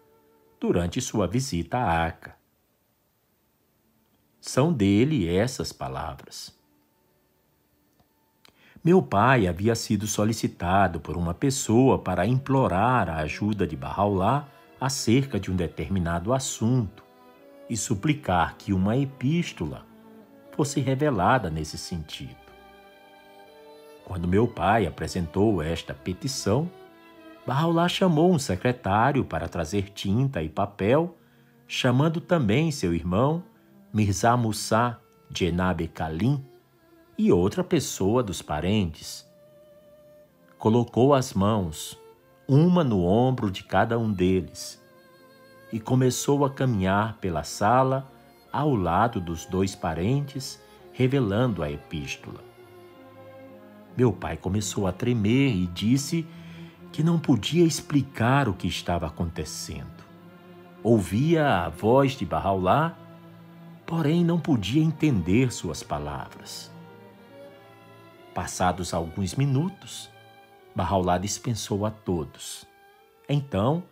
durante 0.59 1.01
sua 1.01 1.27
visita 1.27 1.79
à 1.79 1.85
arca. 1.85 2.37
São 4.41 4.73
dele 4.73 5.29
essas 5.29 5.73
palavras. 5.73 6.58
Meu 8.89 9.03
pai 9.03 9.47
havia 9.47 9.75
sido 9.75 10.07
solicitado 10.07 10.99
por 10.99 11.15
uma 11.15 11.35
pessoa 11.35 11.99
para 11.99 12.27
implorar 12.27 13.11
a 13.11 13.17
ajuda 13.17 13.67
de 13.67 13.77
Bahá'u'lláh 13.77 14.47
acerca 14.81 15.39
de 15.39 15.51
um 15.51 15.57
determinado 15.57 16.33
assunto 16.33 17.05
e 17.69 17.77
suplicar 17.77 18.57
que 18.57 18.73
uma 18.73 18.97
epístola 18.97 19.85
fosse 20.53 20.81
revelada 20.81 21.51
nesse 21.51 21.77
sentido. 21.77 22.35
Quando 24.07 24.27
meu 24.27 24.49
pai 24.49 24.87
apresentou 24.87 25.63
esta 25.63 25.93
petição, 25.93 26.67
Bahá'u'lláh 27.47 27.91
chamou 27.91 28.33
um 28.33 28.39
secretário 28.39 29.23
para 29.23 29.51
trazer 29.51 29.91
tinta 29.91 30.43
e 30.43 30.49
papel, 30.49 31.15
chamando 31.67 32.23
também 32.23 32.71
seu 32.71 32.95
irmão 32.95 33.45
Mirza 33.93 34.35
Musa 34.35 34.99
Jenab 35.31 35.87
Kalim 35.89 36.43
e 37.19 37.33
outra 37.33 37.65
pessoa 37.65 38.23
dos 38.23 38.41
parentes. 38.41 39.29
Colocou 40.57 41.13
as 41.13 41.35
mãos, 41.35 41.99
uma 42.47 42.85
no 42.85 43.05
ombro 43.05 43.51
de 43.51 43.65
cada 43.65 43.99
um 43.99 44.13
deles, 44.13 44.81
e 45.73 45.81
começou 45.81 46.45
a 46.45 46.51
caminhar 46.51 47.19
pela 47.21 47.43
sala 47.43 48.09
ao 48.53 48.73
lado 48.73 49.21
dos 49.21 49.45
dois 49.47 49.75
parentes, 49.75 50.63
revelando 50.93 51.61
a 51.61 51.71
epístola. 51.71 52.41
Meu 53.97 54.13
pai 54.13 54.37
começou 54.37 54.87
a 54.87 54.93
tremer 54.93 55.53
e 55.57 55.67
disse 55.67 56.25
que 56.93 57.03
não 57.03 57.19
podia 57.19 57.65
explicar 57.65 58.49
o 58.49 58.55
que 58.55 58.69
estava 58.69 59.09
acontecendo. 59.09 60.05
Ouvia 60.85 61.65
a 61.65 61.69
voz 61.69 62.13
de 62.13 62.25
Bahá'u'lláh, 62.25 62.97
porém 63.85 64.25
não 64.25 64.39
podia 64.39 64.83
entender 64.83 65.53
suas 65.53 65.83
palavras. 65.83 66.78
Passados 68.39 68.95
alguns 68.95 69.35
minutos, 69.35 70.09
Bahá'u'lláh 70.73 71.19
dispensou 71.19 71.85
a 71.85 71.91
todos. 71.91 72.65
Então, 73.29 73.83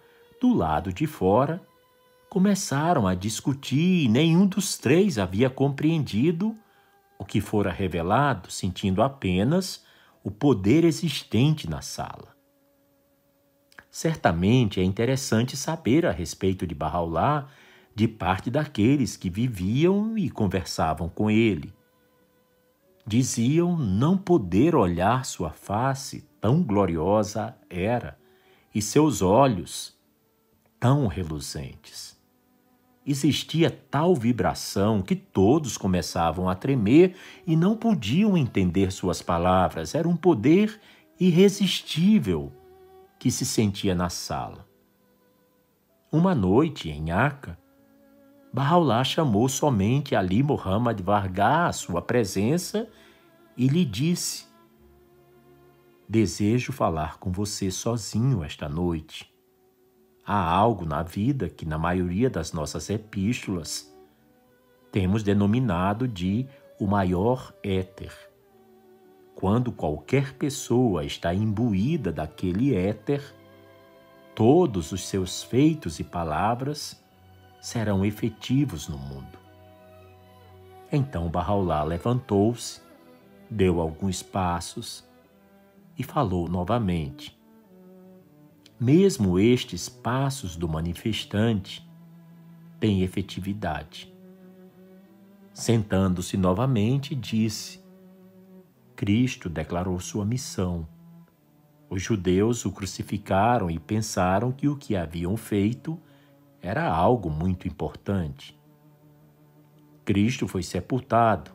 do 0.41 0.55
lado 0.55 0.93
de 0.93 1.05
fora, 1.05 1.61
começaram 2.31 3.09
a 3.09 3.15
discutir 3.17 4.05
e 4.05 4.09
nenhum 4.09 4.47
dos 4.47 4.79
três 4.79 5.19
havia 5.19 5.51
compreendido 5.51 6.55
o 7.19 7.25
que 7.25 7.41
fora 7.41 7.73
revelado, 7.73 8.49
sentindo 8.49 9.03
apenas 9.03 9.85
o 10.23 10.31
poder 10.31 10.85
existente 10.85 11.69
na 11.69 11.83
sala. 11.83 12.29
Certamente 13.91 14.81
é 14.81 14.85
interessante 14.85 15.57
saber 15.57 16.07
a 16.07 16.13
respeito 16.13 16.69
de 16.69 16.75
Bahá'u'lláh 16.77 17.49
de 17.97 18.07
parte 18.07 18.49
daqueles 18.49 19.17
que 19.17 19.29
viviam 19.29 20.17
e 20.17 20.31
conversavam 20.31 21.09
com 21.09 21.29
ele. 21.29 21.75
Diziam 23.07 23.77
não 23.77 24.19
poder 24.19 24.75
olhar 24.75 25.25
sua 25.25 25.51
face, 25.51 26.29
tão 26.41 26.61
gloriosa 26.61 27.57
era, 27.71 28.19
e 28.75 28.83
seus 28.83 29.23
olhos, 29.23 29.97
tão 30.81 31.07
reluzentes. 31.07 32.17
Existia 33.07 33.71
tal 33.71 34.17
vibração 34.17 35.01
que 35.01 35.15
todos 35.15 35.79
começavam 35.79 36.49
a 36.49 36.57
tremer 36.57 37.15
e 37.47 37.55
não 37.55 37.77
podiam 37.77 38.37
entender 38.37 38.91
suas 38.91 39.23
palavras. 39.23 39.95
Era 39.95 40.09
um 40.09 40.17
poder 40.17 40.81
irresistível 41.19 42.53
que 43.21 43.31
se 43.31 43.47
sentia 43.47 43.95
na 43.95 44.11
sala. 44.11 44.67
Uma 46.11 46.35
noite, 46.35 46.91
em 46.91 47.13
Aca, 47.13 47.57
Bahá'u'lláh 48.57 49.05
chamou 49.05 49.51
somente 49.51 50.17
Ali 50.17 50.43
Muhammad 50.43 50.99
Varga 51.03 51.67
à 51.67 51.73
sua 51.75 52.01
presença 52.01 52.89
e 53.55 53.69
lhe 53.69 53.85
disse: 53.85 54.47
Desejo 56.09 56.73
falar 56.73 57.19
com 57.19 57.31
você 57.31 57.71
sozinho 57.71 58.43
esta 58.43 58.67
noite. 58.67 59.31
Há 60.25 60.43
algo 60.43 60.87
na 60.87 61.03
vida 61.03 61.51
que, 61.51 61.67
na 61.67 61.77
maioria 61.77 62.31
das 62.31 62.55
nossas 62.55 62.89
epístolas, 62.89 63.95
temos 64.91 65.23
denominado 65.23 66.09
de 66.09 66.47
o 66.81 66.87
maior 66.87 67.53
éter 67.63 68.11
quando 69.35 69.71
qualquer 69.71 70.33
pessoa 70.33 71.05
está 71.05 71.35
imbuída 71.35 72.11
daquele 72.11 72.75
éter, 72.75 73.23
todos 74.35 74.93
os 74.93 75.07
seus 75.07 75.43
feitos 75.43 76.01
e 76.01 76.05
palavras 76.05 77.05
serão 77.67 78.05
efetivos 78.05 78.87
no 78.87 78.97
mundo. 78.97 79.37
Então 80.93 81.29
Bahá'u'lláh 81.29 81.83
levantou-se, 81.83 82.81
deu 83.51 83.81
alguns 83.81 84.23
passos 84.23 85.05
e 85.99 86.05
falou 86.05 86.47
novamente. 86.47 87.37
Mesmo 88.79 89.37
estes 89.37 89.89
passos 89.89 90.55
do 90.55 90.69
manifestante 90.69 91.85
têm 92.79 93.03
efetividade. 93.03 94.15
Sentando-se 95.53 96.37
novamente, 96.37 97.17
disse: 97.17 97.85
Cristo 98.95 99.51
declarou 99.51 99.99
sua 99.99 100.25
missão. 100.25 100.87
Os 101.91 102.01
judeus 102.01 102.65
o 102.65 102.71
crucificaram 102.71 103.69
e 103.69 103.77
pensaram 103.81 104.53
que 104.53 104.69
o 104.69 104.77
que 104.77 104.95
haviam 104.95 105.37
feito 105.37 106.01
era 106.67 106.85
algo 106.85 107.31
muito 107.31 107.69
importante. 107.69 108.59
Cristo 110.05 110.49
foi 110.49 110.65
sepultado, 110.65 111.53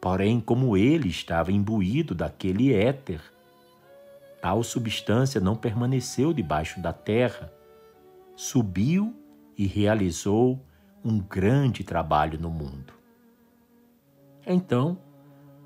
porém, 0.00 0.40
como 0.40 0.76
ele 0.76 1.08
estava 1.08 1.52
imbuído 1.52 2.12
daquele 2.12 2.74
éter, 2.74 3.20
tal 4.42 4.64
substância 4.64 5.40
não 5.40 5.54
permaneceu 5.54 6.32
debaixo 6.32 6.80
da 6.80 6.92
terra, 6.92 7.52
subiu 8.34 9.14
e 9.56 9.64
realizou 9.64 10.60
um 11.04 11.20
grande 11.20 11.84
trabalho 11.84 12.36
no 12.36 12.50
mundo. 12.50 12.94
Então, 14.44 14.98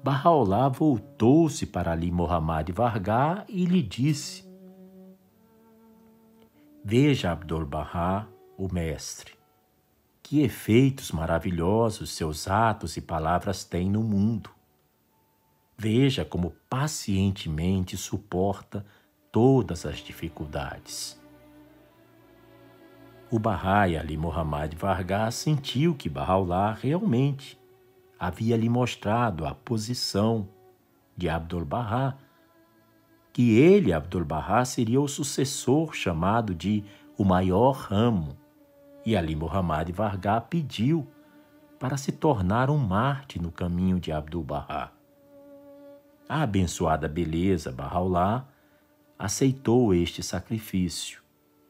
Bahá'u'lláh 0.05 0.69
voltou-se 0.69 1.65
para 1.65 1.93
Ali 1.93 2.11
Muhammad 2.11 2.71
Varga 2.73 3.43
e 3.49 3.65
lhe 3.65 3.83
disse: 3.83 4.45
Veja, 6.85 7.33
Abdul-Bahá, 7.33 8.27
o 8.61 8.71
mestre, 8.71 9.33
que 10.23 10.43
efeitos 10.43 11.13
maravilhosos 11.13 12.11
seus 12.11 12.47
atos 12.47 12.95
e 12.99 13.01
palavras 13.01 13.65
têm 13.65 13.89
no 13.89 14.03
mundo. 14.03 14.51
Veja 15.79 16.27
como 16.27 16.51
pacientemente 16.69 17.97
suporta 17.97 18.85
todas 19.33 19.87
as 19.87 19.97
dificuldades. 20.01 21.19
O 23.31 23.39
Bahá'í 23.39 23.97
Ali 23.97 24.19
Muhammad 24.19 24.75
Varga 24.75 25.31
sentiu 25.31 25.95
que 25.95 26.11
Bahá'u'lláh 26.11 26.75
realmente 26.75 27.59
havia 28.19 28.59
lhe 28.59 28.69
mostrado 28.69 29.47
a 29.47 29.55
posição 29.55 30.47
de 31.17 31.31
Abdul-Bahá, 31.31 32.19
que 33.33 33.57
ele, 33.57 33.91
Abdul-Bahá, 33.91 34.67
seria 34.67 35.01
o 35.01 35.09
sucessor 35.09 35.95
chamado 35.95 36.55
de 36.55 36.85
o 37.17 37.25
maior 37.25 37.73
ramo, 37.73 38.39
e 39.05 39.17
Ali 39.17 39.35
Muhammad 39.35 39.91
Varga 39.91 40.41
pediu 40.41 41.07
para 41.79 41.97
se 41.97 42.13
tornar 42.13 42.71
um 42.71 42.77
Marte 42.77 43.41
no 43.41 43.51
caminho 43.51 43.99
de 43.99 44.13
Abdul-Bahá. 44.13 44.93
A 46.29 46.43
abençoada 46.43 47.09
beleza 47.09 47.73
Bahá'u'lláh 47.73 48.45
aceitou 49.19 49.95
este 49.95 50.23
sacrifício 50.23 51.23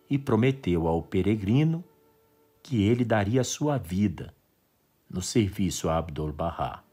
e 0.08 0.18
prometeu 0.18 0.86
ao 0.86 1.02
peregrino 1.02 1.84
que 2.62 2.82
ele 2.82 3.04
daria 3.04 3.42
sua 3.44 3.78
vida 3.78 4.34
no 5.08 5.22
serviço 5.22 5.88
a 5.88 5.98
Abdul-Bahá. 5.98 6.84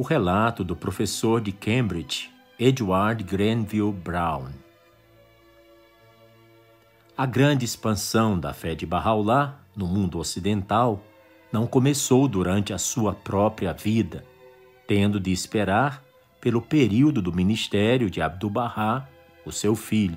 O 0.00 0.02
relato 0.02 0.64
do 0.64 0.74
professor 0.74 1.42
de 1.42 1.52
Cambridge, 1.52 2.30
Edward 2.58 3.22
Grenville 3.22 3.92
Brown. 3.92 4.46
A 7.14 7.26
grande 7.26 7.66
expansão 7.66 8.40
da 8.40 8.54
fé 8.54 8.74
de 8.74 8.86
Bahá'u'lláh 8.86 9.56
no 9.76 9.86
mundo 9.86 10.18
ocidental 10.18 11.04
não 11.52 11.66
começou 11.66 12.26
durante 12.26 12.72
a 12.72 12.78
sua 12.78 13.12
própria 13.12 13.74
vida, 13.74 14.24
tendo 14.86 15.20
de 15.20 15.32
esperar 15.32 16.02
pelo 16.40 16.62
período 16.62 17.20
do 17.20 17.30
ministério 17.30 18.08
de 18.08 18.22
Abdu'l-Bahá, 18.22 19.06
o 19.44 19.52
seu 19.52 19.76
filho. 19.76 20.16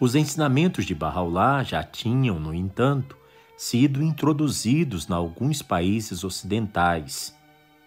Os 0.00 0.14
ensinamentos 0.14 0.86
de 0.86 0.94
Bahá'u'lláh 0.94 1.64
já 1.64 1.82
tinham, 1.82 2.40
no 2.40 2.54
entanto, 2.54 3.14
sido 3.58 4.02
introduzidos 4.02 5.06
em 5.06 5.12
alguns 5.12 5.60
países 5.60 6.24
ocidentais 6.24 7.36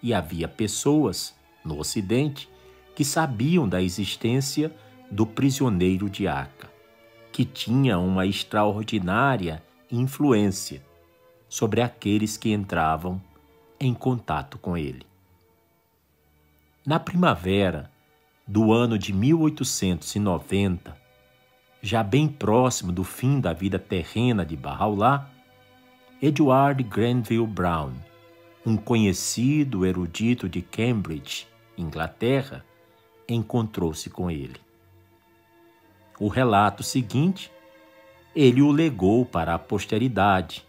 e 0.01 0.13
havia 0.13 0.47
pessoas, 0.47 1.35
no 1.63 1.79
Ocidente, 1.79 2.49
que 2.95 3.05
sabiam 3.05 3.67
da 3.67 3.81
existência 3.81 4.73
do 5.09 5.25
prisioneiro 5.25 6.09
de 6.09 6.27
Aca, 6.27 6.69
que 7.31 7.45
tinha 7.45 7.99
uma 7.99 8.25
extraordinária 8.25 9.63
influência 9.91 10.83
sobre 11.47 11.81
aqueles 11.81 12.37
que 12.37 12.51
entravam 12.51 13.21
em 13.79 13.93
contato 13.93 14.57
com 14.57 14.77
ele. 14.77 15.05
Na 16.85 16.99
primavera 16.99 17.91
do 18.47 18.71
ano 18.71 18.97
de 18.97 19.13
1890, 19.13 20.97
já 21.81 22.03
bem 22.03 22.27
próximo 22.27 22.91
do 22.91 23.03
fim 23.03 23.39
da 23.39 23.53
vida 23.53 23.79
terrena 23.79 24.45
de 24.45 24.55
Bahá'u'lláh, 24.55 25.27
Edward 26.21 26.83
Granville 26.83 27.47
Brown, 27.47 27.93
um 28.65 28.77
conhecido 28.77 29.85
erudito 29.85 30.47
de 30.47 30.61
Cambridge, 30.61 31.47
Inglaterra, 31.77 32.63
encontrou-se 33.27 34.09
com 34.09 34.29
ele. 34.29 34.59
O 36.19 36.27
relato 36.27 36.83
seguinte, 36.83 37.51
ele 38.35 38.61
o 38.61 38.71
legou 38.71 39.25
para 39.25 39.55
a 39.55 39.59
posteridade, 39.59 40.65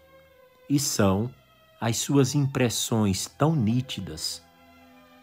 e 0.69 0.79
são 0.79 1.33
as 1.79 1.97
suas 1.97 2.33
impressões 2.33 3.27
tão 3.27 3.55
nítidas 3.55 4.43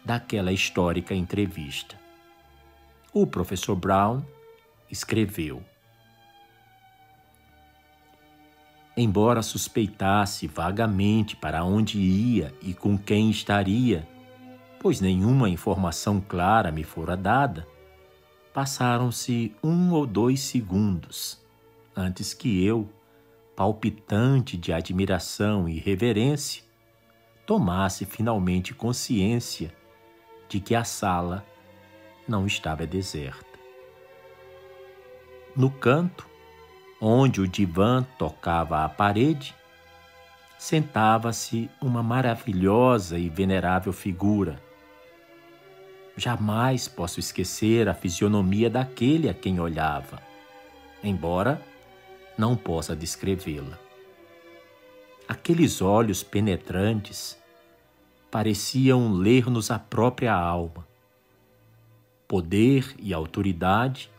daquela 0.04 0.52
histórica 0.52 1.14
entrevista. 1.14 1.98
O 3.12 3.26
professor 3.26 3.74
Brown 3.74 4.22
escreveu: 4.88 5.64
Embora 8.97 9.43
suspeitasse 9.43 10.47
vagamente 10.47 11.36
para 11.36 11.64
onde 11.64 11.99
ia 11.99 12.53
e 12.61 12.74
com 12.74 12.99
quem 12.99 13.30
estaria, 13.30 14.07
pois 14.80 15.01
nenhuma 15.01 15.49
informação 15.49 16.20
clara 16.20 16.72
me 16.72 16.82
fora 16.82 17.16
dada, 17.16 17.66
passaram-se 18.53 19.55
um 19.62 19.93
ou 19.93 20.07
dois 20.07 20.41
segundos 20.41 21.41
antes 21.95 22.34
que 22.34 22.64
eu, 22.64 22.88
palpitante 23.55 24.57
de 24.57 24.72
admiração 24.72 25.68
e 25.68 25.78
reverência, 25.78 26.62
tomasse 27.47 28.05
finalmente 28.05 28.72
consciência 28.72 29.74
de 30.49 30.61
que 30.61 30.74
a 30.74 30.84
sala 30.84 31.45
não 32.26 32.47
estava 32.47 32.86
deserta. 32.86 33.59
No 35.57 35.70
canto, 35.70 36.29
onde 37.01 37.40
o 37.40 37.48
divã 37.48 38.05
tocava 38.18 38.84
a 38.84 38.88
parede, 38.88 39.55
sentava-se 40.59 41.70
uma 41.80 42.03
maravilhosa 42.03 43.18
e 43.18 43.28
venerável 43.28 43.92
figura. 43.92 44.61
Jamais 46.16 46.86
posso 46.86 47.18
esquecer 47.18 47.88
a 47.88 47.94
fisionomia 47.94 48.68
daquele 48.68 49.28
a 49.28 49.34
quem 49.34 49.59
olhava, 49.59 50.20
embora 51.03 51.62
não 52.36 52.55
possa 52.55 52.94
descrevê-la. 52.94 53.78
Aqueles 55.26 55.80
olhos 55.80 56.22
penetrantes 56.22 57.38
pareciam 58.30 59.12
ler-nos 59.12 59.70
a 59.70 59.78
própria 59.78 60.34
alma. 60.34 60.86
Poder 62.28 62.94
e 62.98 63.14
autoridade 63.14 64.11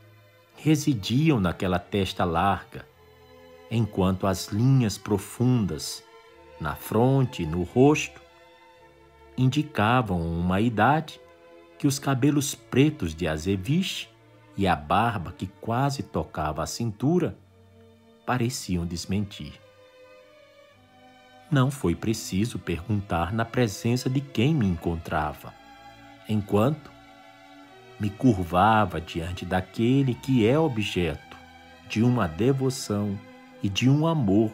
residiam 0.64 1.39
naquela 1.39 1.80
testa 1.80 2.24
larga, 2.24 2.86
enquanto 3.70 4.28
as 4.28 4.49
linhas 4.49 4.95
profundas, 4.95 6.03
na 6.59 6.76
fronte 6.76 7.41
e 7.41 7.47
no 7.47 7.64
rosto, 7.64 8.22
indicavam 9.36 10.22
uma 10.22 10.62
idade 10.62 11.20
que 11.80 11.88
os 11.88 11.97
cabelos 11.97 12.53
pretos 12.53 13.16
de 13.16 13.28
azeviche 13.28 14.07
e 14.55 14.68
a 14.68 14.76
barba 14.76 15.34
que 15.36 15.47
quase 15.47 16.03
tocava 16.03 16.62
a 16.62 16.68
cintura 16.68 17.36
pareciam 18.24 18.86
desmentir. 18.86 19.59
Não 21.49 21.72
foi 21.72 21.95
preciso 21.95 22.59
perguntar 22.59 23.34
na 23.34 23.45
presença 23.45 24.07
de 24.07 24.22
quem 24.22 24.53
me 24.53 24.68
encontrava, 24.68 25.51
enquanto 26.30 26.91
me 28.02 28.10
curvava 28.10 28.99
diante 28.99 29.45
daquele 29.45 30.16
que 30.16 30.47
é 30.47 30.58
objeto 30.58 31.38
de 31.88 32.02
uma 32.02 32.28
devoção 32.28 33.16
e 33.62 33.70
de 33.70 33.88
um 33.88 34.08
amor 34.08 34.52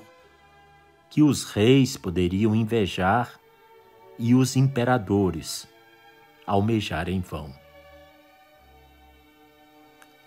que 1.10 1.24
os 1.24 1.46
reis 1.46 1.96
poderiam 1.96 2.54
invejar 2.54 3.40
e 4.20 4.36
os 4.36 4.58
imperadores 4.58 5.66
almejar 6.46 7.08
em 7.08 7.22
vão. 7.22 7.56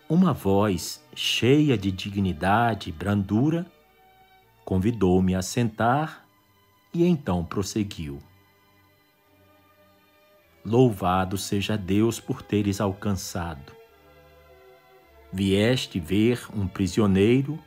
Uma 0.08 0.32
voz 0.32 1.04
cheia 1.14 1.76
de 1.76 1.92
dignidade 1.92 2.88
e 2.88 2.92
brandura 2.92 3.66
convidou-me 4.64 5.34
a 5.34 5.42
sentar 5.42 6.24
e 6.94 7.04
então 7.04 7.44
prosseguiu. 7.44 8.18
Louvado 10.64 11.38
seja 11.38 11.76
Deus 11.76 12.20
por 12.20 12.42
teres 12.42 12.80
alcançado. 12.82 13.72
Vieste 15.32 15.98
ver 15.98 16.46
um 16.54 16.68
prisioneiro 16.68 17.58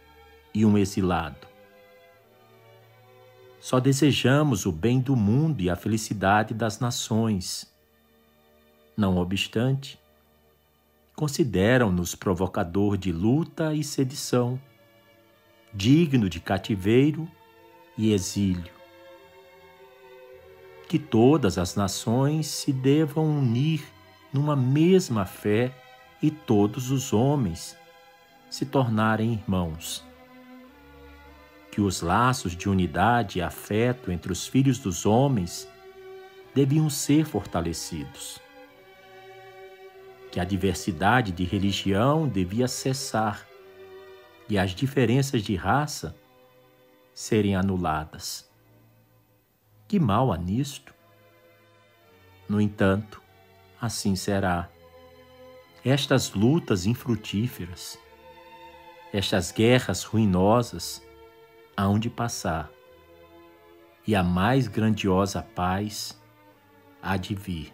e 0.53 0.63
um 0.63 0.77
exilado. 0.77 1.47
Só 3.59 3.79
desejamos 3.79 4.65
o 4.65 4.71
bem 4.71 4.99
do 4.99 5.15
mundo 5.15 5.61
e 5.61 5.69
a 5.69 5.75
felicidade 5.75 6.53
das 6.53 6.79
nações. 6.79 7.73
Não 8.95 9.17
obstante, 9.17 9.99
consideram-nos 11.15 12.13
provocador 12.13 12.95
de 12.95 13.11
luta 13.11 13.73
e 13.73 13.83
sedição, 13.83 14.61
digno 15.73 16.29
de 16.29 16.39
cativeiro 16.39 17.27
e 17.97 18.13
exílio 18.13 18.72
que 20.93 20.99
todas 20.99 21.57
as 21.57 21.73
nações 21.73 22.45
se 22.45 22.71
devam 22.71 23.25
unir 23.25 23.83
numa 24.31 24.55
mesma 24.55 25.25
fé 25.25 25.73
e 26.21 26.29
todos 26.29 26.91
os 26.91 27.11
homens 27.11 27.75
se 28.47 28.63
tornarem 28.63 29.33
irmãos. 29.33 30.05
Que 31.71 31.81
os 31.81 32.01
laços 32.01 32.55
de 32.55 32.69
unidade 32.69 33.39
e 33.39 33.41
afeto 33.41 34.11
entre 34.11 34.31
os 34.31 34.45
filhos 34.45 34.77
dos 34.77 35.03
homens 35.03 35.67
deviam 36.53 36.91
ser 36.91 37.25
fortalecidos. 37.25 38.39
Que 40.31 40.39
a 40.39 40.43
diversidade 40.43 41.31
de 41.31 41.43
religião 41.43 42.27
devia 42.27 42.67
cessar 42.67 43.47
e 44.47 44.59
as 44.59 44.75
diferenças 44.75 45.41
de 45.41 45.55
raça 45.55 46.15
serem 47.15 47.55
anuladas 47.55 48.52
que 49.93 49.99
mal 49.99 50.33
há 50.33 50.37
nisto? 50.39 50.91
No 52.49 52.59
entanto, 52.59 53.21
assim 53.79 54.15
será. 54.15 54.67
Estas 55.85 56.33
lutas 56.33 56.87
infrutíferas, 56.87 57.99
estas 59.13 59.51
guerras 59.51 60.03
ruinosas, 60.03 60.99
hão 61.77 61.99
de 61.99 62.09
passar, 62.09 62.71
e 64.07 64.15
a 64.15 64.23
mais 64.23 64.67
grandiosa 64.67 65.43
paz 65.43 66.19
há 66.99 67.15
de 67.15 67.35
vir. 67.35 67.71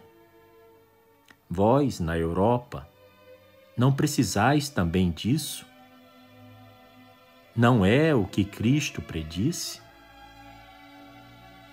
Vós, 1.48 2.00
na 2.00 2.18
Europa, 2.18 2.86
não 3.74 3.94
precisais 3.94 4.68
também 4.68 5.10
disso? 5.10 5.64
Não 7.56 7.82
é 7.82 8.14
o 8.14 8.26
que 8.26 8.44
Cristo 8.44 9.00
predisse? 9.00 9.80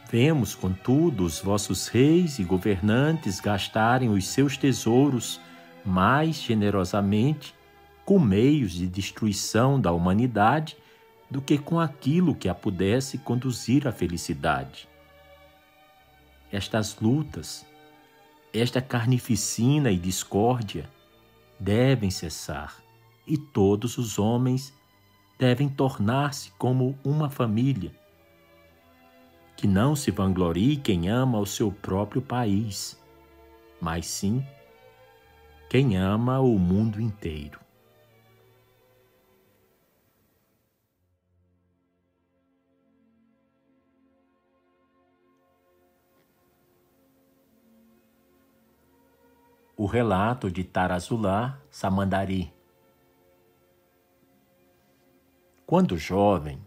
Vemos, 0.10 0.56
contudo, 0.56 1.26
os 1.26 1.42
vossos 1.42 1.90
reis 1.90 2.40
e 2.40 2.44
governantes 2.44 3.42
gastarem 3.42 4.10
os 4.10 4.26
seus 4.26 4.56
tesouros 4.56 5.40
mais 5.84 6.42
generosamente 6.42 7.54
com 8.06 8.18
meios 8.18 8.72
de 8.72 8.88
destruição 8.88 9.80
da 9.80 9.92
humanidade 9.92 10.78
do 11.30 11.42
que 11.42 11.58
com 11.58 11.78
aquilo 11.78 12.34
que 12.34 12.48
a 12.48 12.56
pudesse 12.56 13.18
conduzir 13.18 13.86
à 13.86 13.92
felicidade. 13.92 14.88
Estas 16.50 16.98
lutas, 17.02 17.66
esta 18.54 18.82
carnificina 18.82 19.92
e 19.92 19.98
discórdia 19.98 20.90
devem 21.60 22.10
cessar 22.10 22.78
e 23.28 23.38
todos 23.38 23.98
os 23.98 24.18
homens 24.18 24.74
devem 25.38 25.68
tornar-se 25.68 26.52
como 26.52 26.98
uma 27.04 27.30
família 27.30 27.92
que 29.58 29.66
não 29.66 29.96
se 29.96 30.12
vanglorie 30.12 30.78
quem 30.78 31.10
ama 31.10 31.40
o 31.40 31.46
seu 31.46 31.72
próprio 31.72 32.22
país, 32.22 32.96
mas 33.82 34.06
sim 34.06 34.46
quem 35.68 35.98
ama 35.98 36.40
o 36.40 36.60
mundo 36.60 37.02
inteiro. 37.02 37.60
O 49.76 49.86
relato 49.86 50.52
de 50.52 50.64
Tarazulá 50.64 51.60
Samandari. 51.70 52.54
Quando 55.66 55.98
jovem, 55.98 56.67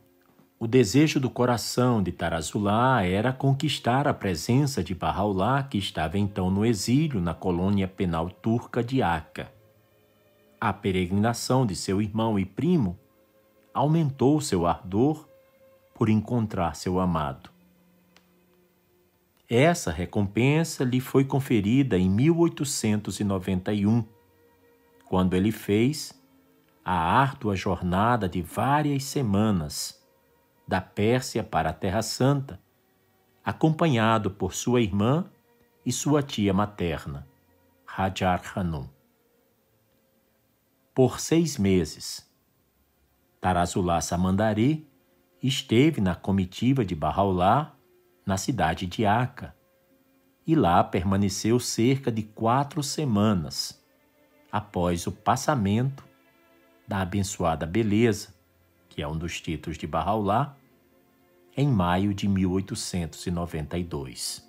o 0.62 0.66
desejo 0.66 1.18
do 1.18 1.30
coração 1.30 2.02
de 2.02 2.12
Tarazulá 2.12 3.02
era 3.02 3.32
conquistar 3.32 4.06
a 4.06 4.12
presença 4.12 4.84
de 4.84 4.94
Bahá'u'lláh, 4.94 5.62
que 5.62 5.78
estava 5.78 6.18
então 6.18 6.50
no 6.50 6.66
exílio 6.66 7.18
na 7.18 7.32
colônia 7.32 7.88
penal 7.88 8.28
turca 8.28 8.84
de 8.84 9.00
Aca. 9.00 9.50
A 10.60 10.70
peregrinação 10.70 11.64
de 11.64 11.74
seu 11.74 12.02
irmão 12.02 12.38
e 12.38 12.44
primo 12.44 12.98
aumentou 13.72 14.38
seu 14.38 14.66
ardor 14.66 15.26
por 15.94 16.10
encontrar 16.10 16.76
seu 16.76 17.00
amado. 17.00 17.48
Essa 19.48 19.90
recompensa 19.90 20.84
lhe 20.84 21.00
foi 21.00 21.24
conferida 21.24 21.96
em 21.96 22.10
1891, 22.10 24.04
quando 25.06 25.32
ele 25.32 25.52
fez 25.52 26.12
a 26.84 26.92
árdua 26.92 27.56
jornada 27.56 28.28
de 28.28 28.42
várias 28.42 29.04
semanas 29.04 29.99
da 30.70 30.80
Pérsia 30.80 31.42
para 31.42 31.70
a 31.70 31.72
Terra 31.72 32.00
Santa, 32.00 32.60
acompanhado 33.44 34.30
por 34.30 34.54
sua 34.54 34.80
irmã 34.80 35.28
e 35.84 35.90
sua 35.90 36.22
tia 36.22 36.54
materna, 36.54 37.26
Hajar 37.84 38.40
Hanum. 38.54 38.88
Por 40.94 41.18
seis 41.18 41.58
meses, 41.58 42.24
Tarazulá 43.40 44.00
Samandari 44.00 44.88
esteve 45.42 46.00
na 46.00 46.14
comitiva 46.14 46.84
de 46.84 46.94
Bahá'u'lláh 46.94 47.72
na 48.24 48.36
cidade 48.36 48.86
de 48.86 49.04
Aca, 49.04 49.56
e 50.46 50.54
lá 50.54 50.84
permaneceu 50.84 51.58
cerca 51.58 52.12
de 52.12 52.22
quatro 52.22 52.80
semanas 52.80 53.84
após 54.52 55.08
o 55.08 55.10
passamento 55.10 56.04
da 56.86 57.00
abençoada 57.00 57.66
beleza, 57.66 58.32
que 58.88 59.02
é 59.02 59.08
um 59.08 59.18
dos 59.18 59.40
títulos 59.40 59.76
de 59.76 59.88
Bahá'u'lláh, 59.88 60.59
em 61.56 61.68
maio 61.68 62.12
de 62.14 62.28
1892. 62.28 64.48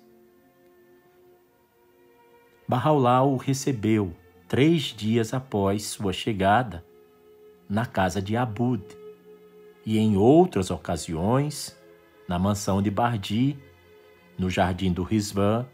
Bahá'u'lláh 2.68 3.24
o 3.24 3.36
recebeu 3.36 4.14
três 4.48 4.84
dias 4.84 5.34
após 5.34 5.82
sua 5.84 6.12
chegada 6.12 6.86
na 7.68 7.84
casa 7.86 8.22
de 8.22 8.36
Abud 8.36 8.84
e 9.84 9.98
em 9.98 10.16
outras 10.16 10.70
ocasiões 10.70 11.76
na 12.28 12.38
mansão 12.38 12.80
de 12.80 12.88
Bardi, 12.90 13.58
no 14.38 14.48
jardim 14.48 14.92
do 14.92 15.02
Rizvan 15.02 15.66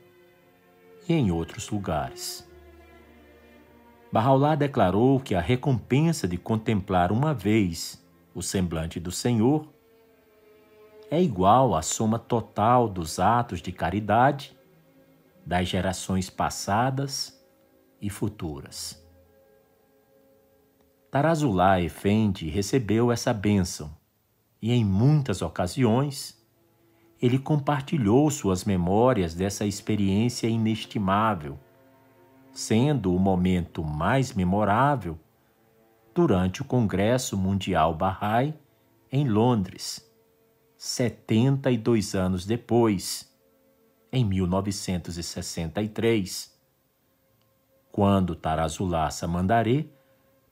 e 1.08 1.12
em 1.12 1.30
outros 1.30 1.68
lugares. 1.70 2.48
Bahá'u'lláh 4.10 4.56
declarou 4.56 5.20
que 5.20 5.34
a 5.34 5.40
recompensa 5.40 6.26
de 6.26 6.38
contemplar 6.38 7.12
uma 7.12 7.34
vez 7.34 8.02
o 8.34 8.42
semblante 8.42 8.98
do 8.98 9.12
Senhor 9.12 9.68
é 11.10 11.20
igual 11.22 11.74
à 11.74 11.82
soma 11.82 12.18
total 12.18 12.88
dos 12.88 13.18
atos 13.18 13.62
de 13.62 13.72
caridade 13.72 14.56
das 15.44 15.66
gerações 15.68 16.28
passadas 16.28 17.42
e 18.00 18.10
futuras. 18.10 19.02
Tarazulá 21.10 21.80
Efendi 21.80 22.50
recebeu 22.50 23.10
essa 23.10 23.32
bênção 23.32 23.96
e, 24.60 24.72
em 24.72 24.84
muitas 24.84 25.40
ocasiões, 25.40 26.38
ele 27.20 27.38
compartilhou 27.38 28.30
suas 28.30 28.64
memórias 28.64 29.34
dessa 29.34 29.64
experiência 29.64 30.46
inestimável, 30.46 31.58
sendo 32.52 33.14
o 33.14 33.18
momento 33.18 33.82
mais 33.82 34.34
memorável 34.34 35.18
durante 36.14 36.60
o 36.60 36.64
Congresso 36.64 37.36
Mundial 37.36 37.94
Bahá'í 37.94 38.54
em 39.10 39.26
Londres, 39.26 40.07
72 40.80 42.14
anos 42.14 42.46
depois, 42.46 43.28
em 44.12 44.24
1963, 44.24 46.56
quando 47.90 48.36
Tarazulá 48.36 49.10
Samandaré 49.10 49.86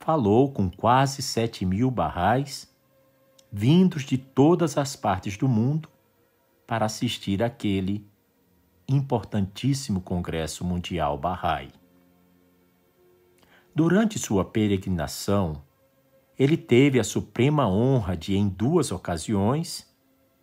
falou 0.01 0.53
com 0.53 0.69
quase 0.69 1.23
7 1.23 1.65
mil 1.65 1.93
barrais 1.93 2.69
vindos 3.53 4.03
de 4.03 4.19
todas 4.19 4.77
as 4.77 4.97
partes 4.97 5.37
do 5.37 5.47
mundo 5.47 5.89
para 6.67 6.87
assistir 6.87 7.41
àquele 7.41 8.05
importantíssimo 8.89 10.01
Congresso 10.01 10.65
Mundial 10.65 11.17
Bahá'í. 11.17 11.71
Durante 13.73 14.19
sua 14.19 14.45
peregrinação, 14.45 15.63
ele 16.37 16.57
teve 16.57 16.99
a 16.99 17.05
suprema 17.05 17.69
honra 17.69 18.17
de, 18.17 18.37
em 18.37 18.49
duas 18.49 18.91
ocasiões, 18.91 19.95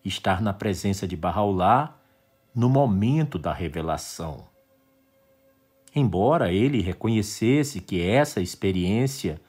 estar 0.03 0.41
na 0.41 0.53
presença 0.53 1.07
de 1.07 1.15
Bahá'u'lláh 1.15 1.93
no 2.53 2.69
momento 2.69 3.39
da 3.39 3.53
revelação. 3.53 4.45
Embora 5.95 6.51
ele 6.51 6.81
reconhecesse 6.81 7.79
que 7.79 8.01
essa 8.01 8.41
experiência 8.41 9.39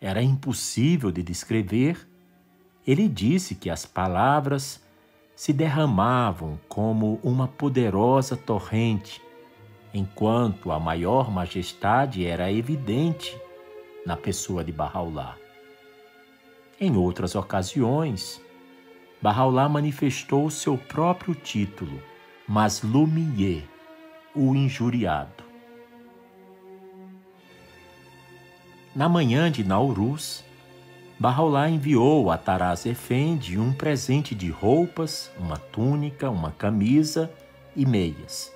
era 0.00 0.22
impossível 0.22 1.10
de 1.10 1.22
descrever, 1.22 2.08
ele 2.86 3.08
disse 3.08 3.54
que 3.54 3.70
as 3.70 3.86
palavras 3.86 4.84
se 5.34 5.52
derramavam 5.52 6.58
como 6.68 7.20
uma 7.22 7.46
poderosa 7.46 8.36
torrente, 8.36 9.22
enquanto 9.92 10.72
a 10.72 10.80
maior 10.80 11.30
majestade 11.30 12.26
era 12.26 12.52
evidente 12.52 13.38
na 14.04 14.16
pessoa 14.16 14.62
de 14.62 14.72
Bahá'u'lláh. 14.72 15.36
Em 16.80 16.96
outras 16.96 17.34
ocasiões, 17.34 18.40
Bahá'u'lláh 19.22 19.68
manifestou 19.68 20.50
seu 20.50 20.76
próprio 20.76 21.34
título, 21.34 22.02
mas 22.46 22.82
Lumiye, 22.82 23.64
o 24.34 24.54
injuriado. 24.54 25.44
Na 28.94 29.08
manhã 29.08 29.50
de 29.50 29.64
Nauruz, 29.64 30.44
Bahá'u'lláh 31.18 31.70
enviou 31.70 32.30
a 32.30 32.36
Taraz 32.36 32.84
Efendi 32.84 33.58
um 33.58 33.72
presente 33.72 34.34
de 34.34 34.50
roupas, 34.50 35.30
uma 35.38 35.56
túnica, 35.56 36.28
uma 36.28 36.50
camisa 36.50 37.32
e 37.74 37.86
meias. 37.86 38.54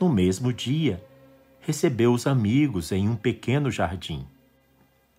No 0.00 0.08
mesmo 0.08 0.54
dia, 0.54 1.04
recebeu 1.60 2.14
os 2.14 2.26
amigos 2.26 2.92
em 2.92 3.06
um 3.06 3.14
pequeno 3.14 3.70
jardim. 3.70 4.26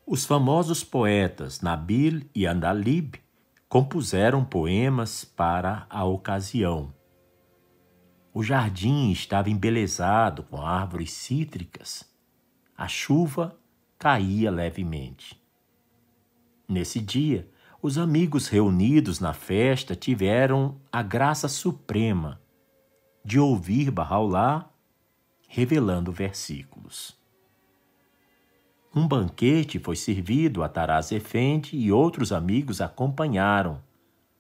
Os 0.06 0.26
famosos 0.26 0.84
poetas 0.84 1.62
Nabil 1.62 2.24
e 2.34 2.48
Andalib 2.48 3.21
compuseram 3.72 4.44
poemas 4.44 5.24
para 5.24 5.88
a 5.90 6.04
ocasião. 6.04 6.94
O 8.34 8.44
jardim 8.44 9.12
estava 9.12 9.50
embelezado 9.50 10.44
com 10.44 10.62
árvores 10.62 11.14
cítricas. 11.14 12.04
A 12.78 12.90
chuva 12.90 13.58
caía 13.98 14.52
levemente. 14.52 15.42
Nesse 16.68 17.00
dia, 17.00 17.50
os 17.82 17.98
amigos 17.98 18.50
reunidos 18.50 19.22
na 19.22 19.32
festa 19.32 19.96
tiveram 19.96 20.76
a 20.92 21.02
graça 21.02 21.48
suprema 21.48 22.42
de 23.24 23.40
ouvir 23.40 23.90
Bahá'u'lláh 23.90 24.66
revelando 25.48 26.12
versículos. 26.12 27.21
Um 28.94 29.08
banquete 29.08 29.80
foi 29.80 29.96
servido 29.96 30.64
a 30.64 30.68
Taraz 30.68 31.14
Efendi 31.14 31.78
e 31.78 31.94
outros 31.94 32.34
amigos 32.34 32.82
acompanharam 32.82 33.82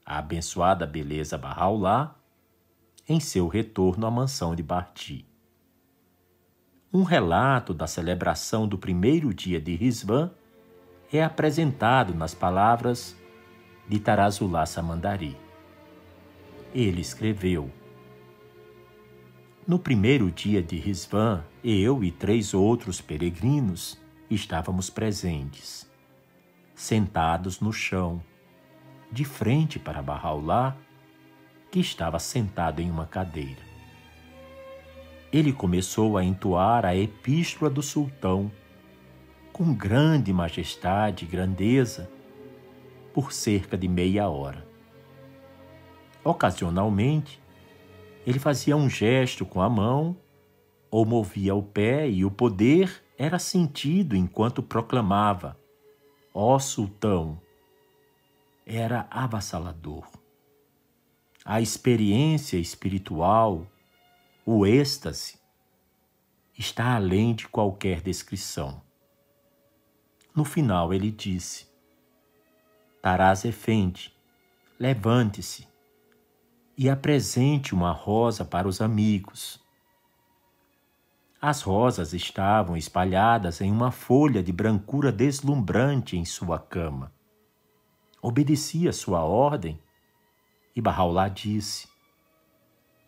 a 0.05 0.17
abençoada 0.17 0.85
beleza 0.85 1.37
Bahá'u'lláh 1.37 2.13
em 3.07 3.17
seu 3.17 3.47
retorno 3.47 4.05
à 4.05 4.11
mansão 4.11 4.53
de 4.53 4.61
Barti. 4.61 5.25
Um 6.93 7.03
relato 7.03 7.73
da 7.73 7.87
celebração 7.87 8.67
do 8.67 8.77
primeiro 8.77 9.33
dia 9.33 9.61
de 9.61 9.73
Rizvan 9.73 10.29
é 11.13 11.23
apresentado 11.23 12.13
nas 12.13 12.33
palavras 12.33 13.15
de 13.87 13.99
Tarazulá 14.01 14.65
Samandari. 14.65 15.37
Ele 16.75 16.99
escreveu: 16.99 17.71
No 19.65 19.79
primeiro 19.79 20.29
dia 20.29 20.61
de 20.61 20.75
Risvan, 20.75 21.41
eu 21.63 22.03
e 22.03 22.11
três 22.11 22.53
outros 22.53 22.99
peregrinos 22.99 24.00
estávamos 24.35 24.89
presentes, 24.89 25.89
sentados 26.73 27.59
no 27.59 27.73
chão, 27.73 28.21
de 29.11 29.25
frente 29.25 29.77
para 29.77 30.01
Bahá'u'lláh, 30.01 30.75
que 31.69 31.79
estava 31.79 32.17
sentado 32.17 32.81
em 32.81 32.89
uma 32.89 33.05
cadeira. 33.05 33.61
Ele 35.33 35.51
começou 35.51 36.17
a 36.17 36.23
entoar 36.23 36.85
a 36.85 36.95
epístola 36.95 37.69
do 37.69 37.81
sultão 37.81 38.51
com 39.51 39.73
grande 39.73 40.31
majestade 40.31 41.25
e 41.25 41.27
grandeza 41.27 42.09
por 43.13 43.33
cerca 43.33 43.77
de 43.77 43.87
meia 43.87 44.29
hora. 44.29 44.65
Ocasionalmente, 46.23 47.41
ele 48.25 48.39
fazia 48.39 48.77
um 48.77 48.89
gesto 48.89 49.45
com 49.45 49.61
a 49.61 49.69
mão 49.69 50.15
ou 50.89 51.05
movia 51.05 51.55
o 51.55 51.63
pé 51.63 52.09
e 52.09 52.23
o 52.23 52.31
poder 52.31 53.03
era 53.23 53.37
sentido 53.37 54.15
enquanto 54.15 54.63
proclamava: 54.63 55.55
Ó 56.33 56.57
sultão! 56.57 57.39
Era 58.65 59.05
avassalador. 59.11 60.07
A 61.45 61.61
experiência 61.61 62.57
espiritual, 62.57 63.67
o 64.43 64.65
êxtase, 64.65 65.39
está 66.57 66.95
além 66.95 67.35
de 67.35 67.47
qualquer 67.47 68.01
descrição. 68.01 68.81
No 70.35 70.43
final 70.43 70.91
ele 70.91 71.11
disse: 71.11 71.67
Taraz 73.03 73.45
Efendi, 73.45 74.11
levante-se 74.79 75.67
e 76.75 76.89
apresente 76.89 77.75
uma 77.75 77.91
rosa 77.91 78.43
para 78.43 78.67
os 78.67 78.81
amigos. 78.81 79.60
As 81.41 81.63
rosas 81.63 82.13
estavam 82.13 82.77
espalhadas 82.77 83.61
em 83.61 83.71
uma 83.71 83.89
folha 83.89 84.43
de 84.43 84.51
brancura 84.51 85.11
deslumbrante 85.11 86.15
em 86.15 86.23
sua 86.23 86.59
cama. 86.59 87.11
Obedecia 88.21 88.93
sua 88.93 89.23
ordem 89.23 89.81
e 90.75 90.79
Bahá'u'lláh 90.79 91.29
disse: 91.29 91.87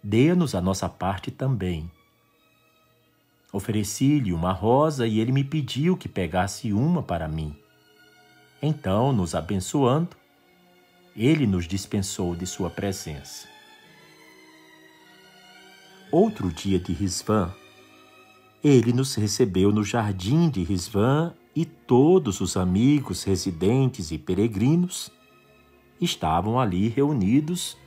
Dê-nos 0.04 0.56
a 0.56 0.62
nossa 0.62 0.90
parte 0.90 1.30
também. 1.30 1.92
Ofereci-lhe 3.52 4.34
uma 4.34 4.52
rosa 4.52 5.06
e 5.06 5.20
ele 5.20 5.32
me 5.32 5.44
pediu 5.44 5.96
que 5.96 6.10
pegasse 6.10 6.74
uma 6.74 7.04
para 7.04 7.28
mim. 7.28 7.56
Então, 8.60 9.14
nos 9.14 9.36
abençoando, 9.36 10.18
ele 11.16 11.46
nos 11.46 11.68
dispensou 11.68 12.36
de 12.36 12.48
sua 12.48 12.72
presença. 12.72 13.48
Outro 16.12 16.52
dia 16.52 16.80
de 16.80 16.94
Risvã, 16.94 17.54
ele 18.64 18.94
nos 18.94 19.16
recebeu 19.16 19.72
no 19.74 19.84
jardim 19.84 20.50
de 20.50 20.64
Risvã 20.64 21.34
e 21.54 21.66
todos 21.66 22.40
os 22.40 22.56
amigos, 22.56 23.24
residentes 23.24 24.10
e 24.12 24.18
peregrinos 24.18 25.12
estavam 26.00 26.60
ali 26.60 26.88
reunidos 26.88 27.78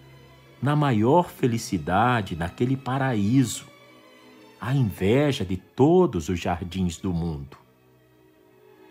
na 0.61 0.77
maior 0.77 1.31
felicidade 1.31 2.37
naquele 2.37 2.77
paraíso 2.77 3.67
a 4.61 4.75
inveja 4.75 5.45
de 5.45 5.57
todos 5.57 6.29
os 6.29 6.39
jardins 6.39 6.99
do 6.99 7.13
mundo. 7.13 7.57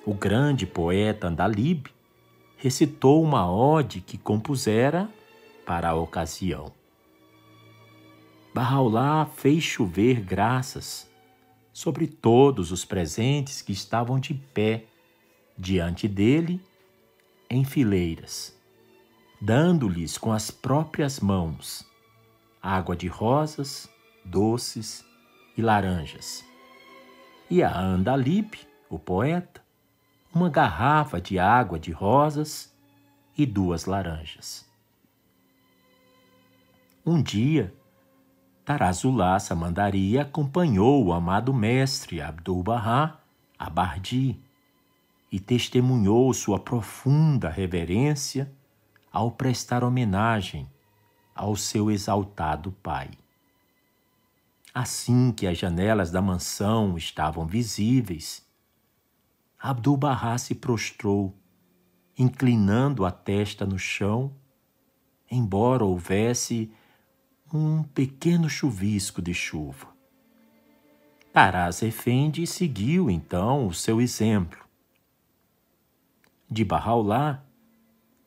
O 0.06 0.14
grande 0.14 0.66
poeta 0.66 1.28
Andalib 1.28 1.88
recitou 2.58 3.24
uma 3.24 3.52
ode 3.52 4.02
que 4.02 4.18
compusera 4.18 5.10
para 5.66 5.90
a 5.90 5.96
ocasião. 5.96 6.72
Bahá'u'lláh 8.54 9.26
fez 9.36 9.64
chover 9.64 10.22
graças 10.22 11.10
sobre 11.76 12.08
todos 12.08 12.72
os 12.72 12.86
presentes 12.86 13.62
que 13.62 13.74
estavam 13.74 14.18
de 14.18 14.34
pé 14.34 14.86
diante 15.58 16.08
dele 16.08 16.62
em 17.50 17.66
fileiras, 17.66 18.58
dando-lhes 19.42 20.18
com 20.18 20.32
as 20.32 20.50
próprias 20.50 21.20
mãos 21.20 21.86
água 22.62 22.96
de 22.96 23.08
rosas, 23.08 23.90
doces 24.24 25.06
e 25.58 25.62
laranjas. 25.62 26.46
E 27.50 27.62
a 27.62 27.78
Andalib, 27.78 28.56
o 28.90 28.98
poeta, 28.98 29.62
uma 30.34 30.50
garrafa 30.50 31.20
de 31.20 31.38
água 31.38 31.78
de 31.78 31.92
rosas 31.92 32.74
e 33.38 33.46
duas 33.46 33.84
laranjas. 33.84 34.66
Um 37.06 37.22
dia, 37.22 37.76
Tarazulá 38.66 39.40
Samandari 39.40 40.18
acompanhou 40.18 41.06
o 41.06 41.14
amado 41.14 41.54
mestre 41.54 42.20
Abdul-Bahá 42.20 43.20
a 43.60 43.70
Bardi 43.70 44.40
e 45.32 45.40
testemunhou 45.40 46.34
sua 46.34 46.58
profunda 46.58 47.48
reverência 47.48 48.52
ao 49.12 49.30
prestar 49.30 49.84
homenagem 49.84 50.68
ao 51.36 51.56
seu 51.56 51.92
exaltado 51.92 52.72
pai. 52.72 53.12
Assim 54.74 55.32
que 55.32 55.46
as 55.46 55.60
janelas 55.60 56.10
da 56.10 56.22
mansão 56.22 56.98
estavam 56.98 57.46
visíveis, 57.46 58.44
Abdul-Bahá 59.60 60.40
se 60.40 60.56
prostrou, 60.56 61.38
inclinando 62.18 63.06
a 63.06 63.12
testa 63.12 63.64
no 63.64 63.78
chão, 63.78 64.34
embora 65.30 65.86
houvesse 65.86 66.74
um 67.56 67.84
pequeno 67.84 68.50
chuvisco 68.50 69.22
de 69.22 69.34
chuva. 69.34 69.88
Taraz 71.32 71.82
Efendi 71.82 72.46
seguiu 72.46 73.10
então 73.10 73.68
o 73.68 73.74
seu 73.74 74.02
exemplo. 74.02 74.60
De 76.50 76.66
Bahá'u'lláh, 76.66 77.42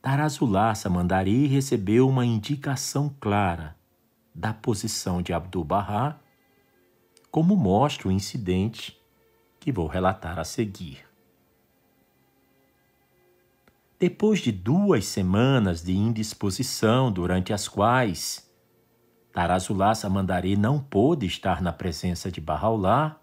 Tarazulá 0.01 0.75
Samandari 0.75 1.47
recebeu 1.47 2.09
uma 2.09 2.25
indicação 2.25 3.15
clara 3.21 3.77
da 4.35 4.55
posição 4.55 5.21
de 5.21 5.33
Abdul-Bahá 5.33 6.19
como 7.31 7.55
mostra 7.55 8.09
o 8.09 8.13
incidente 8.13 8.99
que 9.61 9.71
vou 9.71 9.87
relatar 9.87 10.39
a 10.39 10.45
seguir. 10.45 11.07
Depois 13.99 14.41
de 14.41 14.53
duas 14.53 15.05
semanas 15.07 15.83
de 15.83 15.95
indisposição, 15.95 17.11
durante 17.11 17.53
as 17.53 17.67
quais 17.67 18.48
Tarazulá 19.39 19.95
Samandari 19.95 20.57
não 20.57 20.81
pôde 20.81 21.25
estar 21.25 21.63
na 21.63 21.73
presença 21.73 22.29
de 22.29 22.41
Bahá'u'lláh, 22.41 23.21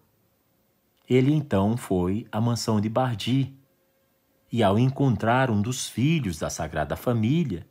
ele 1.09 1.33
então 1.33 1.75
foi 1.75 2.25
à 2.31 2.39
mansão 2.39 2.79
de 2.79 2.87
Bardi 2.87 3.53
e, 4.49 4.63
ao 4.63 4.79
encontrar 4.79 5.51
um 5.51 5.61
dos 5.61 5.89
filhos 5.89 6.39
da 6.39 6.49
Sagrada 6.49 6.95
Família, 6.95 7.67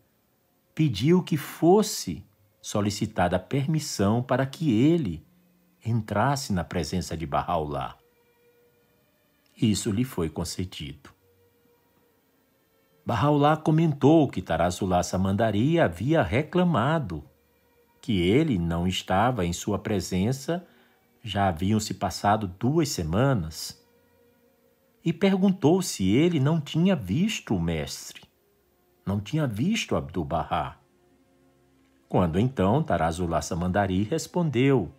pediu 0.74 1.22
que 1.22 1.38
fosse 1.38 2.22
solicitada 2.60 3.38
permissão 3.38 4.22
para 4.22 4.44
que 4.44 4.70
ele 4.70 5.26
entrasse 5.82 6.52
na 6.52 6.62
presença 6.62 7.16
de 7.16 7.26
Bahá'u'lláh. 7.26 7.96
Isso 9.56 9.90
lhe 9.90 10.04
foi 10.04 10.28
concedido. 10.28 11.08
Bahá'u'lláh 13.06 13.62
comentou 13.62 14.28
que 14.28 14.42
Tarazulá 14.42 15.02
Samandari 15.02 15.80
havia 15.80 16.22
reclamado 16.22 17.24
que 18.04 18.20
ele 18.20 18.58
não 18.58 18.86
estava 18.86 19.46
em 19.46 19.52
sua 19.54 19.78
presença, 19.78 20.62
já 21.22 21.48
haviam 21.48 21.80
se 21.80 21.94
passado 21.94 22.46
duas 22.46 22.90
semanas, 22.90 23.82
e 25.02 25.10
perguntou 25.10 25.80
se 25.80 26.10
ele 26.10 26.38
não 26.38 26.60
tinha 26.60 26.94
visto 26.94 27.56
o 27.56 27.60
mestre, 27.60 28.20
não 29.06 29.18
tinha 29.18 29.46
visto 29.46 29.96
Abdu'l-Bahá. 29.96 30.76
Quando 32.06 32.38
então 32.38 32.82
Tarazulá 32.82 33.40
Samandari 33.40 34.02
respondeu 34.02 34.92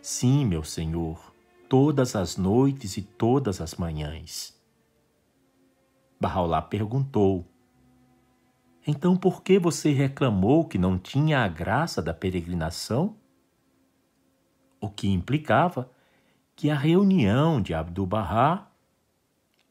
Sim, 0.00 0.46
meu 0.46 0.62
Senhor, 0.62 1.34
todas 1.68 2.14
as 2.14 2.36
noites 2.36 2.96
e 2.96 3.02
todas 3.02 3.60
as 3.60 3.74
manhãs. 3.74 4.56
Bahá'u'lláh 6.20 6.62
perguntou: 6.62 7.44
Então 8.90 9.14
por 9.14 9.42
que 9.42 9.58
você 9.58 9.92
reclamou 9.92 10.64
que 10.64 10.78
não 10.78 10.98
tinha 10.98 11.44
a 11.44 11.48
graça 11.48 12.00
da 12.00 12.14
peregrinação? 12.14 13.16
O 14.80 14.88
que 14.88 15.06
implicava 15.08 15.90
que 16.56 16.70
a 16.70 16.74
reunião 16.74 17.60
de 17.60 17.74
Abdu'l-Bahá 17.74 18.66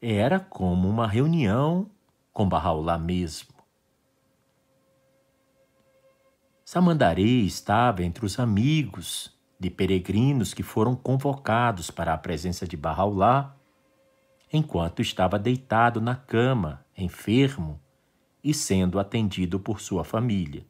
era 0.00 0.38
como 0.38 0.88
uma 0.88 1.08
reunião 1.08 1.90
com 2.32 2.48
Bahá'u'lláh 2.48 2.96
mesmo. 2.96 3.48
Samandarei 6.64 7.40
estava 7.40 8.04
entre 8.04 8.24
os 8.24 8.38
amigos 8.38 9.36
de 9.58 9.68
peregrinos 9.68 10.54
que 10.54 10.62
foram 10.62 10.94
convocados 10.94 11.90
para 11.90 12.14
a 12.14 12.18
presença 12.18 12.68
de 12.68 12.76
Bahá'u'lláh, 12.76 13.52
enquanto 14.52 15.02
estava 15.02 15.40
deitado 15.40 16.00
na 16.00 16.14
cama, 16.14 16.86
enfermo 16.96 17.80
e 18.48 18.54
sendo 18.54 18.98
atendido 18.98 19.60
por 19.60 19.78
sua 19.78 20.02
família. 20.02 20.66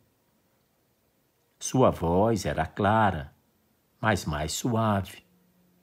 Sua 1.60 1.90
voz 1.92 2.44
era 2.44 2.66
clara, 2.66 3.32
mas 4.00 4.24
mais 4.24 4.50
suave, 4.50 5.22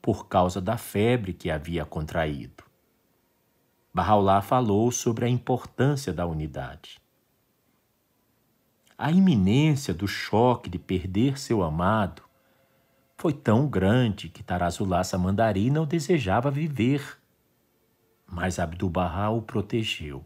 por 0.01 0.27
causa 0.27 0.59
da 0.59 0.75
febre 0.75 1.31
que 1.31 1.49
havia 1.49 1.85
contraído. 1.85 2.65
Bahá'u'lláh 3.93 4.41
falou 4.41 4.91
sobre 4.91 5.23
a 5.23 5.29
importância 5.29 6.11
da 6.11 6.25
unidade. 6.25 6.99
A 8.97 9.09
iminência 9.09 9.93
do 9.93 10.05
choque 10.05 10.69
de 10.69 10.77
perder 10.77 11.39
seu 11.39 11.63
amado 11.63 12.23
foi 13.15 13.31
tão 13.31 13.69
grande 13.69 14.27
que 14.27 14.43
Tarazulá 14.43 15.01
Samandari 15.01 15.69
não 15.69 15.85
desejava 15.85 16.51
viver, 16.51 17.17
mas 18.27 18.59
Abdu'l-Bahá 18.59 19.29
o 19.29 19.41
protegeu. 19.41 20.25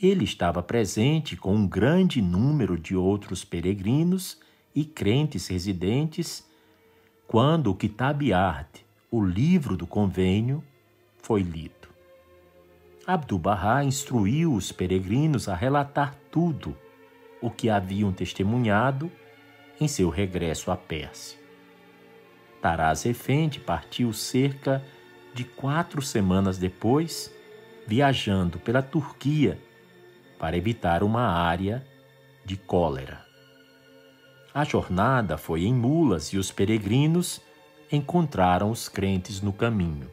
Ele 0.00 0.24
estava 0.24 0.62
presente 0.62 1.36
com 1.36 1.54
um 1.54 1.66
grande 1.66 2.20
número 2.20 2.78
de 2.78 2.96
outros 2.96 3.44
peregrinos 3.44 4.38
e 4.74 4.84
crentes 4.84 5.46
residentes 5.46 6.44
quando 7.28 7.70
o 7.70 7.74
Kitab 7.74 8.32
Ard, 8.32 8.68
o 9.10 9.24
livro 9.24 9.76
do 9.76 9.86
convênio, 9.86 10.62
foi 11.22 11.42
lido. 11.42 11.88
Abdu'l-Bahá 13.06 13.84
instruiu 13.84 14.54
os 14.54 14.72
peregrinos 14.72 15.48
a 15.48 15.54
relatar 15.54 16.14
tudo 16.30 16.76
o 17.40 17.50
que 17.50 17.70
haviam 17.70 18.12
testemunhado 18.12 19.10
em 19.80 19.86
seu 19.86 20.08
regresso 20.08 20.70
à 20.70 20.76
Pérsia. 20.76 21.38
Taraz 22.60 23.04
Efendi 23.06 23.60
partiu 23.60 24.12
cerca 24.12 24.84
de 25.34 25.44
quatro 25.44 26.00
semanas 26.02 26.58
depois, 26.58 27.32
viajando 27.86 28.58
pela 28.58 28.82
Turquia 28.82 29.58
para 30.44 30.58
evitar 30.58 31.02
uma 31.02 31.22
área 31.22 31.82
de 32.44 32.54
cólera. 32.54 33.24
A 34.52 34.62
jornada 34.62 35.38
foi 35.38 35.64
em 35.64 35.72
mulas 35.72 36.34
e 36.34 36.36
os 36.36 36.52
peregrinos 36.52 37.40
encontraram 37.90 38.70
os 38.70 38.86
crentes 38.86 39.40
no 39.40 39.54
caminho. 39.54 40.06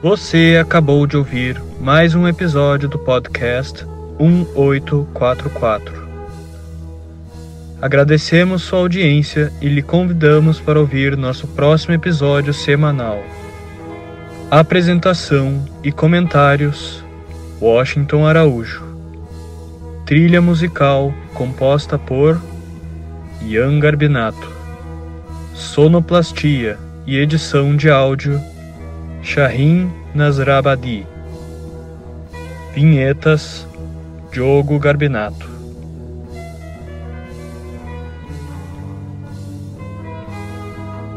Você 0.00 0.58
acabou 0.58 1.06
de 1.06 1.18
ouvir 1.18 1.62
mais 1.78 2.14
um 2.14 2.26
episódio 2.26 2.88
do 2.88 2.98
podcast 2.98 3.84
1844. 4.18 6.03
Agradecemos 7.84 8.62
sua 8.62 8.78
audiência 8.78 9.52
e 9.60 9.68
lhe 9.68 9.82
convidamos 9.82 10.58
para 10.58 10.80
ouvir 10.80 11.18
nosso 11.18 11.46
próximo 11.48 11.92
episódio 11.92 12.54
semanal. 12.54 13.22
Apresentação 14.50 15.62
e 15.82 15.92
comentários: 15.92 17.04
Washington 17.60 18.26
Araújo. 18.26 18.82
Trilha 20.06 20.40
musical 20.40 21.12
composta 21.34 21.98
por 21.98 22.40
Ian 23.42 23.78
Garbinato. 23.80 24.50
Sonoplastia 25.52 26.78
e 27.06 27.18
edição 27.18 27.76
de 27.76 27.90
áudio 27.90 28.40
Shahin 29.22 29.92
Nasrabadi. 30.14 31.06
Vinhetas 32.74 33.66
Diogo 34.32 34.78
Garbinato. 34.78 35.53